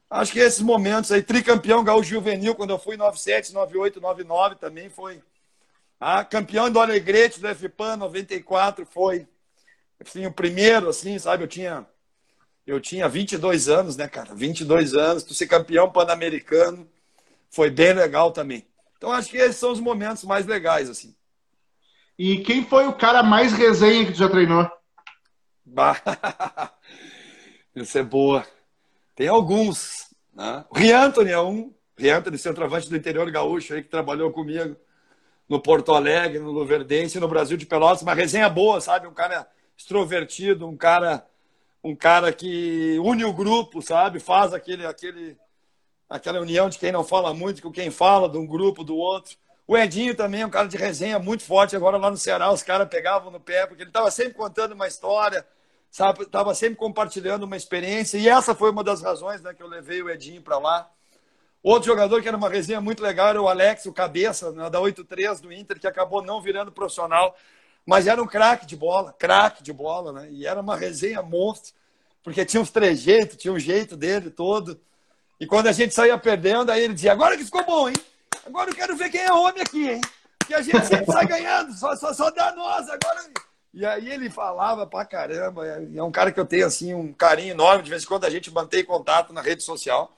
Acho 0.09 0.33
que 0.33 0.39
esses 0.39 0.63
momentos 0.63 1.13
aí, 1.13 1.23
tricampeão 1.23 1.85
gaúcho 1.85 2.09
juvenil, 2.09 2.55
quando 2.55 2.71
eu 2.71 2.79
fui 2.79 2.97
97, 2.97 3.53
98, 3.53 4.01
99 4.01 4.55
também 4.55 4.89
foi. 4.89 5.21
Ah, 6.01 6.25
campeão 6.25 6.71
do 6.71 6.81
Alegrete 6.81 7.41
do 7.41 7.55
FPAN 7.55 7.99
94 7.99 8.87
foi 8.87 9.29
assim, 10.03 10.25
o 10.25 10.33
primeiro, 10.33 10.89
assim, 10.89 11.19
sabe? 11.19 11.45
Eu 11.45 11.49
tinha 11.49 11.87
eu 12.67 12.81
tinha 12.81 13.07
22 13.07 13.69
anos, 13.69 13.99
né, 13.99 14.09
cara? 14.09 14.35
22 14.35 14.95
anos, 14.95 15.25
tu 15.25 15.35
ser 15.35 15.47
campeão 15.47 15.93
pan-americano 15.93 16.89
foi 17.51 17.71
bem 17.71 17.93
legal 17.93 18.33
também. 18.33 18.67
Então 18.97 19.13
acho 19.13 19.31
que 19.31 19.37
esses 19.37 19.57
são 19.57 19.73
os 19.73 19.81
momentos 19.81 20.25
mais 20.25 20.47
legais, 20.47 20.89
assim. 20.89 21.15
E 22.19 22.39
quem 22.39 22.65
foi 22.65 22.87
o 22.87 22.93
cara 22.93 23.23
mais 23.23 23.53
resenha 23.53 24.07
que 24.07 24.13
tu 24.13 24.19
já 24.19 24.29
treinou? 24.29 24.71
Isso 27.75 27.99
é 27.99 28.03
boa. 28.03 28.47
Tem 29.15 29.29
alguns. 29.29 30.15
Né? 30.35 30.65
O 30.71 30.79
Riantony 30.79 31.31
é 31.31 31.41
um. 31.41 31.73
Riantony, 31.97 32.39
centroavante 32.39 32.89
do 32.89 32.97
interior 32.97 33.31
gaúcho, 33.31 33.75
aí, 33.75 33.83
que 33.83 33.89
trabalhou 33.89 34.31
comigo 34.31 34.77
no 35.49 35.61
Porto 35.61 35.93
Alegre, 35.93 36.39
no 36.39 36.51
Luverdense, 36.51 37.21
no 37.21 37.29
Brasil 37.29 37.57
de 37.57 37.67
Pelotas. 37.67 38.03
Uma 38.03 38.15
resenha 38.15 38.49
boa, 38.49 38.81
sabe? 38.81 39.07
Um 39.07 39.15
cara 39.15 39.47
extrovertido, 39.77 40.69
um 40.69 40.77
cara 40.77 41.27
um 41.83 41.97
cara 41.97 42.33
que 42.33 42.99
une 42.99 43.25
o 43.25 43.33
grupo, 43.33 43.81
sabe? 43.81 44.21
Faz 44.21 44.53
aquele, 44.53 44.87
aquele, 44.87 45.37
aquela 46.11 46.41
união 46.41 46.69
de 46.69 46.77
quem 46.77 46.91
não 46.91 47.05
fala 47.05 47.33
muito 47.33 47.63
com 47.63 47.71
quem 47.71 47.89
fala, 47.89 48.29
de 48.29 48.37
um 48.37 48.45
grupo, 48.45 48.83
do 48.83 48.97
outro. 48.97 49.37
O 49.67 49.79
Edinho 49.79 50.17
também 50.17 50.41
é 50.41 50.47
um 50.47 50.51
cara 50.51 50.67
de 50.67 50.77
resenha 50.77 51.21
muito 51.21 51.45
forte. 51.45 51.77
Agora 51.77 51.97
lá 51.97 52.11
no 52.11 52.17
Ceará, 52.17 52.51
os 52.51 52.65
caras 52.65 52.89
pegavam 52.89 53.31
no 53.31 53.39
pé, 53.39 53.65
porque 53.67 53.85
ele 53.85 53.91
estava 53.91 54.11
sempre 54.11 54.35
contando 54.35 54.73
uma 54.73 54.89
história, 54.89 55.47
sabe? 55.89 56.27
Tava 56.27 56.53
sempre 56.57 56.75
compartilhando 56.75 57.45
uma 57.45 57.57
experiência 57.57 58.19
e 58.19 58.29
essa 58.29 58.53
foi 58.53 58.73
uma 58.73 58.83
das 58.83 59.01
razões, 59.01 59.41
né, 59.41 59.55
que 59.55 59.63
eu 59.63 59.69
levei 59.69 60.03
o 60.03 60.11
Edinho 60.11 60.43
para 60.43 60.59
lá. 60.59 60.91
Outro 61.63 61.87
jogador 61.89 62.21
que 62.21 62.27
era 62.27 62.37
uma 62.37 62.49
resenha 62.49 62.81
muito 62.81 63.03
legal 63.03 63.29
era 63.29 63.41
o 63.41 63.49
Alex, 63.49 63.87
o 63.87 63.93
cabeça 63.93 64.51
né, 64.51 64.69
da 64.69 64.81
8-3 64.81 65.41
do 65.41 65.53
Inter, 65.53 65.79
que 65.79 65.87
acabou 65.87 66.23
não 66.23 66.41
virando 66.41 66.73
profissional, 66.73 67.37
mas 67.87 68.09
era 68.09 68.21
um 68.21 68.27
craque 68.27 68.67
de 68.67 68.75
bola, 68.75 69.13
craque 69.13 69.63
de 69.63 69.73
bola, 69.73 70.13
né? 70.13 70.29
E 70.33 70.47
era 70.47 70.61
uma 70.61 70.75
resenha 70.75 71.23
monstro, 71.23 71.73
porque 72.23 72.45
tinha 72.45 72.61
uns 72.61 72.71
trejeitos, 72.71 73.37
tinha 73.37 73.53
um 73.53 73.59
jeito 73.59 73.97
dele 73.97 74.31
todo. 74.31 74.81
E 75.41 75.47
quando 75.47 75.69
a 75.69 75.73
gente 75.73 75.95
saía 75.95 76.19
perdendo, 76.19 76.71
aí 76.71 76.85
ele 76.85 76.95
dizia: 76.95 77.13
Agora 77.13 77.37
que 77.37 77.45
ficou 77.45 77.65
bom, 77.65 77.89
hein? 77.89 77.97
Agora 78.47 78.71
eu 78.71 78.75
quero 78.75 78.97
ver 78.97 79.11
quem 79.11 79.23
é 79.23 79.33
homem 79.33 79.63
aqui, 79.63 79.89
hein? 79.89 80.01
Porque 80.39 80.55
a 80.55 80.61
gente 80.61 80.85
sempre 80.85 81.11
sai 81.11 81.27
ganhando, 81.27 81.73
só, 81.73 81.97
só, 81.97 82.13
só 82.13 82.31
dá 82.31 82.53
nós. 82.55 82.89
Agora 82.89 83.31
e 83.73 83.87
aí 83.87 84.11
ele 84.11 84.29
falava 84.29 84.87
pra 84.87 85.05
caramba. 85.05 85.65
É 85.67 86.03
um 86.03 86.11
cara 86.11 86.33
que 86.33 86.41
eu 86.41 86.47
tenho 86.47 86.67
assim 86.67 86.93
um 86.93 87.13
carinho 87.13 87.53
enorme. 87.53 87.85
De 87.85 87.91
vez 87.91 88.03
em 88.03 88.07
quando 88.07 88.25
a 88.25 88.31
gente 88.31 88.51
mantém 88.51 88.85
contato 88.85 89.33
na 89.33 89.41
rede 89.41 89.63
social. 89.63 90.17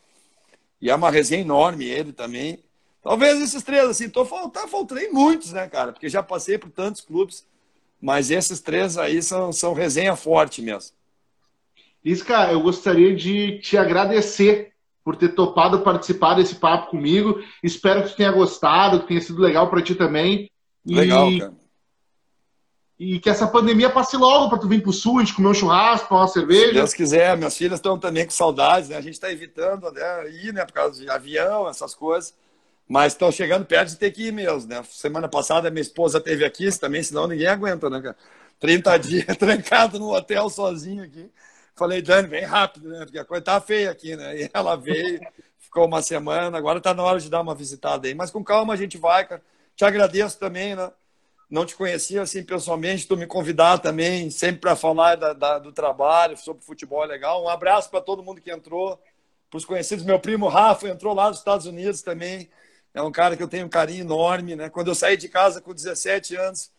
E 0.80 0.90
é 0.90 0.94
uma 0.94 1.10
resenha 1.10 1.42
enorme 1.42 1.84
ele 1.84 2.12
também. 2.12 2.58
Talvez 3.02 3.40
esses 3.40 3.62
três, 3.62 3.84
assim, 3.84 4.08
tô 4.08 4.24
tá 4.48 4.66
faltando 4.66 5.00
muitos, 5.12 5.52
né, 5.52 5.68
cara? 5.68 5.92
Porque 5.92 6.08
já 6.08 6.22
passei 6.22 6.56
por 6.56 6.70
tantos 6.70 7.02
clubes. 7.02 7.46
Mas 8.00 8.30
esses 8.30 8.60
três 8.60 8.98
aí 8.98 9.22
são, 9.22 9.52
são 9.52 9.74
resenha 9.74 10.16
forte 10.16 10.62
mesmo. 10.62 10.92
Isca, 12.04 12.50
eu 12.50 12.60
gostaria 12.60 13.14
de 13.14 13.60
te 13.60 13.76
agradecer 13.76 14.71
por 15.05 15.16
ter 15.16 15.30
topado 15.30 15.80
participar 15.80 16.34
desse 16.34 16.57
papo 16.57 16.90
comigo. 16.90 17.42
Espero 17.62 18.03
que 18.03 18.11
tu 18.11 18.16
tenha 18.16 18.32
gostado, 18.32 19.00
que 19.00 19.09
tenha 19.09 19.20
sido 19.20 19.40
legal 19.40 19.68
para 19.68 19.82
ti 19.82 19.94
também. 19.94 20.50
Legal, 20.86 21.30
e... 21.30 21.40
cara 21.40 21.62
e 23.05 23.18
que 23.18 23.28
essa 23.28 23.48
pandemia 23.48 23.90
passe 23.90 24.16
logo 24.16 24.48
para 24.48 24.59
tu 24.59 24.68
vir 24.68 24.80
para 24.80 24.90
o 24.90 24.92
sul, 24.92 25.18
a 25.18 25.24
gente 25.24 25.34
comer 25.34 25.48
um 25.48 25.55
churrasco, 25.55 26.09
tomar 26.09 26.20
uma 26.20 26.28
cerveja. 26.28 26.68
Se 26.68 26.74
Deus 26.74 26.94
quiser, 26.94 27.36
minhas 27.36 27.57
filhas 27.57 27.80
estão 27.80 27.98
também 27.98 28.24
com 28.24 28.30
saudades, 28.30 28.90
né? 28.90 28.96
A 28.96 29.00
gente 29.00 29.14
está 29.14 29.28
evitando 29.32 29.90
né, 29.90 30.30
ir, 30.30 30.53
né, 30.53 30.64
por 30.64 30.72
causa 30.72 31.00
de 31.00 31.11
avião, 31.11 31.68
essas 31.68 31.96
coisas. 31.96 32.32
Mas 32.88 33.12
estão 33.12 33.32
chegando 33.32 33.66
perto 33.66 33.88
de 33.88 33.96
ter 33.96 34.12
que 34.12 34.28
ir 34.28 34.32
mesmo, 34.32 34.68
né? 34.68 34.84
Semana 34.88 35.28
passada 35.28 35.68
minha 35.68 35.82
esposa 35.82 36.20
teve 36.20 36.44
aqui, 36.44 36.70
também, 36.78 37.03
senão 37.03 37.26
ninguém 37.26 37.48
aguenta, 37.48 37.90
né, 37.90 38.00
cara? 38.00 38.16
30 38.61 38.96
dias 38.98 39.26
trancado 39.36 39.98
no 39.98 40.14
hotel 40.14 40.48
sozinho 40.48 41.03
aqui. 41.03 41.28
Falei, 41.74 42.02
Dani, 42.02 42.28
vem 42.28 42.44
rápido, 42.44 42.88
né? 42.88 43.04
Porque 43.04 43.18
a 43.18 43.24
coisa 43.24 43.44
tá 43.44 43.60
feia 43.60 43.90
aqui, 43.90 44.14
né? 44.16 44.42
E 44.42 44.50
ela 44.52 44.76
veio, 44.76 45.20
ficou 45.58 45.86
uma 45.86 46.02
semana, 46.02 46.56
agora 46.56 46.80
tá 46.80 46.92
na 46.92 47.02
hora 47.02 47.18
de 47.18 47.30
dar 47.30 47.40
uma 47.40 47.54
visitada 47.54 48.06
aí. 48.06 48.14
Mas 48.14 48.30
com 48.30 48.44
calma 48.44 48.74
a 48.74 48.76
gente 48.76 48.98
vai, 48.98 49.26
cara. 49.26 49.42
Te 49.74 49.84
agradeço 49.84 50.38
também, 50.38 50.76
né? 50.76 50.90
não 51.52 51.66
te 51.66 51.76
conhecia 51.76 52.22
assim 52.22 52.42
pessoalmente, 52.42 53.06
tu 53.06 53.14
me 53.14 53.26
convidar 53.26 53.78
também, 53.78 54.30
sempre 54.30 54.62
para 54.62 54.74
falar 54.74 55.16
da, 55.16 55.34
da, 55.34 55.58
do 55.58 55.70
trabalho, 55.70 56.34
sobre 56.34 56.64
futebol 56.64 57.04
é 57.04 57.06
legal. 57.06 57.44
Um 57.44 57.48
abraço 57.48 57.90
para 57.90 58.00
todo 58.00 58.22
mundo 58.22 58.40
que 58.40 58.50
entrou, 58.50 58.98
para 59.50 59.58
os 59.58 59.64
conhecidos. 59.66 60.02
Meu 60.02 60.18
primo 60.18 60.48
Rafa 60.48 60.88
entrou 60.88 61.12
lá 61.12 61.28
dos 61.28 61.40
Estados 61.40 61.66
Unidos 61.66 62.00
também. 62.00 62.48
É 62.94 63.02
um 63.02 63.12
cara 63.12 63.36
que 63.36 63.42
eu 63.42 63.48
tenho 63.48 63.66
um 63.66 63.68
carinho 63.68 64.00
enorme, 64.00 64.56
né? 64.56 64.70
Quando 64.70 64.88
eu 64.88 64.94
saí 64.94 65.14
de 65.14 65.28
casa 65.28 65.60
com 65.60 65.74
17 65.74 66.34
anos, 66.36 66.72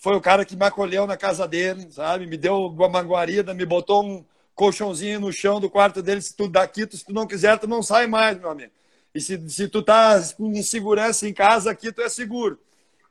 foi 0.00 0.16
o 0.16 0.20
cara 0.20 0.46
que 0.46 0.56
me 0.56 0.64
acolheu 0.64 1.06
na 1.06 1.16
casa 1.16 1.46
dele, 1.46 1.86
sabe? 1.92 2.26
Me 2.26 2.38
deu 2.38 2.66
uma 2.66 3.02
guarida, 3.02 3.52
me 3.52 3.66
botou 3.66 4.02
um 4.02 4.24
colchãozinho 4.54 5.20
no 5.20 5.30
chão 5.30 5.60
do 5.60 5.68
quarto 5.68 6.02
dele. 6.02 6.22
Se 6.22 6.34
tu 6.34 6.48
daqui, 6.48 6.86
tu, 6.86 6.96
se 6.96 7.04
tu 7.04 7.12
não 7.12 7.26
quiser, 7.26 7.58
tu 7.58 7.68
não 7.68 7.82
sai 7.82 8.06
mais, 8.06 8.38
meu 8.38 8.50
amigo. 8.50 8.72
E 9.14 9.20
se, 9.20 9.38
se 9.50 9.68
tu 9.68 9.82
tá 9.82 10.18
com 10.38 10.50
insegurança 10.52 11.28
em 11.28 11.34
casa, 11.34 11.70
aqui 11.70 11.92
tu 11.92 12.00
é 12.00 12.08
seguro. 12.08 12.58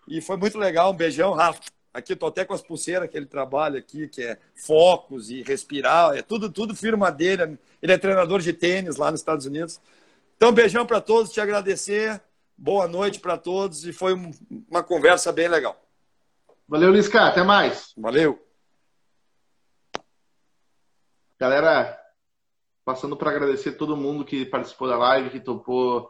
E 0.07 0.19
foi 0.19 0.35
muito 0.35 0.57
legal. 0.57 0.91
Um 0.91 0.95
beijão, 0.95 1.33
Rafa. 1.33 1.61
Aqui 1.93 2.15
tô 2.15 2.25
até 2.25 2.43
com 2.43 2.53
as 2.53 2.61
pulseiras 2.61 3.07
que 3.09 3.15
ele 3.15 3.27
trabalha 3.27 3.77
aqui, 3.77 4.07
que 4.07 4.23
é 4.23 4.37
focos 4.55 5.29
e 5.29 5.43
respirar, 5.43 6.15
é 6.15 6.21
tudo, 6.23 6.49
tudo 6.49 6.75
firma 6.75 7.11
dele. 7.11 7.59
Ele 7.81 7.91
é 7.91 7.97
treinador 7.99 8.39
de 8.41 8.51
tênis 8.51 8.95
lá 8.95 9.11
nos 9.11 9.19
Estados 9.19 9.45
Unidos. 9.45 9.79
Então, 10.37 10.51
beijão 10.51 10.87
para 10.87 11.01
todos, 11.01 11.31
te 11.31 11.39
agradecer. 11.39 12.19
Boa 12.57 12.87
noite 12.87 13.19
para 13.19 13.37
todos 13.37 13.85
e 13.85 13.93
foi 13.93 14.13
uma 14.69 14.83
conversa 14.83 15.31
bem 15.31 15.47
legal. 15.47 15.79
Valeu, 16.69 16.91
Lisca. 16.91 17.25
Até 17.25 17.41
mais. 17.41 17.93
Valeu. 17.97 18.39
Galera, 21.39 21.99
passando 22.85 23.17
para 23.17 23.31
agradecer 23.31 23.71
todo 23.71 23.97
mundo 23.97 24.23
que 24.23 24.45
participou 24.45 24.87
da 24.87 24.95
live, 24.95 25.31
que 25.31 25.39
topou 25.39 26.07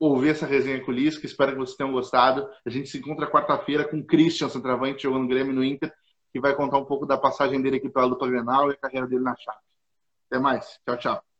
ouvir 0.00 0.30
essa 0.30 0.46
resenha 0.46 0.82
com 0.82 0.90
o 0.90 0.94
Lisca. 0.94 1.26
Espero 1.26 1.52
que 1.52 1.58
vocês 1.58 1.76
tenham 1.76 1.92
gostado. 1.92 2.48
A 2.64 2.70
gente 2.70 2.88
se 2.88 2.96
encontra 2.96 3.30
quarta-feira 3.30 3.86
com 3.86 3.98
o 3.98 4.06
Christian 4.06 4.48
Centravante, 4.48 5.02
jogando 5.02 5.28
Grêmio 5.28 5.52
no 5.52 5.62
Inter, 5.62 5.92
que 6.32 6.40
vai 6.40 6.56
contar 6.56 6.78
um 6.78 6.86
pouco 6.86 7.04
da 7.04 7.18
passagem 7.18 7.60
dele 7.60 7.76
aqui 7.76 7.90
pela 7.90 8.08
dupla 8.08 8.26
Grenal 8.26 8.70
e 8.70 8.74
a 8.74 8.78
carreira 8.78 9.06
dele 9.06 9.22
na 9.22 9.36
Chape. 9.36 9.62
Até 10.30 10.40
mais. 10.40 10.80
Tchau, 10.86 10.96
tchau. 10.96 11.33